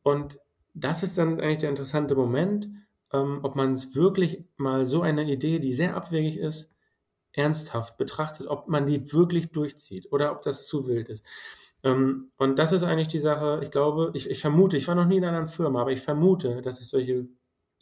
und 0.02 0.40
das 0.74 1.04
ist 1.04 1.16
dann 1.16 1.40
eigentlich 1.40 1.58
der 1.58 1.70
interessante 1.70 2.16
Moment, 2.16 2.68
ähm, 3.12 3.38
ob 3.44 3.54
man 3.54 3.74
es 3.74 3.94
wirklich 3.94 4.44
mal 4.56 4.84
so 4.84 5.02
eine 5.02 5.30
Idee, 5.30 5.60
die 5.60 5.72
sehr 5.72 5.94
abwegig 5.94 6.38
ist, 6.38 6.74
ernsthaft 7.32 7.98
betrachtet, 7.98 8.48
ob 8.48 8.66
man 8.68 8.86
die 8.86 9.12
wirklich 9.12 9.52
durchzieht 9.52 10.10
oder 10.10 10.32
ob 10.32 10.42
das 10.42 10.66
zu 10.66 10.88
wild 10.88 11.08
ist. 11.08 11.24
Ähm, 11.84 12.32
und 12.36 12.58
das 12.58 12.72
ist 12.72 12.82
eigentlich 12.82 13.08
die 13.08 13.20
Sache, 13.20 13.60
ich 13.62 13.70
glaube, 13.70 14.10
ich, 14.14 14.28
ich 14.28 14.40
vermute, 14.40 14.76
ich 14.76 14.88
war 14.88 14.96
noch 14.96 15.06
nie 15.06 15.18
in 15.18 15.24
einer 15.24 15.46
Firma, 15.46 15.82
aber 15.82 15.92
ich 15.92 16.00
vermute, 16.00 16.62
dass 16.62 16.80
es 16.80 16.90
solche 16.90 17.28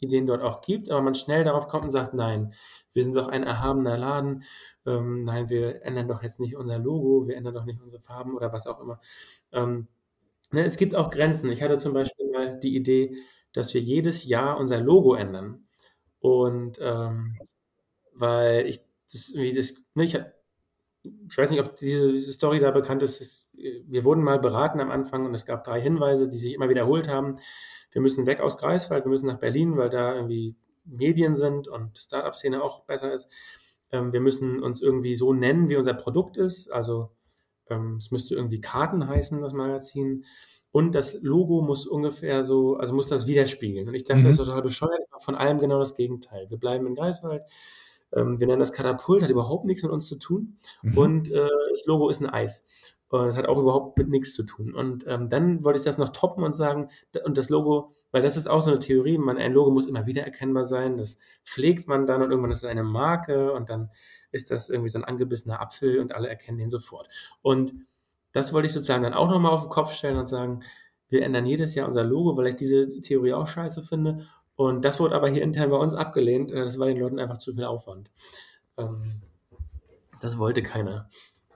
Ideen 0.00 0.26
dort 0.26 0.42
auch 0.42 0.60
gibt, 0.62 0.90
aber 0.90 1.00
man 1.02 1.14
schnell 1.14 1.44
darauf 1.44 1.68
kommt 1.68 1.84
und 1.86 1.90
sagt, 1.92 2.14
nein, 2.14 2.54
wir 2.92 3.02
sind 3.04 3.14
doch 3.14 3.28
ein 3.28 3.42
erhabener 3.44 3.96
Laden, 3.98 4.44
ähm, 4.86 5.24
nein, 5.24 5.48
wir 5.50 5.82
ändern 5.84 6.08
doch 6.08 6.22
jetzt 6.22 6.40
nicht 6.40 6.56
unser 6.56 6.78
Logo, 6.78 7.26
wir 7.28 7.36
ändern 7.36 7.54
doch 7.54 7.64
nicht 7.64 7.80
unsere 7.82 8.02
Farben 8.02 8.34
oder 8.36 8.52
was 8.52 8.66
auch 8.66 8.80
immer. 8.80 9.00
Ähm, 9.52 9.88
Ne, 10.52 10.64
es 10.64 10.76
gibt 10.76 10.94
auch 10.94 11.10
Grenzen. 11.10 11.50
Ich 11.50 11.62
hatte 11.62 11.78
zum 11.78 11.92
Beispiel 11.92 12.30
mal 12.30 12.58
die 12.60 12.76
Idee, 12.76 13.16
dass 13.52 13.74
wir 13.74 13.80
jedes 13.80 14.24
Jahr 14.24 14.58
unser 14.58 14.80
Logo 14.80 15.14
ändern. 15.14 15.66
Und 16.20 16.78
ähm, 16.80 17.38
weil 18.14 18.66
ich 18.66 18.80
das 19.12 19.30
irgendwie 19.30 19.54
das, 19.54 19.74
ne, 19.94 20.04
ich, 20.04 20.18
ich 21.02 21.38
weiß 21.38 21.50
nicht, 21.50 21.60
ob 21.60 21.76
diese 21.76 22.32
Story 22.32 22.58
da 22.58 22.70
bekannt 22.70 23.02
ist. 23.02 23.48
Wir 23.54 24.04
wurden 24.04 24.22
mal 24.22 24.38
beraten 24.38 24.80
am 24.80 24.90
Anfang 24.90 25.24
und 25.24 25.34
es 25.34 25.46
gab 25.46 25.64
drei 25.64 25.80
Hinweise, 25.80 26.28
die 26.28 26.38
sich 26.38 26.54
immer 26.54 26.68
wiederholt 26.68 27.08
haben. 27.08 27.38
Wir 27.96 28.02
müssen 28.02 28.26
weg 28.26 28.40
aus 28.42 28.58
Greifswald, 28.58 29.06
wir 29.06 29.10
müssen 29.10 29.24
nach 29.26 29.38
Berlin, 29.40 29.78
weil 29.78 29.88
da 29.88 30.14
irgendwie 30.14 30.54
Medien 30.84 31.34
sind 31.34 31.66
und 31.66 31.96
Startup-Szene 31.96 32.62
auch 32.62 32.82
besser 32.84 33.14
ist. 33.14 33.26
ähm, 33.90 34.12
wir 34.12 34.20
müssen 34.20 34.62
uns 34.62 34.82
irgendwie 34.82 35.14
so 35.14 35.32
nennen, 35.32 35.70
wie 35.70 35.76
unser 35.76 35.94
Produkt 35.94 36.36
ist. 36.36 36.70
Also 36.70 37.08
ähm, 37.70 37.96
es 37.96 38.10
müsste 38.10 38.34
irgendwie 38.34 38.60
Karten 38.60 39.08
heißen, 39.08 39.40
das 39.40 39.54
Magazin. 39.54 40.26
Und 40.72 40.94
das 40.94 41.14
Logo 41.22 41.62
muss 41.62 41.86
ungefähr 41.86 42.44
so, 42.44 42.76
also 42.76 42.92
muss 42.92 43.08
das 43.08 43.26
widerspiegeln. 43.26 43.88
Und 43.88 43.94
ich 43.94 44.04
dachte, 44.04 44.20
Mhm. 44.20 44.24
das 44.24 44.32
ist 44.32 44.44
total 44.44 44.60
bescheuert, 44.60 45.00
von 45.20 45.34
allem 45.34 45.58
genau 45.58 45.78
das 45.78 45.94
Gegenteil. 45.94 46.50
Wir 46.50 46.58
bleiben 46.58 46.86
in 46.86 46.96
Greifswald. 46.96 47.44
Ähm, 48.12 48.38
wir 48.38 48.46
nennen 48.46 48.60
das 48.60 48.72
Katapult, 48.74 49.22
hat 49.22 49.30
überhaupt 49.30 49.64
nichts 49.64 49.82
mit 49.84 49.90
uns 49.92 50.06
zu 50.06 50.16
tun. 50.18 50.58
Mhm. 50.82 50.98
Und 50.98 51.30
äh, 51.32 51.48
das 51.70 51.86
Logo 51.86 52.10
ist 52.10 52.20
ein 52.20 52.28
Eis. 52.28 52.66
Und 53.08 53.28
es 53.28 53.36
hat 53.36 53.46
auch 53.46 53.58
überhaupt 53.58 53.98
mit 53.98 54.08
nichts 54.08 54.34
zu 54.34 54.42
tun. 54.42 54.74
Und 54.74 55.06
ähm, 55.06 55.28
dann 55.28 55.64
wollte 55.64 55.78
ich 55.78 55.84
das 55.84 55.98
noch 55.98 56.08
toppen 56.08 56.42
und 56.42 56.56
sagen, 56.56 56.90
und 57.24 57.38
das 57.38 57.48
Logo, 57.50 57.92
weil 58.10 58.22
das 58.22 58.36
ist 58.36 58.48
auch 58.48 58.62
so 58.62 58.70
eine 58.70 58.80
Theorie, 58.80 59.16
man, 59.18 59.38
ein 59.38 59.52
Logo 59.52 59.70
muss 59.70 59.86
immer 59.86 60.06
wieder 60.06 60.22
erkennbar 60.22 60.64
sein, 60.64 60.96
das 60.96 61.18
pflegt 61.44 61.86
man 61.86 62.06
dann 62.06 62.22
und 62.22 62.30
irgendwann 62.30 62.50
ist 62.50 62.64
es 62.64 62.70
eine 62.70 62.82
Marke 62.82 63.52
und 63.52 63.70
dann 63.70 63.90
ist 64.32 64.50
das 64.50 64.68
irgendwie 64.68 64.88
so 64.88 64.98
ein 64.98 65.04
angebissener 65.04 65.60
Apfel 65.60 66.00
und 66.00 66.14
alle 66.14 66.28
erkennen 66.28 66.58
den 66.58 66.70
sofort. 66.70 67.08
Und 67.42 67.74
das 68.32 68.52
wollte 68.52 68.66
ich 68.66 68.72
sozusagen 68.72 69.02
dann 69.02 69.14
auch 69.14 69.30
nochmal 69.30 69.52
auf 69.52 69.62
den 69.62 69.70
Kopf 69.70 69.92
stellen 69.92 70.18
und 70.18 70.28
sagen, 70.28 70.62
wir 71.08 71.22
ändern 71.22 71.46
jedes 71.46 71.74
Jahr 71.74 71.86
unser 71.86 72.04
Logo, 72.04 72.36
weil 72.36 72.48
ich 72.48 72.56
diese 72.56 73.00
Theorie 73.00 73.32
auch 73.32 73.46
scheiße 73.46 73.82
finde. 73.82 74.26
Und 74.56 74.84
das 74.84 74.98
wurde 74.98 75.14
aber 75.14 75.28
hier 75.28 75.42
intern 75.42 75.70
bei 75.70 75.76
uns 75.76 75.94
abgelehnt. 75.94 76.50
Äh, 76.50 76.64
Das 76.64 76.78
war 76.78 76.86
den 76.86 76.98
Leuten 76.98 77.20
einfach 77.20 77.38
zu 77.38 77.54
viel 77.54 77.64
Aufwand. 77.64 78.10
Ähm, 78.76 79.22
das 80.20 80.38
wollte 80.38 80.62
keiner. 80.62 81.08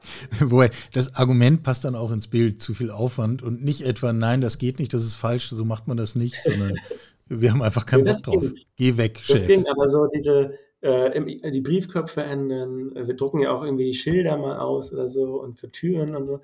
Wobei, 0.40 0.70
das 0.92 1.14
Argument 1.16 1.62
passt 1.62 1.84
dann 1.84 1.94
auch 1.94 2.10
ins 2.10 2.28
Bild, 2.28 2.60
zu 2.60 2.74
viel 2.74 2.90
Aufwand 2.90 3.42
und 3.42 3.64
nicht 3.64 3.82
etwa, 3.82 4.12
nein, 4.12 4.40
das 4.40 4.58
geht 4.58 4.78
nicht, 4.78 4.94
das 4.94 5.04
ist 5.04 5.14
falsch, 5.14 5.48
so 5.50 5.64
macht 5.64 5.88
man 5.88 5.96
das 5.96 6.14
nicht, 6.14 6.42
sondern 6.42 6.74
wir 7.28 7.52
haben 7.52 7.62
einfach 7.62 7.86
keinen 7.86 8.04
Bock 8.04 8.14
das 8.14 8.22
drauf. 8.22 8.40
ging. 8.42 8.58
Geh 8.76 8.96
weg, 8.96 9.22
Das 9.28 9.40
Chef. 9.40 9.46
ging 9.46 9.66
aber 9.66 9.88
so 9.88 10.06
diese, 10.06 10.58
äh, 10.80 11.50
die 11.50 11.60
Briefköpfe 11.60 12.22
ändern. 12.22 12.94
äh, 12.96 13.06
Wir 13.06 13.14
drucken 13.14 13.40
ja 13.40 13.52
auch 13.52 13.62
irgendwie 13.62 13.92
Schilder 13.94 14.36
mal 14.36 14.58
aus 14.58 14.92
oder 14.92 15.08
so 15.08 15.40
und 15.40 15.58
für 15.58 15.70
Türen 15.70 16.14
und 16.16 16.24
so. 16.24 16.40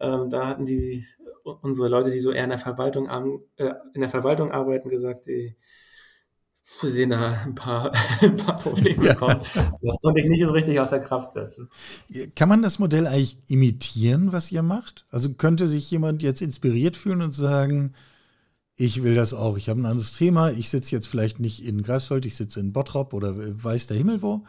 Ähm, 0.00 0.30
da 0.30 0.46
hatten 0.48 0.66
die 0.66 1.06
unsere 1.62 1.88
Leute, 1.88 2.10
die 2.10 2.20
so 2.20 2.30
eher 2.30 2.44
in 2.44 2.50
der 2.50 2.58
Verwaltung, 2.58 3.08
äh, 3.56 3.72
in 3.94 4.00
der 4.00 4.10
Verwaltung 4.10 4.52
arbeiten, 4.52 4.88
gesagt, 4.90 5.26
die 5.26 5.56
sehen 6.82 7.10
da 7.10 7.42
ein 7.44 7.54
paar, 7.54 7.92
ein 8.20 8.36
paar 8.36 8.58
Probleme 8.58 9.06
Ja. 9.06 9.14
kommen. 9.14 9.40
Das 9.82 10.00
konnte 10.00 10.20
ich 10.20 10.26
nicht 10.28 10.44
so 10.46 10.52
richtig 10.52 10.78
außer 10.80 11.00
Kraft 11.00 11.32
setzen. 11.32 11.68
Kann 12.34 12.48
man 12.48 12.62
das 12.62 12.78
Modell 12.78 13.06
eigentlich 13.06 13.38
imitieren, 13.48 14.32
was 14.32 14.50
ihr 14.52 14.62
macht? 14.62 15.04
Also 15.10 15.34
könnte 15.34 15.66
sich 15.68 15.90
jemand 15.90 16.22
jetzt 16.22 16.42
inspiriert 16.42 16.96
fühlen 16.96 17.22
und 17.22 17.32
sagen, 17.32 17.94
ich 18.74 19.02
will 19.02 19.14
das 19.14 19.34
auch, 19.34 19.56
ich 19.56 19.68
habe 19.68 19.80
ein 19.80 19.86
anderes 19.86 20.14
Thema, 20.16 20.50
ich 20.50 20.70
sitze 20.70 20.94
jetzt 20.94 21.06
vielleicht 21.06 21.40
nicht 21.40 21.64
in 21.64 21.82
Greifswald, 21.82 22.24
ich 22.26 22.36
sitze 22.36 22.60
in 22.60 22.72
Bottrop 22.72 23.12
oder 23.12 23.34
weiß 23.36 23.86
der 23.86 23.96
Himmel 23.96 24.22
wo. 24.22 24.44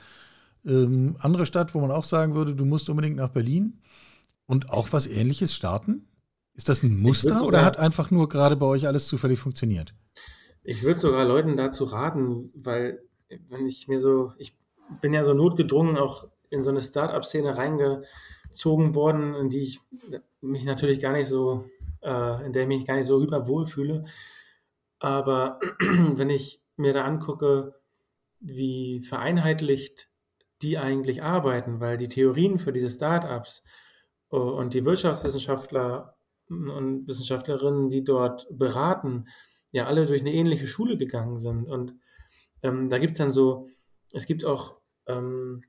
Ähm, 0.66 1.18
andere 1.20 1.46
Stadt, 1.46 1.76
wo 1.76 1.82
man 1.82 1.92
auch 1.92 2.06
sagen 2.06 2.34
würde, 2.36 2.56
du 2.56 2.64
musst 2.66 2.90
unbedingt 2.90 3.18
nach 3.18 3.30
Berlin 3.30 3.80
und 4.46 4.70
auch 4.70 4.88
was 4.92 5.08
ähnliches 5.08 5.54
starten? 5.54 6.08
Ist 6.54 6.70
das 6.70 6.84
ein 6.84 6.98
Muster 6.98 7.44
oder 7.46 7.66
hat 7.66 7.78
einfach 7.78 8.12
nur 8.12 8.30
gerade 8.30 8.56
bei 8.56 8.66
euch 8.66 8.88
alles 8.88 9.08
zufällig 9.08 9.40
funktioniert? 9.40 9.94
Ich 10.64 10.84
würde 10.84 11.00
sogar 11.00 11.26
Leuten 11.26 11.58
dazu 11.58 11.84
raten, 11.84 12.52
weil 12.56 13.04
wenn 13.50 13.68
ich 13.68 13.88
mir 13.88 14.00
so, 14.00 14.32
ich 14.38 14.58
bin 15.02 15.14
ja 15.14 15.24
so 15.24 15.34
notgedrungen 15.34 15.98
auch 15.98 16.28
in 16.50 16.64
so 16.64 16.70
eine 16.70 16.82
Start-up-Szene 16.82 17.58
reingezogen 17.58 18.96
worden, 18.96 19.34
in 19.36 19.50
die 19.50 19.64
ich 19.64 19.82
mich 20.42 20.66
natürlich 20.66 21.00
gar 21.00 21.14
nicht 21.14 21.28
so, 21.28 21.66
äh, 22.02 22.46
in 22.46 22.54
der 22.54 22.64
ich 22.64 22.68
mich 22.68 22.86
gar 22.86 22.96
nicht 22.96 23.08
so 23.08 23.20
hyper 23.22 23.48
wohlfühle. 23.48 24.06
Aber 25.00 25.60
wenn 25.80 26.30
ich 26.30 26.62
mir 26.78 26.94
da 26.94 27.04
angucke, 27.04 27.76
wie 28.40 29.02
vereinheitlicht 29.02 30.10
die 30.62 30.78
eigentlich 30.78 31.24
arbeiten, 31.24 31.80
weil 31.80 31.98
die 31.98 32.08
Theorien 32.08 32.60
für 32.60 32.72
diese 32.72 32.90
Start-ups 32.90 33.64
äh, 34.32 34.38
und 34.38 34.74
die 34.74 34.86
Wirtschaftswissenschaftler 34.86 36.16
und 36.50 37.08
Wissenschaftlerinnen, 37.08 37.90
die 37.90 38.04
dort 38.04 38.48
beraten, 38.52 39.28
ja 39.74 39.88
alle 39.88 40.06
durch 40.06 40.22
eine 40.22 40.32
ähnliche 40.34 40.68
Schule 40.68 40.98
gegangen 40.98 41.40
sind. 41.40 41.68
Und 41.68 41.96
ähm, 42.62 42.90
da 42.90 43.00
gibt 43.00 43.12
es 43.12 43.18
dann 43.18 43.32
so, 43.32 43.68
es 44.14 44.26
gibt 44.26 44.46
auch 44.46 44.80
ähm, 45.08 45.64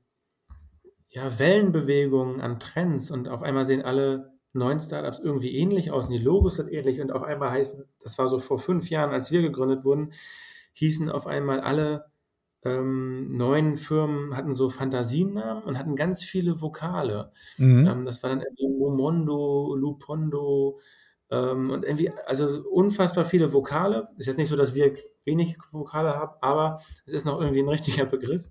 ja, 1.09 1.37
Wellenbewegungen 1.37 2.39
an 2.39 2.59
Trends 2.59 3.11
und 3.11 3.27
auf 3.27 3.43
einmal 3.43 3.65
sehen 3.65 3.81
alle 3.81 4.33
neuen 4.53 4.79
Startups 4.79 5.19
irgendwie 5.19 5.57
ähnlich 5.57 5.91
aus 5.91 6.05
und 6.05 6.13
die 6.13 6.23
Logos 6.23 6.55
sind 6.55 6.71
ähnlich 6.71 7.01
und 7.01 7.11
auf 7.11 7.23
einmal 7.23 7.51
heißen, 7.51 7.83
das 8.01 8.17
war 8.17 8.29
so 8.29 8.39
vor 8.39 8.59
fünf 8.59 8.89
Jahren, 8.89 9.11
als 9.11 9.31
wir 9.31 9.41
gegründet 9.41 9.83
wurden, 9.83 10.13
hießen 10.73 11.09
auf 11.09 11.27
einmal 11.27 11.59
alle 11.59 12.05
ähm, 12.63 13.31
neuen 13.31 13.77
Firmen, 13.77 14.35
hatten 14.37 14.53
so 14.53 14.69
Fantasienamen 14.69 15.63
und 15.63 15.77
hatten 15.77 15.95
ganz 15.95 16.23
viele 16.23 16.61
Vokale. 16.61 17.31
Mhm. 17.57 17.87
Ähm, 17.87 18.05
das 18.05 18.23
war 18.23 18.29
dann 18.29 18.41
irgendwie 18.41 18.67
Momondo, 18.67 19.75
Lupondo 19.75 20.79
ähm, 21.31 21.71
und 21.71 21.83
irgendwie, 21.83 22.11
also 22.25 22.47
so 22.47 22.67
unfassbar 22.69 23.25
viele 23.25 23.53
Vokale. 23.53 24.09
Ist 24.17 24.27
jetzt 24.27 24.37
nicht 24.37 24.49
so, 24.49 24.55
dass 24.55 24.75
wir 24.75 24.93
wenig 25.23 25.57
Vokale 25.71 26.15
haben, 26.15 26.33
aber 26.41 26.81
es 27.05 27.13
ist 27.13 27.25
noch 27.25 27.39
irgendwie 27.39 27.61
ein 27.61 27.69
richtiger 27.69 28.05
Begriff. 28.05 28.49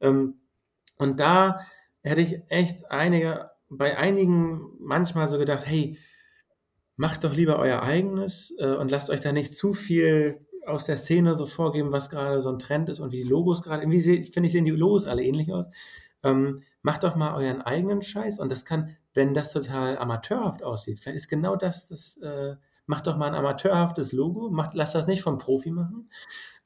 Ähm, 0.00 0.40
und 0.96 1.20
da 1.20 1.60
hätte 2.02 2.20
ich 2.20 2.40
echt 2.48 2.90
einige, 2.90 3.50
bei 3.68 3.96
einigen 3.96 4.70
manchmal 4.78 5.28
so 5.28 5.38
gedacht, 5.38 5.66
hey, 5.66 5.98
macht 6.96 7.24
doch 7.24 7.34
lieber 7.34 7.58
euer 7.58 7.82
eigenes 7.82 8.54
äh, 8.58 8.66
und 8.66 8.90
lasst 8.90 9.10
euch 9.10 9.20
da 9.20 9.32
nicht 9.32 9.52
zu 9.52 9.72
viel 9.72 10.46
aus 10.66 10.84
der 10.84 10.96
Szene 10.96 11.34
so 11.34 11.46
vorgeben, 11.46 11.92
was 11.92 12.08
gerade 12.08 12.40
so 12.40 12.50
ein 12.50 12.58
Trend 12.58 12.88
ist 12.88 13.00
und 13.00 13.12
wie 13.12 13.22
die 13.22 13.28
Logos 13.28 13.62
gerade, 13.62 13.82
irgendwie 13.82 14.22
finde 14.22 14.46
ich, 14.46 14.52
sehen 14.52 14.64
die 14.64 14.70
Logos 14.70 15.06
alle 15.06 15.22
ähnlich 15.22 15.52
aus. 15.52 15.66
Ähm, 16.24 16.62
macht 16.82 17.04
doch 17.04 17.14
mal 17.14 17.34
euren 17.34 17.62
eigenen 17.62 18.02
Scheiß 18.02 18.40
und 18.40 18.50
das 18.50 18.64
kann, 18.64 18.96
wenn 19.14 19.32
das 19.34 19.52
total 19.52 19.96
amateurhaft 19.98 20.62
aussieht, 20.62 20.98
vielleicht 20.98 21.16
ist 21.16 21.28
genau 21.28 21.54
das, 21.56 21.88
das 21.88 22.16
äh, 22.18 22.56
macht 22.86 23.06
doch 23.06 23.16
mal 23.16 23.28
ein 23.28 23.34
amateurhaftes 23.34 24.12
Logo, 24.12 24.50
macht, 24.50 24.74
lasst 24.74 24.94
das 24.94 25.06
nicht 25.06 25.22
vom 25.22 25.38
Profi 25.38 25.70
machen. 25.70 26.10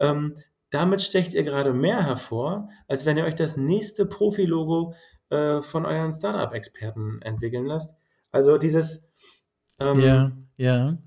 Ähm, 0.01 0.35
damit 0.71 1.03
stecht 1.03 1.35
ihr 1.35 1.44
gerade 1.44 1.73
mehr 1.73 2.03
hervor, 2.05 2.68
als 2.88 3.07
wenn 3.07 3.16
ihr 3.16 3.25
euch 3.25 3.35
das 3.35 3.57
nächste 3.57 4.07
Profi-Logo 4.07 4.94
äh, 5.31 5.62
von 5.62 5.87
euren 5.87 6.12
Startup-Experten 6.12 7.23
entwickeln 7.23 7.66
lasst. 7.66 7.92
Also 8.33 8.59
dieses 8.59 9.09
ähm, 9.79 9.99
Ja, 10.01 10.33
ja. 10.57 10.99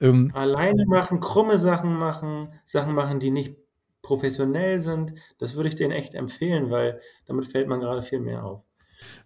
Ähm, 0.00 0.30
alleine 0.34 0.86
machen, 0.86 1.20
krumme 1.20 1.58
Sachen 1.58 1.92
machen, 1.94 2.52
Sachen 2.64 2.94
machen, 2.94 3.18
die 3.18 3.30
nicht 3.30 3.56
professionell 4.08 4.80
sind, 4.80 5.12
das 5.38 5.54
würde 5.54 5.68
ich 5.68 5.76
denen 5.76 5.92
echt 5.92 6.14
empfehlen, 6.14 6.70
weil 6.70 7.00
damit 7.26 7.44
fällt 7.44 7.68
man 7.68 7.80
gerade 7.80 8.02
viel 8.02 8.20
mehr 8.20 8.42
auf. 8.44 8.62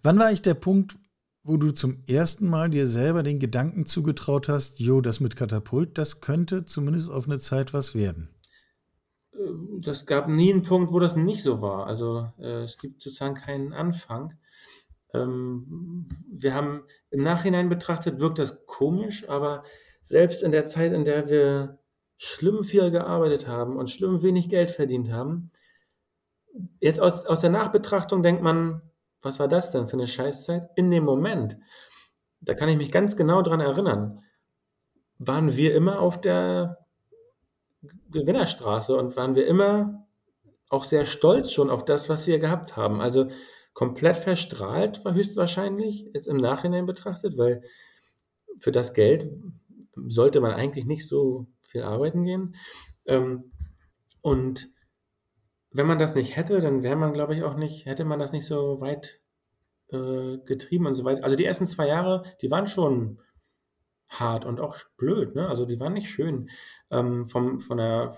wann 0.02 0.18
war 0.18 0.26
eigentlich 0.26 0.42
der 0.42 0.54
Punkt, 0.54 0.96
wo 1.44 1.56
du 1.56 1.70
zum 1.72 2.02
ersten 2.06 2.48
Mal 2.48 2.70
dir 2.70 2.86
selber 2.86 3.22
den 3.22 3.38
Gedanken 3.38 3.86
zugetraut 3.86 4.48
hast, 4.48 4.80
jo, 4.80 5.00
das 5.00 5.20
mit 5.20 5.34
Katapult, 5.36 5.96
das 5.98 6.20
könnte 6.20 6.64
zumindest 6.64 7.10
auf 7.10 7.26
eine 7.26 7.38
Zeit 7.38 7.72
was 7.72 7.94
werden? 7.94 8.28
Äh, 9.32 9.38
Das 9.80 10.06
gab 10.06 10.28
nie 10.28 10.52
einen 10.52 10.62
Punkt, 10.62 10.92
wo 10.92 10.98
das 10.98 11.16
nicht 11.16 11.42
so 11.42 11.60
war. 11.60 11.86
Also 11.86 12.28
äh, 12.38 12.62
es 12.62 12.76
gibt 12.78 13.02
sozusagen 13.02 13.34
keinen 13.34 13.72
Anfang. 13.72 14.34
Ähm, 15.14 16.06
wir 16.30 16.54
haben 16.54 16.82
im 17.10 17.22
Nachhinein 17.22 17.68
betrachtet, 17.68 18.20
wirkt 18.20 18.38
das 18.38 18.64
komisch, 18.66 19.28
aber 19.28 19.64
selbst 20.02 20.42
in 20.42 20.52
der 20.52 20.66
Zeit, 20.66 20.92
in 20.92 21.04
der 21.04 21.28
wir 21.28 21.78
schlimm 22.24 22.62
viel 22.62 22.92
gearbeitet 22.92 23.48
haben 23.48 23.76
und 23.76 23.90
schlimm 23.90 24.22
wenig 24.22 24.48
Geld 24.48 24.70
verdient 24.70 25.11
haben, 25.11 25.50
jetzt 26.78 27.00
aus, 27.00 27.26
aus 27.26 27.40
der 27.40 27.50
Nachbetrachtung 27.50 28.22
denkt 28.22 28.42
man, 28.42 28.80
was 29.22 29.40
war 29.40 29.48
das 29.48 29.72
denn 29.72 29.88
für 29.88 29.94
eine 29.94 30.06
Scheißzeit? 30.06 30.70
In 30.76 30.92
dem 30.92 31.02
Moment, 31.02 31.58
da 32.40 32.54
kann 32.54 32.68
ich 32.68 32.76
mich 32.76 32.92
ganz 32.92 33.16
genau 33.16 33.42
dran 33.42 33.58
erinnern, 33.58 34.22
waren 35.18 35.56
wir 35.56 35.74
immer 35.74 35.98
auf 35.98 36.20
der 36.20 36.87
Gewinnerstraße 38.11 38.94
und 38.94 39.16
waren 39.16 39.35
wir 39.35 39.48
immer 39.48 40.06
auch 40.68 40.85
sehr 40.85 41.06
stolz 41.06 41.50
schon 41.50 41.70
auf 41.70 41.85
das, 41.85 42.08
was 42.08 42.28
wir 42.28 42.38
gehabt 42.38 42.76
haben. 42.76 43.00
Also 43.00 43.30
komplett 43.74 44.16
verstrahlt 44.16 45.04
war 45.04 45.14
höchstwahrscheinlich, 45.14 46.08
jetzt 46.14 46.28
im 46.28 46.37
Nachhinein 46.37 46.87
betrachtet, 46.87 47.37
weil 47.37 47.62
für 48.61 48.70
das 48.70 48.94
Geld 48.94 49.28
sollte 50.06 50.40
man 50.40 50.52
eigentlich 50.52 50.87
nicht 50.87 51.08
so 51.08 51.48
viel 51.72 51.82
arbeiten 51.82 52.24
gehen. 52.24 52.54
Ähm, 53.06 53.52
und 54.20 54.68
wenn 55.72 55.87
man 55.87 55.98
das 55.98 56.14
nicht 56.14 56.37
hätte, 56.37 56.60
dann 56.60 56.83
wäre 56.83 56.96
man, 56.96 57.12
glaube 57.12 57.35
ich, 57.35 57.42
auch 57.42 57.56
nicht, 57.56 57.87
hätte 57.87 58.04
man 58.04 58.20
das 58.20 58.33
nicht 58.33 58.46
so 58.46 58.81
weit 58.81 59.20
äh, 59.90 60.38
getrieben 60.44 60.87
und 60.87 60.94
so 60.94 61.04
weiter. 61.04 61.25
Also 61.25 61.37
die 61.37 61.44
ersten 61.44 61.66
zwei 61.66 61.88
Jahre, 61.88 62.25
die 62.40 62.50
waren 62.50 62.68
schon 62.68 63.18
hart 64.08 64.44
und 64.44 64.60
auch 64.60 64.77
blöd, 64.96 65.35
ne? 65.35 65.48
Also 65.48 65.64
die 65.64 65.81
waren 65.81 65.94
nicht 65.94 66.10
schön 66.10 66.50
ähm, 66.90 67.25
vom, 67.25 67.60
von 67.60 67.79
der, 67.79 68.14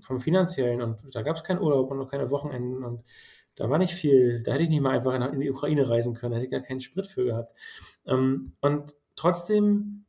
vom 0.00 0.20
finanziellen 0.20 0.82
und 0.82 1.02
da 1.14 1.22
gab 1.22 1.36
es 1.36 1.44
keinen 1.44 1.60
Urlaub 1.60 1.90
und 1.90 1.98
noch 1.98 2.10
keine 2.10 2.30
Wochenenden 2.30 2.84
und 2.84 3.02
da 3.54 3.68
war 3.68 3.78
nicht 3.78 3.94
viel, 3.94 4.42
da 4.42 4.52
hätte 4.52 4.64
ich 4.64 4.68
nicht 4.68 4.82
mal 4.82 4.94
einfach 4.94 5.14
in, 5.14 5.22
in 5.22 5.40
die 5.40 5.50
Ukraine 5.50 5.88
reisen 5.88 6.14
können, 6.14 6.32
da 6.32 6.36
hätte 6.36 6.46
ich 6.46 6.52
gar 6.52 6.60
keinen 6.60 6.80
Sprit 6.80 7.06
für 7.06 7.24
gehabt. 7.24 7.52
Ähm, 8.06 8.52
und 8.60 8.94
trotzdem 9.16 10.04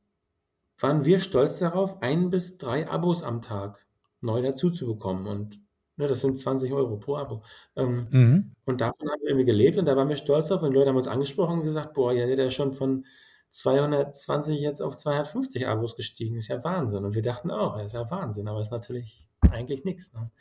waren 0.79 1.05
wir 1.05 1.19
stolz 1.19 1.59
darauf, 1.59 2.01
ein 2.01 2.29
bis 2.29 2.57
drei 2.57 2.89
Abos 2.89 3.23
am 3.23 3.41
Tag 3.41 3.85
neu 4.21 4.41
dazu 4.41 4.69
zu 4.71 4.87
bekommen 4.87 5.27
und 5.27 5.59
Ne, 5.99 6.07
das 6.07 6.21
sind 6.21 6.39
20 6.39 6.71
Euro 6.71 6.97
pro 6.97 7.17
Abo. 7.17 7.43
Ähm, 7.75 8.07
Mhm. 8.09 8.51
und 8.63 8.79
davon 8.79 9.09
haben 9.09 9.19
wir 9.21 9.31
irgendwie 9.31 9.45
gelebt 9.45 9.77
und 9.77 9.83
da 9.85 9.97
waren 9.97 10.07
wir 10.07 10.15
stolz 10.15 10.47
drauf 10.47 10.61
und 10.63 10.73
Leute 10.73 10.87
haben 10.89 10.95
uns 10.95 11.07
angesprochen 11.09 11.59
und 11.59 11.65
gesagt: 11.65 11.93
„Boah, 11.93 12.13
ja, 12.13 12.25
der 12.25 12.47
ist 12.47 12.53
schon 12.53 12.71
von 12.71 13.05
220 13.49 14.61
jetzt 14.61 14.81
auf 14.81 14.95
250 14.95 15.67
Abos 15.67 15.97
gestiegen. 15.97 16.37
Ist 16.37 16.47
ja 16.47 16.63
Wahnsinn.“ 16.63 17.03
Und 17.03 17.15
wir 17.15 17.21
dachten 17.21 17.51
auch, 17.51 17.75
ja, 17.77 17.83
ist 17.83 17.91
ja 17.93 18.09
Wahnsinn, 18.09 18.47
aber 18.47 18.61
ist 18.61 18.71
natürlich 18.71 19.27
eigentlich 19.51 19.83
nix, 19.83 20.13
ne? 20.13 20.31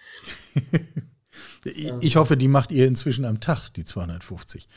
Ich 1.64 1.88
Ähm. 1.88 1.98
ich 2.00 2.16
hoffe, 2.16 2.36
die 2.36 2.48
macht 2.48 2.70
ihr 2.72 2.86
inzwischen 2.86 3.24
am 3.24 3.40
Tag, 3.40 3.70
die 3.70 3.84
250. 3.84 4.68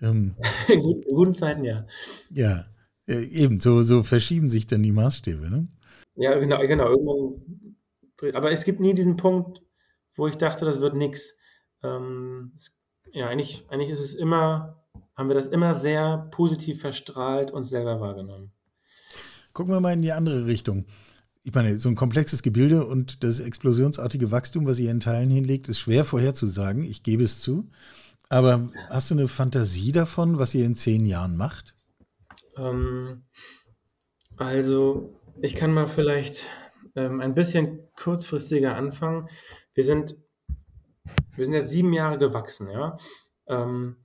Ähm, 0.00 0.34
in 0.68 0.80
guten 0.80 1.34
Zeiten, 1.34 1.64
ja. 1.64 1.86
ja, 2.30 2.66
äh, 3.06 3.24
eben, 3.24 3.60
so 3.60 3.82
so 3.82 4.02
verschieben 4.02 4.48
sich 4.48 4.66
dann 4.66 4.82
die 4.82 4.92
Maßstäbe, 4.92 5.50
ne? 5.50 5.68
Ja, 6.16 6.38
genau, 6.38 6.60
genau. 6.66 6.88
Irgendwann 6.90 7.74
aber 8.32 8.52
es 8.52 8.64
gibt 8.64 8.80
nie 8.80 8.94
diesen 8.94 9.16
Punkt, 9.16 9.60
wo 10.14 10.26
ich 10.28 10.36
dachte, 10.36 10.64
das 10.64 10.80
wird 10.80 10.94
nix. 10.94 11.36
Ähm, 11.82 12.52
ja, 13.12 13.28
eigentlich 13.28 13.66
eigentlich 13.68 13.90
ist 13.90 14.00
es 14.00 14.14
immer 14.14 14.84
haben 15.16 15.28
wir 15.28 15.34
das 15.34 15.46
immer 15.46 15.74
sehr 15.74 16.28
positiv 16.32 16.80
verstrahlt 16.80 17.50
und 17.50 17.64
selber 17.64 18.00
wahrgenommen. 18.00 18.52
Gucken 19.52 19.72
wir 19.72 19.80
mal 19.80 19.92
in 19.92 20.02
die 20.02 20.12
andere 20.12 20.46
Richtung. 20.46 20.86
Ich 21.44 21.54
meine, 21.54 21.76
so 21.76 21.88
ein 21.88 21.94
komplexes 21.94 22.42
Gebilde 22.42 22.86
und 22.86 23.22
das 23.22 23.38
explosionsartige 23.38 24.30
Wachstum, 24.30 24.66
was 24.66 24.80
ihr 24.80 24.90
in 24.90 25.00
Teilen 25.00 25.30
hinlegt, 25.30 25.68
ist 25.68 25.78
schwer 25.78 26.04
vorherzusagen. 26.04 26.84
Ich 26.84 27.02
gebe 27.02 27.22
es 27.22 27.40
zu. 27.40 27.68
Aber 28.28 28.70
hast 28.88 29.10
du 29.10 29.14
eine 29.14 29.28
Fantasie 29.28 29.92
davon, 29.92 30.38
was 30.38 30.54
ihr 30.54 30.64
in 30.64 30.74
10 30.74 31.06
Jahren 31.06 31.36
macht? 31.36 31.74
Ähm, 32.56 33.24
also, 34.36 35.20
ich 35.40 35.54
kann 35.54 35.72
mal 35.72 35.86
vielleicht, 35.86 36.46
ähm, 36.96 37.20
ein 37.20 37.34
bisschen 37.34 37.88
kurzfristiger 37.96 38.76
anfangen. 38.76 39.28
Wir 39.74 39.84
sind 39.84 40.16
wir 41.36 41.44
sind 41.44 41.54
jetzt 41.54 41.70
7 41.70 41.92
Jahre 41.92 42.18
gewachsen, 42.18 42.70
ja? 42.70 42.96
Ähm, 43.46 43.96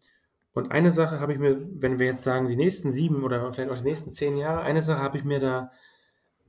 und 0.54 0.72
eine 0.72 0.92
Sache 0.92 1.20
habe 1.20 1.34
ich 1.34 1.40
mir 1.40 1.62
wenn 1.74 2.00
wir 2.00 2.08
jetzt 2.08 2.24
sagen, 2.24 2.48
die 2.48 2.56
nächsten 2.58 2.92
7 2.92 3.24
oder 3.24 3.54
vielleicht 3.54 3.72
auch 3.72 3.78
die 3.78 3.84
nächsten 3.84 4.12
10 4.12 4.38
Jahre, 4.38 4.62
eine 4.62 4.82
Sache 4.82 5.02
habe 5.02 5.18
ich 5.18 5.24
mir 5.24 5.40
da 5.40 5.72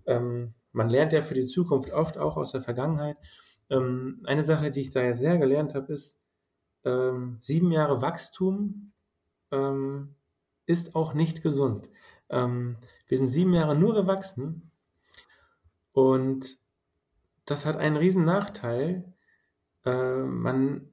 ähm, 0.06 0.54
man 0.72 0.88
lernt 0.88 1.12
ja 1.12 1.22
für 1.22 1.34
die 1.34 1.46
Zukunft 1.46 1.92
oft 1.92 2.18
auch 2.18 2.36
aus 2.36 2.52
der 2.52 2.60
Vergangenheit. 2.60 3.16
Ähm, 3.68 4.22
eine 4.24 4.44
Sache, 4.44 4.70
die 4.70 4.80
ich 4.80 4.90
da 4.90 5.02
ja 5.02 5.14
sehr 5.14 5.38
gelernt 5.38 5.74
habe, 5.74 5.92
ist, 5.92 6.18
ähm, 6.84 7.38
7 7.40 7.70
Jahre 7.72 8.00
Wachstum, 8.02 8.92
ähm, 9.50 10.16
ist 10.70 10.94
auch 10.94 11.14
nicht 11.14 11.42
gesund. 11.42 11.88
Ähm, 12.30 12.76
wir 13.08 13.18
sind 13.18 13.28
7 13.28 13.52
Jahre 13.54 13.74
nur 13.76 13.94
gewachsen 13.94 14.70
und 15.92 16.58
das 17.44 17.66
hat 17.66 17.76
einen 17.76 17.96
riesen 17.96 18.24
Nachteil. 18.24 19.14
Äh, 19.84 20.22
man 20.22 20.90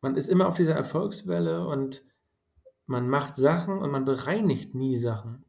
man 0.00 0.16
ist 0.16 0.28
immer 0.28 0.46
auf 0.48 0.56
dieser 0.56 0.74
Erfolgswelle 0.74 1.66
und 1.66 2.04
man 2.86 3.08
macht 3.08 3.36
Sachen 3.36 3.78
und 3.78 3.90
man 3.90 4.04
bereinigt 4.04 4.74
nie 4.74 4.96
Sachen. 4.96 5.44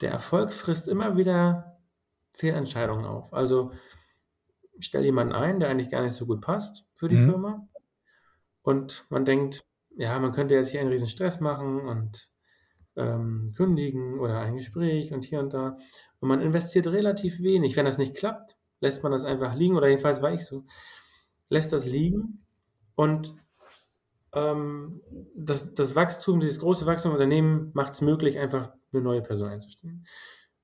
Der 0.00 0.10
Erfolg 0.10 0.52
frisst 0.52 0.88
immer 0.88 1.16
wieder 1.16 1.80
Fehlentscheidungen 2.34 3.06
auf. 3.06 3.32
Also, 3.32 3.72
ich 4.72 4.86
stelle 4.86 5.06
jemanden 5.06 5.34
ein, 5.34 5.60
der 5.60 5.70
eigentlich 5.70 5.90
gar 5.90 6.02
nicht 6.02 6.14
so 6.16 6.26
gut 6.26 6.40
passt 6.40 6.86
für 6.94 7.08
die 7.08 7.16
Mhm. 7.16 7.30
Firma 7.30 7.68
und 8.62 9.06
man 9.10 9.24
denkt, 9.24 9.64
ja, 9.96 10.18
man 10.18 10.32
könnte 10.32 10.54
jetzt 10.54 10.70
hier 10.70 10.80
einen 10.80 10.90
riesen 10.90 11.08
Stress 11.08 11.40
machen 11.40 11.80
und, 11.80 12.30
ähm, 12.98 13.54
kündigen 13.56 14.20
oder 14.20 14.40
ein 14.40 14.56
Gespräch 14.56 15.14
und 15.14 15.24
hier 15.24 15.40
und 15.40 15.54
da. 15.54 15.76
Und 16.20 16.28
man 16.28 16.42
investiert 16.42 16.88
relativ 16.88 17.40
wenig. 17.42 17.76
Wenn 17.76 17.86
das 17.86 17.98
nicht 17.98 18.16
klappt, 18.16 18.58
lässt 18.80 19.02
man 19.04 19.12
das 19.12 19.24
einfach 19.24 19.54
liegen 19.56 19.76
oder 19.76 19.88
jedenfalls 19.88 20.22
war 20.22 20.32
ich 20.34 20.46
so. 20.46 20.64
Lässt 21.50 21.72
das 21.72 21.86
liegen 21.86 22.44
und, 22.96 23.34
ähm, 24.34 25.00
das 25.36 25.74
das 25.74 25.94
Wachstum, 25.96 26.40
dieses 26.40 26.60
große 26.60 26.86
Wachstum 26.86 27.12
im 27.12 27.16
Unternehmen 27.16 27.70
macht's 27.74 28.00
möglich, 28.02 28.38
einfach 28.38 28.72
'ne 28.92 29.00
neue 29.00 29.22
Person 29.22 29.48
einzustellen. 29.48 30.06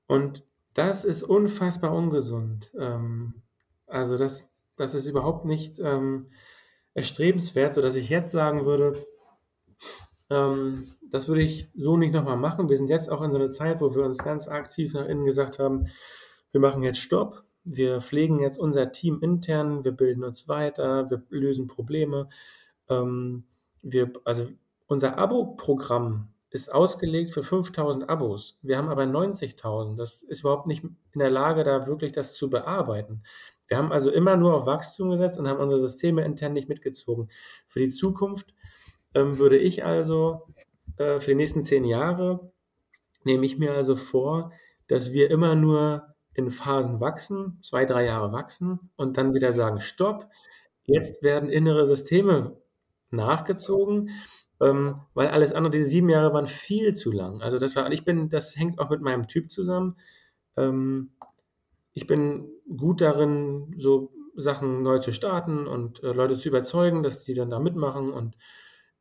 Und 0.07 0.45
das 0.75 1.05
ist 1.05 1.23
unfassbar 1.23 1.93
ungesund. 1.93 2.71
Ähm, 2.79 3.43
also, 3.87 4.17
das 4.17 4.49
das 4.77 4.93
ist 4.95 5.07
überhaupt 5.07 5.45
nicht, 5.45 5.79
ähm, 5.79 6.31
erstrebenswert, 6.95 7.75
sodass 7.75 7.95
ich 7.95 8.09
jetzt 8.09 8.31
sagen 8.31 8.65
würde, 8.65 9.05
ähm, 10.29 10.94
das 11.11 11.27
würde 11.27 11.41
ich 11.43 11.69
so 11.75 11.97
nicht 11.97 12.13
noch 12.13 12.23
mal 12.23 12.35
machen. 12.37 12.69
Wir 12.69 12.77
sind 12.77 12.89
jetzt 12.89 13.09
auch 13.11 13.21
in 13.21 13.31
so 13.31 13.37
'ner 13.37 13.51
Zeit, 13.51 13.81
wo 13.81 13.93
wir 13.95 14.03
uns 14.03 14.19
ganz 14.23 14.47
aktiv 14.47 14.93
nach 14.93 15.05
innen 15.07 15.25
gesagt 15.25 15.59
haben: 15.59 15.87
„Wir 16.51 16.61
machen 16.61 16.83
jetzt 16.83 16.99
Stopp. 16.99 17.43
Wir 17.63 18.01
pflegen 18.01 18.39
jetzt 18.39 18.59
unser 18.59 18.91
Team 18.91 19.19
intern, 19.21 19.83
wir 19.83 19.91
bilden 19.91 20.23
uns 20.23 20.47
weiter, 20.47 21.09
wir 21.09 21.23
lösen 21.29 21.67
Probleme.“ 21.67 22.29
Ähm, 22.89 23.45
wir 23.81 24.13
also, 24.25 24.47
unser 24.87 25.17
Abo-Programm 25.17 26.29
ist 26.51 26.71
ausgelegt 26.73 27.31
für 27.31 27.43
5.000 27.43 28.09
Abos. 28.09 28.57
Wir 28.61 28.77
haben 28.77 28.89
aber 28.89 29.05
90.000. 29.05 29.97
Das 29.99 30.21
ist 30.21 30.41
überhaupt 30.41 30.67
nicht 30.67 30.83
in 30.83 31.19
der 31.19 31.29
Lage, 31.31 31.63
da 31.63 31.87
wirklich 31.87 32.11
das 32.13 32.33
zu 32.35 32.49
bearbeiten. 32.49 33.23
Wir 33.67 33.77
haben 33.77 33.91
also 33.91 34.11
immer 34.11 34.37
nur 34.37 34.53
auf 34.55 34.65
Wachstum 34.65 35.09
gesetzt 35.09 35.39
und 35.39 35.47
haben 35.47 35.59
unsere 35.59 35.81
Systeme 35.81 36.23
intern 36.23 36.53
nicht 36.53 36.69
mitgezogen. 36.69 37.29
Für 37.67 37.79
die 37.79 37.89
Zukunft, 37.89 38.53
ähm, 39.15 39.37
würde 39.39 39.57
ich 39.57 39.85
also, 39.85 40.47
äh, 40.97 41.19
für 41.19 41.31
die 41.31 41.35
nächsten 41.35 41.63
10 41.63 41.85
Jahre 41.85 42.51
nehme 43.23 43.45
ich 43.45 43.57
mir 43.57 43.73
also 43.73 43.95
vor, 43.95 44.51
dass 44.87 45.11
wir 45.13 45.31
immer 45.31 45.55
nur 45.55 46.15
in 46.33 46.51
Phasen 46.51 46.99
wachsen, 46.99 47.59
2, 47.63 47.85
3 47.85 48.05
Jahre 48.05 48.31
wachsen 48.31 48.91
und 48.97 49.17
dann 49.17 49.33
wieder 49.33 49.53
sagen: 49.53 49.81
„Stopp, 49.81 50.27
jetzt 50.85 51.23
werden 51.23 51.49
innere 51.49 51.85
Systeme 51.85 52.57
nachgezogen“, 53.11 54.09
ähm, 54.61 55.01
weil 55.13 55.27
alles 55.29 55.53
andere 55.53 55.71
diese 55.71 55.89
7 55.89 56.09
Jahre 56.09 56.33
waren 56.33 56.47
viel 56.47 56.93
zu 56.95 57.11
lang. 57.11 57.41
Also, 57.41 57.59
das 57.59 57.75
war 57.75 57.91
ich 57.91 58.05
bin 58.05 58.29
das 58.29 58.55
hängt 58.57 58.79
auch 58.79 58.89
mit 58.89 59.01
meinem 59.01 59.27
Typ 59.27 59.51
zusammen. 59.51 59.97
Ähm, 60.57 61.11
ich 61.93 62.07
bin 62.07 62.49
gut 62.77 63.01
darin, 63.01 63.75
so 63.77 64.11
Sachen 64.35 64.83
neu 64.83 64.99
zu 64.99 65.11
starten 65.11 65.67
und, 65.67 66.03
äh, 66.03 66.11
Leute 66.13 66.37
zu 66.37 66.49
überzeugen, 66.49 67.03
dass 67.03 67.23
die 67.23 67.33
dann 67.33 67.49
da 67.49 67.59
mitmachen 67.59 68.11
und 68.11 68.35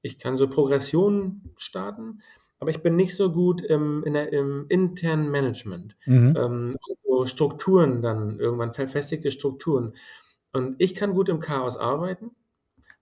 ich 0.05 0.19
kann 0.19 0.37
so 0.37 0.49
Progressionen 0.49 1.55
starten, 1.57 2.21
aber 2.61 2.71
ich 2.71 2.83
bin 2.83 2.95
nicht 2.95 3.17
so 3.17 3.33
gut 3.33 3.63
im 3.63 4.05
in 4.05 4.13
der 4.13 4.33
im 4.33 4.67
internen 4.69 5.31
Management. 5.31 5.97
Mhm. 6.05 6.37
Ähm, 6.37 6.77
so 7.05 7.27
Strukturen 7.27 8.03
dann 8.03 8.39
irgendwann, 8.39 8.75
verfestigte 8.75 9.31
Strukturen. 9.31 9.95
Und 10.53 10.77
ich 10.79 10.95
kann 10.95 11.15
gut 11.15 11.29
im 11.29 11.41
Chaos 11.41 11.77
arbeiten, 11.77 12.33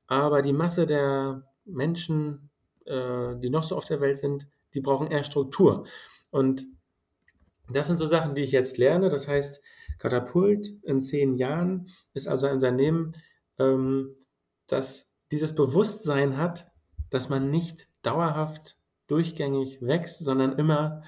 aber 0.07 0.43
die 0.43 0.53
Masse 0.53 0.87
der 0.87 1.43
Menschen, 1.65 2.51
äh, 2.87 3.35
die 3.37 3.51
noch 3.51 3.65
so 3.65 3.77
auf 3.77 3.85
der 3.85 4.01
Welt 4.01 4.19
sind, 4.19 4.47
die 4.73 4.81
brauchen 4.81 5.11
eher 5.11 5.25
Struktur. 5.25 5.87
Und 6.31 6.67
das 7.69 7.89
sind 7.89 7.99
so 7.99 8.07
Sachen, 8.07 8.35
die 8.35 8.43
ich 8.43 8.53
jetzt 8.53 8.79
lerne. 8.79 9.09
Das 9.09 9.27
heißt, 9.27 9.61
Katapult 9.99 10.73
in 10.83 11.01
10 11.01 11.35
Jahren 11.35 11.89
ist 12.15 12.29
also 12.29 12.47
ein 12.47 12.55
Unternehmen, 12.55 13.13
ähm, 13.59 14.15
das 14.69 15.13
dieses 15.33 15.55
Bewusstsein 15.55 16.37
hat, 16.37 16.72
dass 17.13 17.29
man 17.29 17.51
nicht 17.51 17.89
dauerhaft 18.03 18.77
durchgängig 19.07 19.83
wächst, 19.83 20.25
sondern 20.25 20.53
immer, 20.59 21.03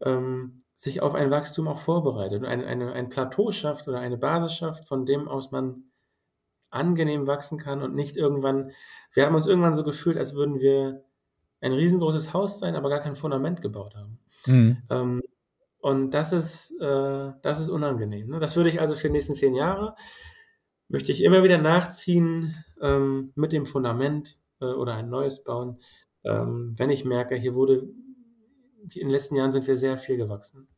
ähm, 0.00 0.62
sich 0.76 1.02
auf 1.02 1.14
ein 1.14 1.30
Wachstum 1.30 1.68
auch 1.68 1.78
vorbereitet 1.78 2.40
und 2.40 2.46
eine 2.46 2.66
eine 2.66 2.92
ein 2.92 3.10
Plateau 3.10 3.52
schafft 3.52 3.86
oder 3.86 4.00
eine 4.00 4.16
Basis 4.16 4.54
schafft, 4.54 4.88
von 4.88 5.04
dem 5.04 5.28
aus 5.28 5.50
man 5.50 5.84
angenehm 6.70 7.26
wachsen 7.26 7.58
kann 7.58 7.82
und 7.82 7.94
nicht 7.94 8.16
irgendwann 8.16 8.70
wir 9.12 9.26
haben 9.26 9.34
uns 9.34 9.46
irgendwann 9.46 9.74
so 9.74 9.84
gefühlt, 9.84 10.16
als 10.16 10.34
würden 10.34 10.58
wir 10.60 11.04
ein 11.60 11.72
riesengroßes 11.72 12.32
Haus 12.32 12.58
sein, 12.58 12.76
aber 12.76 12.88
gar 12.88 13.00
kein 13.00 13.16
Fundament 13.16 13.60
gebaut 13.60 13.94
haben. 13.94 14.18
Mhm. 14.46 14.78
Ähm, 14.88 15.22
und 15.80 16.12
das 16.12 16.32
ist 16.32 16.70
äh, 16.80 17.32
das 17.42 17.60
ist 17.60 17.68
unangenehm, 17.68 18.28
ne? 18.28 18.40
Das 18.40 18.56
würde 18.56 18.70
ich 18.70 18.80
also 18.80 18.94
für 18.94 19.08
die 19.08 19.12
nächsten 19.12 19.34
10 19.34 19.54
Jahre 19.54 19.94
möchte 20.88 21.12
ich 21.12 21.22
immer 21.22 21.42
wieder 21.44 21.58
nachziehen, 21.58 22.64
ähm, 22.80 23.32
mit 23.36 23.52
dem 23.52 23.66
Fundament, 23.66 24.38
äh, 24.60 24.64
oder 24.64 24.94
ein 24.94 25.08
neues 25.08 25.42
bauen, 25.42 25.80
ähm, 26.24 26.74
wenn 26.76 26.90
ich 26.90 27.04
merke, 27.04 27.36
hier 27.36 27.54
wurde 27.54 27.88
in 28.82 28.88
den 28.90 29.10
letzten 29.10 29.36
Jahren 29.36 29.52
sind 29.52 29.66
wir 29.66 29.76
sehr 29.76 29.98
viel 29.98 30.16
gewachsen. 30.16 30.68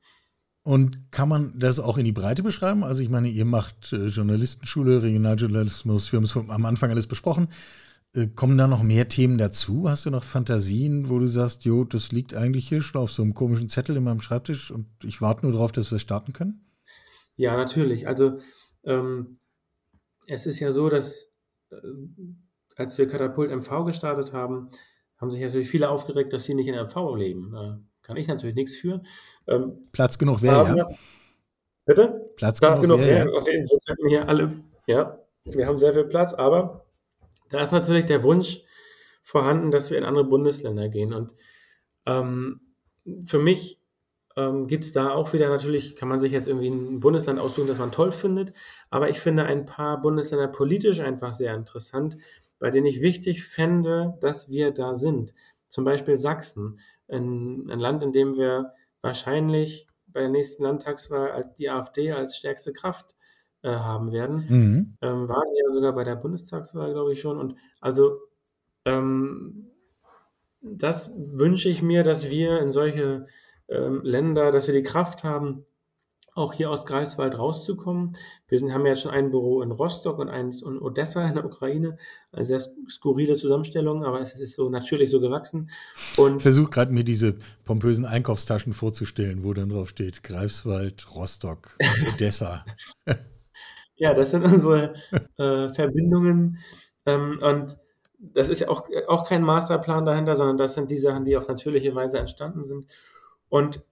Und 0.65 1.11
kann 1.11 1.29
man 1.29 1.59
das 1.59 1.81
auch 1.81 1.99
in 1.99 2.05
die 2.05 2.13
Breite 2.13 2.43
beschreiben? 2.43 2.85
Also, 2.85 3.03
ich 3.03 3.09
meine, 3.09 3.29
ihr 3.29 3.45
macht, 3.45 3.93
äh, 3.93 4.07
Journalistenschule, 4.07 5.03
Regionaljournalismus, 5.03 6.13
wir 6.13 6.19
haben 6.19 6.25
es 6.25 6.37
am 6.37 6.65
Anfang 6.67 6.91
alles 6.91 7.09
besprochen. 7.09 7.49
Äh, 8.15 8.29
kommen 8.29 8.59
da 8.59 8.69
noch 8.69 8.83
mehr 8.83 9.09
Themen 9.09 9.39
dazu? 9.39 9.89
Hast 9.89 10.07
du 10.07 10.11
noch 10.11 10.23
Fantasien, 10.23 11.09
wo 11.09 11.19
du 11.19 11.27
sagst: 11.27 11.65
„Jo, 11.65 11.85
das 11.85 12.13
liegt 12.13 12.35
eigentlich 12.35 12.69
hier 12.69 12.83
schon 12.83 13.01
auf 13.01 13.11
so 13.11 13.25
'nem 13.25 13.35
komischen 13.35 13.69
Zettel 13.71 13.97
in 13.97 14.05
meinem 14.05 14.21
Schreibtisch 14.21 14.71
und 14.71 14.87
ich 15.03 15.21
warte 15.21 15.47
nur 15.47 15.53
drauf, 15.57 15.73
dass 15.73 15.91
wir 15.91 15.99
starten 15.99 16.33
können?“ 16.33 16.65
Ja, 17.37 17.57
natürlich. 17.57 18.07
Also, 18.07 18.39
ähm, 18.85 19.39
es 20.27 20.47
ist 20.47 20.61
ja 20.61 20.73
so, 20.73 20.89
dass, 20.89 21.33
äh, 21.71 21.77
als 22.83 22.99
wir 22.99 23.07
Katapult 23.07 23.51
MV 23.51 23.85
gestartet 23.85 24.33
haben, 24.33 24.71
haben 25.19 25.31
sich 25.31 25.41
natürlich 25.41 25.71
viele 25.71 25.89
aufgeregt, 25.89 26.33
dass 26.33 26.45
sie 26.45 26.55
nicht 26.55 26.67
in 26.67 26.75
MV 26.75 27.15
leben. 27.17 27.55
Äh, 27.55 28.05
kann 28.05 28.17
ich 28.17 28.27
natürlich 28.27 28.57
nix 28.57 28.75
für. 28.75 29.03
Ähm, 29.47 29.89
Platz 29.93 30.19
genug 30.19 30.43
wäre, 30.43 30.77
ja? 30.77 30.89
bitte? 31.87 32.33
Platz 32.37 32.59
Platz 32.59 32.81
genug 32.81 32.97
genug 32.97 33.07
wäre, 33.07 33.27
wäre, 33.27 33.33
ja? 33.33 33.41
okay, 33.41 33.65
wir 33.69 33.79
könnten 33.87 34.09
hier 34.09 34.29
alle 34.29 34.53
ja? 34.87 35.19
Wir 35.45 35.67
haben 35.67 35.79
sehr 35.79 35.93
viel 35.93 36.05
Platz, 36.05 36.35
aber 36.35 36.87
da 37.51 37.61
ist 37.61 37.73
natürlich 37.73 38.07
der 38.07 38.23
Wunsch 38.25 38.63
vorhanden, 39.23 39.71
dass 39.71 39.91
wir 39.91 39.99
in 39.99 40.05
andere 40.05 40.25
Bundesländer 40.25 40.89
gehen. 40.89 41.13
Und 41.13 41.33
ähm, 42.07 42.61
für 43.27 43.39
mich 43.39 43.81
ähm, 44.37 44.67
gibt 44.67 44.85
es 44.85 44.93
da 44.93 45.11
auch 45.11 45.33
wieder 45.33 45.49
natürlich, 45.49 45.95
kann 45.95 46.09
man 46.09 46.21
sich 46.21 46.33
jetzt 46.33 46.49
irgendwie 46.49 46.71
ein 46.71 47.01
Bundesland 47.01 47.39
aussuchen, 47.39 47.69
das 47.69 47.79
man 47.79 47.93
toll 47.93 48.13
findet, 48.13 48.53
aber 48.91 49.09
ich 49.09 49.21
finde 49.21 49.45
ein 49.45 49.67
paar 49.67 50.01
Bundesländer 50.01 50.49
politisch 50.49 51.01
einfach 51.01 51.33
sehr 51.33 51.55
interessant, 51.55 52.17
bei 52.63 52.71
denen 52.71 52.87
ich 52.87 53.01
wichtig 53.01 53.45
fände, 53.45 54.17
dass 54.21 54.49
wir 54.49 54.71
da 54.71 54.95
sind. 54.95 55.35
Zum 55.67 55.85
Beispiel 55.85 56.17
Sachsen, 56.17 56.79
ein, 57.09 57.69
ein 57.69 57.81
Land, 57.81 58.05
in 58.05 58.13
dem 58.13 58.37
wir 58.37 58.73
wahrscheinlich 59.01 59.89
bei 60.07 60.21
der 60.21 60.29
nächsten 60.29 60.63
Landtagswahl 60.63 61.33
als 61.33 61.57
die 61.57 61.69
AfD 61.69 62.13
als 62.13 62.37
stärkste 62.37 62.73
Kraft 62.73 63.17
äh, 63.63 63.71
haben 63.71 64.13
werden. 64.13 64.47
Mhm. 64.49 64.97
Ähm, 65.03 65.29
waren 65.29 65.49
ja 65.57 65.71
sogar 65.73 65.93
bei 65.93 66.05
der 66.05 66.15
Bundestagswahl, 66.15 66.93
glaube 66.93 67.15
ich 67.15 67.21
schon. 67.21 67.37
Und 67.37 67.57
also 67.81 68.21
ähm, 68.85 69.73
das 70.61 71.17
wünsche 71.17 71.69
ich 71.69 71.83
mir, 71.83 72.05
dass 72.05 72.31
wir 72.31 72.61
in 72.61 72.71
solche 72.71 73.27
ähm, 73.67 74.03
Länder, 74.05 74.53
dass 74.53 74.69
wir 74.69 74.75
die 74.75 74.85
Kraft 74.85 75.25
haben, 75.25 75.67
auch 76.35 76.55
hier 76.55 76.71
aus 76.71 76.87
Greifswald 76.87 77.37
rauszukommen. 77.39 78.17
Wir 78.49 78.59
sind, 78.59 78.73
haben 78.73 78.87
ja 78.87 78.97
schon 78.97 79.11
ein 79.11 79.31
Büro 79.31 79.63
in 79.63 79.71
Rostock 79.71 80.19
und 80.19 80.31
eins 80.31 80.63
in 80.63 80.81
Odessa 80.81 81.27
in 81.27 81.35
der 81.35 81.45
Ukraine. 81.45 81.99
Eine 82.33 82.45
sehr 82.45 82.61
skurrile 82.89 83.35
Zusammenstellung, 83.35 84.05
aber 84.05 84.21
es 84.21 84.35
ist 84.35 84.57
so 84.57 84.71
natürlich 84.71 85.11
so 85.11 85.21
gewachsen. 85.21 85.71
Und 86.17 86.37
ich 86.37 86.43
versuche 86.43 86.71
gerade 86.71 86.93
mir 86.93 87.05
diese 87.05 87.35
pompösen 87.65 88.07
Einkaufstaschen 88.07 88.73
vorzustellen, 88.73 89.45
wo 89.45 89.53
dann 89.53 89.69
drauf 89.69 89.91
steht 89.91 90.23
Greifswald, 90.23 91.15
Rostock, 91.15 91.77
Odessa. 92.15 92.65
ja, 93.97 94.15
das 94.15 94.31
sind 94.31 94.45
unsere 94.45 94.95
äh, 95.37 95.69
Verbindungen. 95.69 96.59
Ähm, 97.05 97.39
und 97.43 97.77
das 98.19 98.49
ist 98.49 98.61
ja 98.61 98.69
auch, 98.69 98.89
auch 99.09 99.29
kein 99.29 99.43
Masterplan 99.43 100.07
dahinter, 100.07 100.37
sondern 100.37 100.57
das 100.57 100.75
sind 100.75 100.91
die 100.91 100.97
Sachen, 100.97 101.25
die 101.27 101.37
auf 101.37 101.49
natürliche 101.49 101.95
Weise 101.95 102.19
entstanden 102.19 102.65
sind. 102.65 102.91
Und 103.51 103.83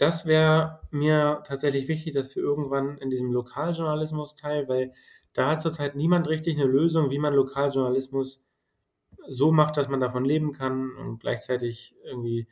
das 0.00 0.26
wäre 0.26 0.80
mir 0.90 1.42
tatsächlich 1.46 1.88
wichtig, 1.88 2.14
dass 2.14 2.34
wir 2.34 2.42
irgendwann 2.42 2.98
in 2.98 3.10
diesem 3.10 3.32
Lokaljournalismus 3.32 4.36
teil, 4.36 4.68
weil 4.68 4.92
da 5.32 5.50
hat 5.50 5.62
zurzeit 5.62 5.96
niemand 5.96 6.28
richtig 6.28 6.56
eine 6.56 6.66
Lösung, 6.66 7.10
wie 7.10 7.18
man 7.18 7.34
Lokaljournalismus 7.34 8.40
so 9.28 9.52
macht, 9.52 9.76
dass 9.76 9.88
man 9.88 10.00
davon 10.00 10.24
leben 10.24 10.52
kann 10.52 10.90
und 10.96 11.20
gleichzeitig 11.20 11.94
irgendwie 12.04 12.48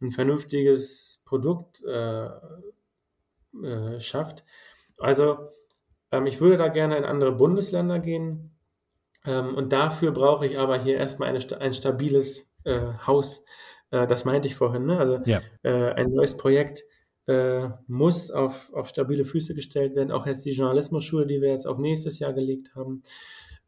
ein 0.00 0.10
vernünftiges 0.10 1.20
Produkt 1.24 1.82
äh, 1.84 2.28
äh, 3.62 4.00
schafft. 4.00 4.44
Also 4.98 5.38
ähm, 6.10 6.26
ich 6.26 6.40
würde 6.40 6.56
da 6.56 6.68
gerne 6.68 6.96
in 6.96 7.04
andere 7.04 7.32
Bundesländer 7.32 7.98
gehen 7.98 8.56
ähm, 9.24 9.54
und 9.54 9.72
dafür 9.72 10.12
brauche 10.12 10.46
ich 10.46 10.58
aber 10.58 10.78
hier 10.78 10.96
erstmal 10.96 11.28
eine, 11.28 11.60
ein 11.60 11.74
stabiles 11.74 12.48
äh, 12.64 12.92
Haus 13.06 13.44
äh, 13.90 14.06
das 14.06 14.24
meinte 14.24 14.48
ich 14.48 14.56
vorhin. 14.56 14.86
Ne? 14.86 14.98
Also 14.98 15.20
ja. 15.24 15.40
äh, 15.62 15.92
ein 15.92 16.10
neues 16.10 16.36
Projekt 16.36 16.82
äh, 17.26 17.68
muss 17.86 18.30
auf, 18.30 18.72
auf 18.72 18.88
stabile 18.88 19.24
Füße 19.24 19.54
gestellt 19.54 19.94
werden. 19.94 20.12
Auch 20.12 20.26
jetzt 20.26 20.44
die 20.44 20.52
Journalismusschule, 20.52 21.26
die 21.26 21.40
wir 21.40 21.50
jetzt 21.50 21.66
auf 21.66 21.78
nächstes 21.78 22.18
Jahr 22.18 22.32
gelegt 22.32 22.74
haben. 22.74 23.02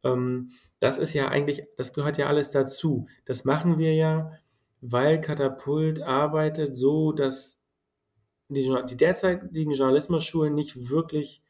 Ähm, 0.03 0.51
das 0.79 0.99
ist 0.99 1.15
ja 1.15 1.29
eigentlich, 1.29 1.65
das 1.77 1.93
gehört 1.93 2.19
ja 2.19 2.27
alles 2.27 2.51
dazu. 2.51 3.07
Das 3.27 3.45
machen 3.45 3.79
wir 3.79 3.95
ja, 3.95 4.33
weil 4.81 5.21
Katapult 5.21 6.01
arbeitet 6.01 6.75
so, 6.75 7.13
dass 7.13 7.59
die, 8.49 8.69
die 8.89 8.97
derzeitigen 8.97 9.73
Journalismusschulen 9.73 10.55
nicht 10.55 10.91
wirklich 10.91 11.43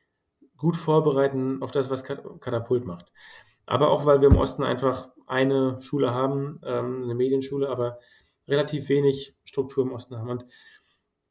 gut 0.57 0.77
vorbereiten 0.77 1.63
auf 1.63 1.71
das, 1.71 1.91
was 1.91 2.05
Katapult 2.05 2.85
macht. 2.85 3.11
Aber 3.67 3.91
auch, 3.91 4.05
weil 4.05 4.21
wir 4.21 4.29
im 4.29 4.37
Osten 4.37 4.65
einfach 4.65 5.11
eine 5.27 5.81
Schule 5.81 6.13
haben, 6.13 6.61
ähm, 6.65 7.05
eine 7.05 7.15
Medienschule, 7.15 7.69
aber 7.69 8.01
relativ 8.51 8.89
wenig 8.89 9.37
Struktur 9.45 9.85
im 9.85 9.93
Osten 9.93 10.17
haben. 10.17 10.31
Und 10.31 10.45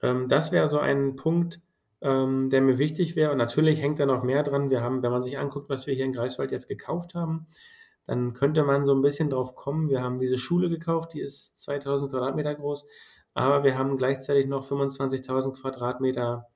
ähm, 0.01 0.28
das 0.28 0.51
wäre 0.51 0.67
so 0.67 0.80
ein 0.80 1.15
Punkt, 1.15 1.61
ähm, 2.01 2.49
der 2.49 2.61
mir 2.61 2.78
wichtig 2.78 3.15
wäre. 3.15 3.32
Und 3.32 3.38
natürlich 3.38 3.82
hängt 3.82 3.99
da 3.99 4.05
noch 4.05 4.24
mehr 4.24 4.43
dran. 4.43 4.70
Wir 4.70 4.82
haben, 4.82 5.03
wenn 5.03 5.11
man 5.11 5.22
sich 5.22 5.38
anguckt, 5.38 5.70
was 5.70 5.88
wir 5.88 5.93
hier 5.93 6.05
in 6.05 6.13
Greifswald 6.13 6.51
jetzt 6.51 6.67
gekauft 6.67 7.13
haben, 7.15 7.47
dann 8.05 8.34
könnte 8.34 8.63
man 8.63 8.86
so 8.86 8.95
ein 8.95 9.01
bisschen 9.01 9.30
drauf 9.30 9.55
kommen. 9.55 9.89
Wir 9.89 10.01
haben 10.01 10.20
diese 10.20 10.38
Schule 10.38 10.70
gekauft, 10.70 11.13
die 11.13 11.22
ist 11.22 11.59
2000 11.59 12.11
Quadratmeter 12.11 12.55
groß, 12.55 12.86
aber 13.34 13.63
wir 13.63 13.78
haben 13.78 13.97
gleichzeitig 13.97 14.47
noch 14.47 14.65
25.000 14.67 15.61
Quadratmeter 15.61 16.47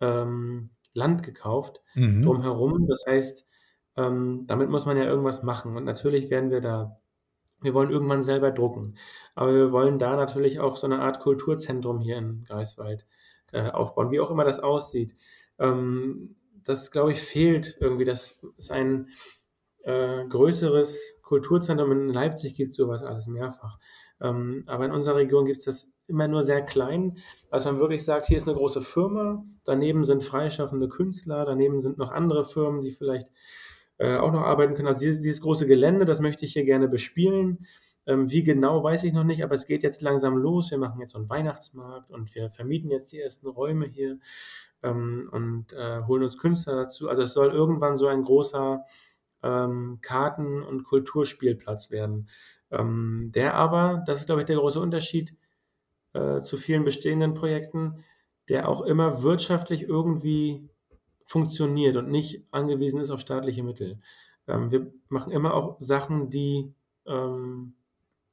ähm, 0.00 0.70
Land 0.92 1.22
gekauft 1.22 1.80
mhm. 1.94 2.24
drumherum. 2.24 2.86
Das 2.86 3.04
heißt, 3.06 3.46
ähm, 3.96 4.44
damit 4.46 4.68
muss 4.68 4.84
man 4.84 4.96
ja 4.96 5.04
irgendwas 5.04 5.42
machen. 5.42 5.76
Und 5.76 5.84
natürlich 5.84 6.30
werden 6.30 6.50
wir 6.50 6.60
da 6.60 7.00
wir 7.62 7.74
wollen 7.74 7.90
irgendwann 7.90 8.22
selber 8.22 8.50
drucken. 8.50 8.96
Aber 9.34 9.54
wir 9.54 9.72
wollen 9.72 9.98
da 9.98 10.16
natürlich 10.16 10.60
auch 10.60 10.76
so 10.76 10.86
eine 10.86 11.00
Art 11.00 11.20
Kulturzentrum 11.20 12.00
hier 12.00 12.18
in 12.18 12.44
Greifswald 12.44 13.06
äh, 13.52 13.70
aufbauen, 13.70 14.10
wie 14.10 14.20
auch 14.20 14.30
immer 14.30 14.44
das 14.44 14.60
aussieht. 14.60 15.14
Ähm, 15.58 16.36
das, 16.64 16.90
glaube 16.90 17.12
ich, 17.12 17.20
fehlt 17.20 17.76
irgendwie. 17.80 18.04
Das 18.04 18.44
ist 18.56 18.70
ein 18.70 19.08
äh, 19.84 20.24
größeres 20.26 21.20
Kulturzentrum. 21.22 21.92
In 21.92 22.08
Leipzig 22.08 22.54
gibt 22.54 22.70
es 22.70 22.76
sowas 22.76 23.02
alles 23.02 23.26
mehrfach. 23.26 23.78
Ähm, 24.20 24.64
aber 24.66 24.86
in 24.86 24.92
unserer 24.92 25.16
Region 25.16 25.46
gibt 25.46 25.58
es 25.58 25.64
das 25.64 25.88
immer 26.06 26.28
nur 26.28 26.42
sehr 26.42 26.62
klein, 26.62 27.18
dass 27.50 27.64
man 27.64 27.80
wirklich 27.80 28.04
sagt, 28.04 28.26
hier 28.26 28.36
ist 28.36 28.46
eine 28.46 28.56
große 28.56 28.82
Firma, 28.82 29.44
daneben 29.64 30.04
sind 30.04 30.22
freischaffende 30.22 30.88
Künstler, 30.88 31.44
daneben 31.44 31.80
sind 31.80 31.98
noch 31.98 32.12
andere 32.12 32.44
Firmen, 32.44 32.82
die 32.82 32.90
vielleicht 32.90 33.28
äh, 33.98 34.16
auch 34.16 34.32
noch 34.32 34.42
arbeiten 34.42 34.74
können. 34.74 34.88
Also 34.88 35.00
dieses, 35.00 35.20
dieses, 35.20 35.40
große 35.40 35.66
Gelände, 35.66 36.04
das 36.04 36.20
möchte 36.20 36.44
ich 36.44 36.52
hier 36.52 36.64
gerne 36.64 36.88
bespielen. 36.88 37.66
Ähm, 38.06 38.30
wie 38.30 38.42
genau, 38.42 38.82
weiß 38.82 39.04
ich 39.04 39.12
noch 39.12 39.24
nicht, 39.24 39.44
aber 39.44 39.54
es 39.54 39.66
geht 39.66 39.82
jetzt 39.82 40.02
langsam 40.02 40.36
los. 40.36 40.70
Wir 40.70 40.78
machen 40.78 41.00
jetzt 41.00 41.12
so 41.12 41.18
einen 41.18 41.30
Weihnachtsmarkt 41.30 42.10
und 42.10 42.34
wir 42.34 42.50
vermieten 42.50 42.90
jetzt 42.90 43.12
die 43.12 43.20
ersten 43.20 43.46
Räume 43.46 43.86
hier 43.86 44.18
ähm, 44.82 45.28
und 45.30 45.72
äh, 45.72 46.02
holen 46.06 46.24
uns 46.24 46.38
Künstler 46.38 46.74
dazu. 46.74 47.08
Also 47.08 47.22
es 47.22 47.32
soll 47.32 47.52
irgendwann 47.52 47.96
so 47.96 48.08
ein 48.08 48.24
großer 48.24 48.84
ähm, 49.42 49.98
Karten- 50.02 50.62
und 50.62 50.84
Kulturspielplatz 50.84 51.90
werden. 51.90 52.28
Ähm, 52.70 53.30
der 53.34 53.54
aber, 53.54 54.02
das 54.06 54.20
ist 54.20 54.26
glaube 54.26 54.42
ich 54.42 54.46
der 54.46 54.56
große 54.56 54.80
Unterschied 54.80 55.36
äh, 56.14 56.42
zu 56.42 56.56
vielen 56.56 56.84
bestehenden 56.84 57.34
Projekten, 57.34 58.04
der 58.48 58.68
auch 58.68 58.82
immer 58.82 59.22
wirtschaftlich 59.22 59.82
irgendwie 59.82 60.68
funktioniert 61.26 61.96
und 61.96 62.10
nicht 62.10 62.42
angewiesen 62.50 63.00
ist 63.00 63.10
auf 63.10 63.20
staatliche 63.20 63.62
Mittel. 63.62 63.98
Ähm, 64.46 64.70
wir 64.70 64.92
machen 65.08 65.32
immer 65.32 65.54
auch 65.54 65.76
Sachen, 65.80 66.30
die 66.30 66.72
ähm, 67.06 67.74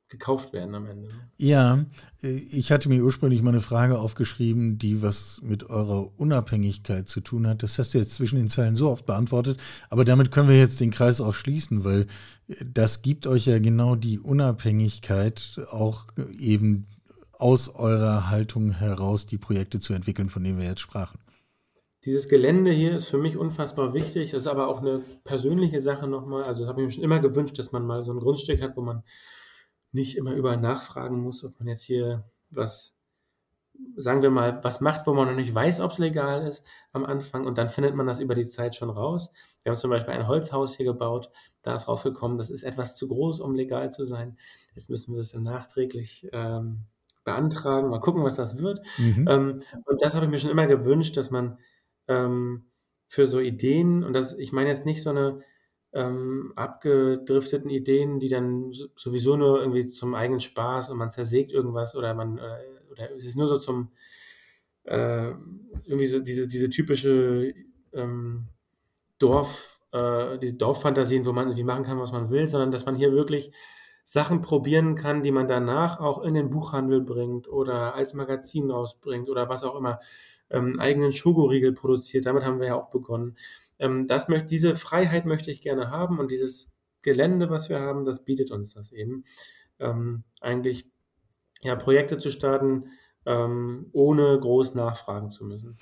gekauft 0.09 0.53
werden 0.53 0.73
am 0.73 0.87
Ende. 0.87 1.09
Ja, 1.37 1.85
äh, 2.21 2.27
ich 2.29 2.71
hatte 2.71 2.89
mir 2.89 3.03
ursprünglich 3.03 3.41
mal 3.41 3.51
eine 3.51 3.61
Frage 3.61 3.99
aufgeschrieben, 3.99 4.77
die 4.79 5.01
was 5.01 5.39
mit 5.43 5.69
eurer 5.69 6.09
Unabhängigkeit 6.19 7.07
zu 7.07 7.21
tun 7.21 7.47
hat. 7.47 7.63
Das 7.63 7.77
hast 7.77 7.93
du 7.93 7.99
jetzt 7.99 8.15
zwischen 8.15 8.37
den 8.37 8.49
Zeilen 8.49 8.75
so 8.75 8.89
oft 8.89 9.05
beantwortet, 9.05 9.59
aber 9.89 10.05
damit 10.05 10.31
können 10.31 10.49
wir 10.49 10.57
jetzt 10.57 10.81
den 10.81 10.91
Kreis 10.91 11.21
auch 11.21 11.35
schließen, 11.35 11.83
weil 11.83 12.07
äh, 12.47 12.55
das 12.65 13.01
gibt 13.01 13.27
euch 13.27 13.45
ja 13.45 13.59
genau 13.59 13.95
die 13.95 14.19
Unabhängigkeit, 14.19 15.61
auch 15.71 16.05
eben 16.37 16.87
aus 17.33 17.69
eurer 17.69 18.29
Haltung 18.29 18.71
heraus 18.71 19.25
die 19.25 19.37
Projekte 19.37 19.79
zu 19.79 19.93
entwickeln, 19.93 20.29
von 20.29 20.43
denen 20.43 20.59
wir 20.59 20.67
jetzt 20.67 20.81
sprachen. 20.81 21.19
Dieses 22.05 22.29
Gelände 22.29 22.71
hier 22.71 22.95
ist 22.95 23.07
für 23.07 23.17
mich 23.17 23.37
unfassbar 23.37 23.93
wichtig. 23.93 24.31
Das 24.31 24.43
ist 24.43 24.47
aber 24.47 24.69
auch 24.69 24.79
eine 24.79 24.99
persönliche 25.25 25.81
Sache 25.81 26.07
nochmal. 26.07 26.43
Also 26.43 26.67
habe 26.67 26.81
ich 26.81 26.87
mir 26.87 26.93
schon 26.93 27.03
immer 27.03 27.19
gewünscht, 27.19 27.59
dass 27.59 27.73
man 27.73 27.85
mal 27.85 28.03
so 28.03 28.13
ein 28.13 28.19
Grundstück 28.19 28.61
hat, 28.61 28.77
wo 28.77 28.81
man 28.81 29.03
nicht 29.91 30.15
immer 30.17 30.33
überall 30.33 30.57
nachfragen 30.57 31.19
muss, 31.19 31.43
ob 31.43 31.59
man 31.59 31.67
jetzt 31.67 31.83
hier 31.83 32.23
was, 32.51 32.95
sagen 33.97 34.21
wir 34.21 34.29
mal, 34.29 34.63
was 34.63 34.79
macht, 34.79 35.07
wo 35.07 35.13
man 35.13 35.27
noch 35.27 35.35
nicht 35.35 35.53
weiß, 35.53 35.81
ob 35.81 35.91
es 35.91 35.97
legal 35.97 36.47
ist 36.47 36.65
am 36.93 37.05
Anfang. 37.05 37.45
Und 37.45 37.57
dann 37.57 37.69
findet 37.69 37.95
man 37.95 38.07
das 38.07 38.19
über 38.19 38.35
die 38.35 38.45
Zeit 38.45 38.75
schon 38.75 38.89
raus. 38.89 39.29
Wir 39.63 39.71
haben 39.71 39.77
zum 39.77 39.89
Beispiel 39.89 40.13
ein 40.13 40.27
Holzhaus 40.27 40.77
hier 40.77 40.85
gebaut. 40.85 41.29
Da 41.63 41.75
ist 41.75 41.89
rausgekommen, 41.89 42.37
das 42.37 42.49
ist 42.49 42.63
etwas 42.63 42.95
zu 42.95 43.09
groß, 43.09 43.41
um 43.41 43.55
legal 43.55 43.91
zu 43.91 44.05
sein. 44.05 44.37
Jetzt 44.73 44.89
müssen 44.89 45.13
wir 45.13 45.17
das 45.17 45.31
dann 45.31 45.43
nachträglich 45.43 46.29
ähm, 46.31 46.85
beantragen. 47.25 47.89
Mal 47.89 47.99
gucken, 47.99 48.23
was 48.23 48.35
das 48.35 48.57
wird. 48.57 48.79
Mhm. 48.97 49.27
Ähm, 49.29 49.61
und 49.85 50.01
das 50.01 50.15
habe 50.15 50.25
ich 50.25 50.31
mir 50.31 50.39
schon 50.39 50.51
immer 50.51 50.67
gewünscht, 50.67 51.17
dass 51.17 51.29
man 51.29 51.57
ähm, 52.09 52.65
für 53.07 53.25
so 53.25 53.39
Ideen, 53.39 54.03
und 54.03 54.13
das, 54.13 54.37
ich 54.37 54.51
meine 54.51 54.69
jetzt 54.69 54.85
nicht 54.85 55.01
so 55.01 55.11
eine 55.11 55.41
ähm, 55.93 56.53
abgedrifteten 56.55 57.69
Ideen, 57.69 58.19
die 58.19 58.27
dann 58.27 58.73
sowieso 58.95 59.37
nur 59.37 59.61
irgendwie 59.61 59.87
zum 59.87 60.13
eigenen 60.13 60.41
Spaß 60.41 60.89
und 60.89 60.97
man 60.97 61.11
zersägt 61.11 61.51
irgendwas 61.51 61.95
oder 61.95 62.13
man, 62.13 62.37
äh, 62.37 62.57
oder 62.91 63.15
es 63.15 63.25
ist 63.25 63.37
nur 63.37 63.47
so 63.47 63.57
zum, 63.57 63.91
äh, 64.83 65.29
irgendwie 65.85 66.05
so 66.05 66.19
diese, 66.19 66.47
diese 66.47 66.69
typische 66.69 67.53
ähm, 67.93 68.47
Dorf, 69.17 69.79
äh, 69.91 70.37
die 70.37 70.57
Dorffantasien, 70.57 71.25
wo 71.25 71.31
man 71.31 71.47
irgendwie 71.47 71.63
machen 71.63 71.83
kann, 71.83 71.99
was 71.99 72.11
man 72.11 72.29
will, 72.29 72.47
sondern 72.47 72.71
dass 72.71 72.85
man 72.85 72.95
hier 72.95 73.11
wirklich 73.11 73.51
Sachen 74.03 74.41
probieren 74.41 74.95
kann, 74.95 75.23
die 75.23 75.31
man 75.31 75.47
danach 75.47 75.99
auch 75.99 76.23
in 76.23 76.33
den 76.33 76.49
Buchhandel 76.49 77.01
bringt 77.01 77.47
oder 77.47 77.93
als 77.95 78.13
Magazin 78.13 78.71
rausbringt 78.71 79.29
oder 79.29 79.49
was 79.49 79.63
auch 79.63 79.75
immer, 79.75 79.99
ähm, 80.49 80.79
eigenen 80.79 81.11
Schokoriegel 81.11 81.73
produziert. 81.73 82.25
Damit 82.25 82.43
haben 82.43 82.59
wir 82.59 82.67
ja 82.67 82.75
auch 82.75 82.89
begonnen. 82.89 83.37
Ähm, 83.79 84.07
das 84.07 84.29
möchte, 84.29 84.47
diese 84.47 84.75
Freiheit 84.75 85.25
möchte 85.25 85.51
ich 85.51 85.61
gerne 85.61 85.89
haben 85.89 86.19
und 86.19 86.31
dieses 86.31 86.71
Gelände, 87.01 87.49
was 87.49 87.69
wir 87.69 87.79
haben, 87.79 88.05
das 88.05 88.25
bietet 88.25 88.51
uns 88.51 88.73
das 88.73 88.91
eben. 88.91 89.23
Ähm, 89.79 90.23
eigentlich 90.41 90.85
ja, 91.61 91.75
Projekte 91.75 92.17
zu 92.17 92.31
starten, 92.31 92.85
ähm, 93.25 93.89
ohne 93.93 94.39
groß 94.39 94.75
nachfragen 94.75 95.29
zu 95.29 95.45
müssen. 95.45 95.77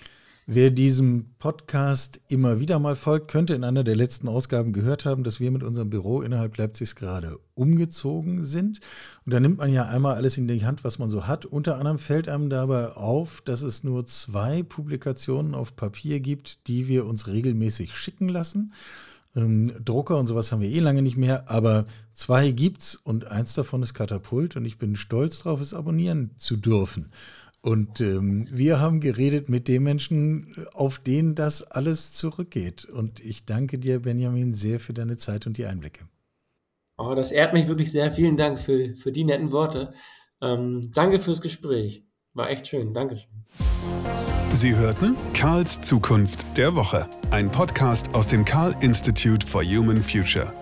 Wer 0.50 0.72
diesem 0.72 1.26
Podcast 1.40 2.22
immer 2.30 2.62
wieder 2.62 2.80
mal 2.80 2.96
folgt, 2.96 3.30
könnte 3.30 3.54
in 3.54 3.66
einer 3.66 3.84
der 3.84 3.98
letzten 3.98 4.30
Ausgaben 4.30 4.72
gehört 4.72 5.04
haben, 5.04 5.26
dass 5.26 5.42
wir 5.42 5.52
mit 5.52 5.62
unserem 5.62 5.90
Büro 5.90 6.22
innerhalb 6.22 6.56
Leipzigs 6.56 6.96
gerade 6.96 7.38
umgezogen 7.54 8.46
sind. 8.46 8.80
Und 9.26 9.34
da 9.34 9.42
nimmt 9.42 9.58
man 9.58 9.74
ja 9.74 9.88
einmal 9.88 10.16
alles 10.16 10.38
in 10.38 10.48
die 10.48 10.66
Hand, 10.66 10.86
was 10.86 11.00
man 11.00 11.10
so 11.10 11.28
hat. 11.28 11.44
Unter 11.44 11.78
anderem 11.78 12.00
fällt 12.00 12.30
einem 12.30 12.50
dabei 12.50 12.96
auf, 12.96 13.42
dass 13.42 13.62
es 13.62 13.84
nur 13.84 14.06
zwei 14.06 14.64
Publikationen 14.64 15.54
auf 15.54 15.76
Papier 15.76 16.22
gibt, 16.22 16.66
die 16.70 16.88
wir 16.88 17.08
uns 17.08 17.28
regelmäßig 17.28 17.94
schicken 17.98 18.30
lassen. 18.30 18.72
Ähm, 19.36 19.74
Drucker 19.84 20.18
und 20.18 20.28
sowas 20.28 20.54
haben 20.54 20.62
wir 20.62 20.70
eh 20.70 20.80
lange 20.80 21.02
nicht 21.02 21.18
mehr, 21.18 21.52
aber 21.52 21.84
zwei 22.14 22.52
gibt's 22.52 22.96
und 22.96 23.28
eins 23.28 23.54
davon 23.54 23.84
ist 23.84 23.94
Katapult 23.94 24.56
und 24.56 24.64
ich 24.64 24.78
bin 24.78 24.96
stolz 24.96 25.44
darauf, 25.44 25.60
es 25.60 25.74
abonnieren 25.74 26.32
zu 26.38 26.56
dürfen. 26.56 27.12
Und 27.68 28.00
ähm, 28.00 28.48
wir 28.50 28.80
haben 28.80 29.02
geredet 29.02 29.50
mit 29.50 29.68
den 29.68 29.84
Menschen, 29.84 30.56
auf 30.74 31.00
denen 31.00 31.36
das 31.36 31.64
alles 31.64 32.14
zurückgeht. 32.14 32.86
Und 32.86 33.20
ich 33.20 33.44
danke 33.44 33.78
dir, 33.78 34.04
Benjamin, 34.04 34.54
sehr 34.54 34.80
für 34.80 34.94
deine 34.94 35.18
Zeit 35.18 35.48
und 35.48 35.58
die 35.58 35.66
Einblicke. 35.66 36.06
Oh, 36.98 37.14
das 37.14 37.34
ehrt 37.34 37.52
mich 37.52 37.68
wirklich 37.68 37.92
sehr. 37.92 38.14
Vielen 38.14 38.38
Dank 38.38 38.58
für, 38.58 38.96
für 38.96 39.12
die 39.12 39.26
netten 39.26 39.52
Worte. 39.52 39.94
Ähm, 40.42 40.94
danke 40.94 41.20
fürs 41.20 41.42
Gespräch. 41.42 42.06
War 42.34 42.50
echt 42.50 42.68
schön. 42.68 42.94
Dankeschön. 42.94 43.28
Sie 44.54 44.74
hörten 44.74 45.18
Karls 45.34 45.82
Zukunft 45.82 46.58
der 46.58 46.74
Woche, 46.74 47.10
ein 47.32 47.52
Podcast 47.52 48.16
aus 48.16 48.28
dem 48.28 48.46
Karl 48.46 48.78
Institute 48.80 49.46
for 49.46 49.62
Human 49.62 49.98
Future. 49.98 50.54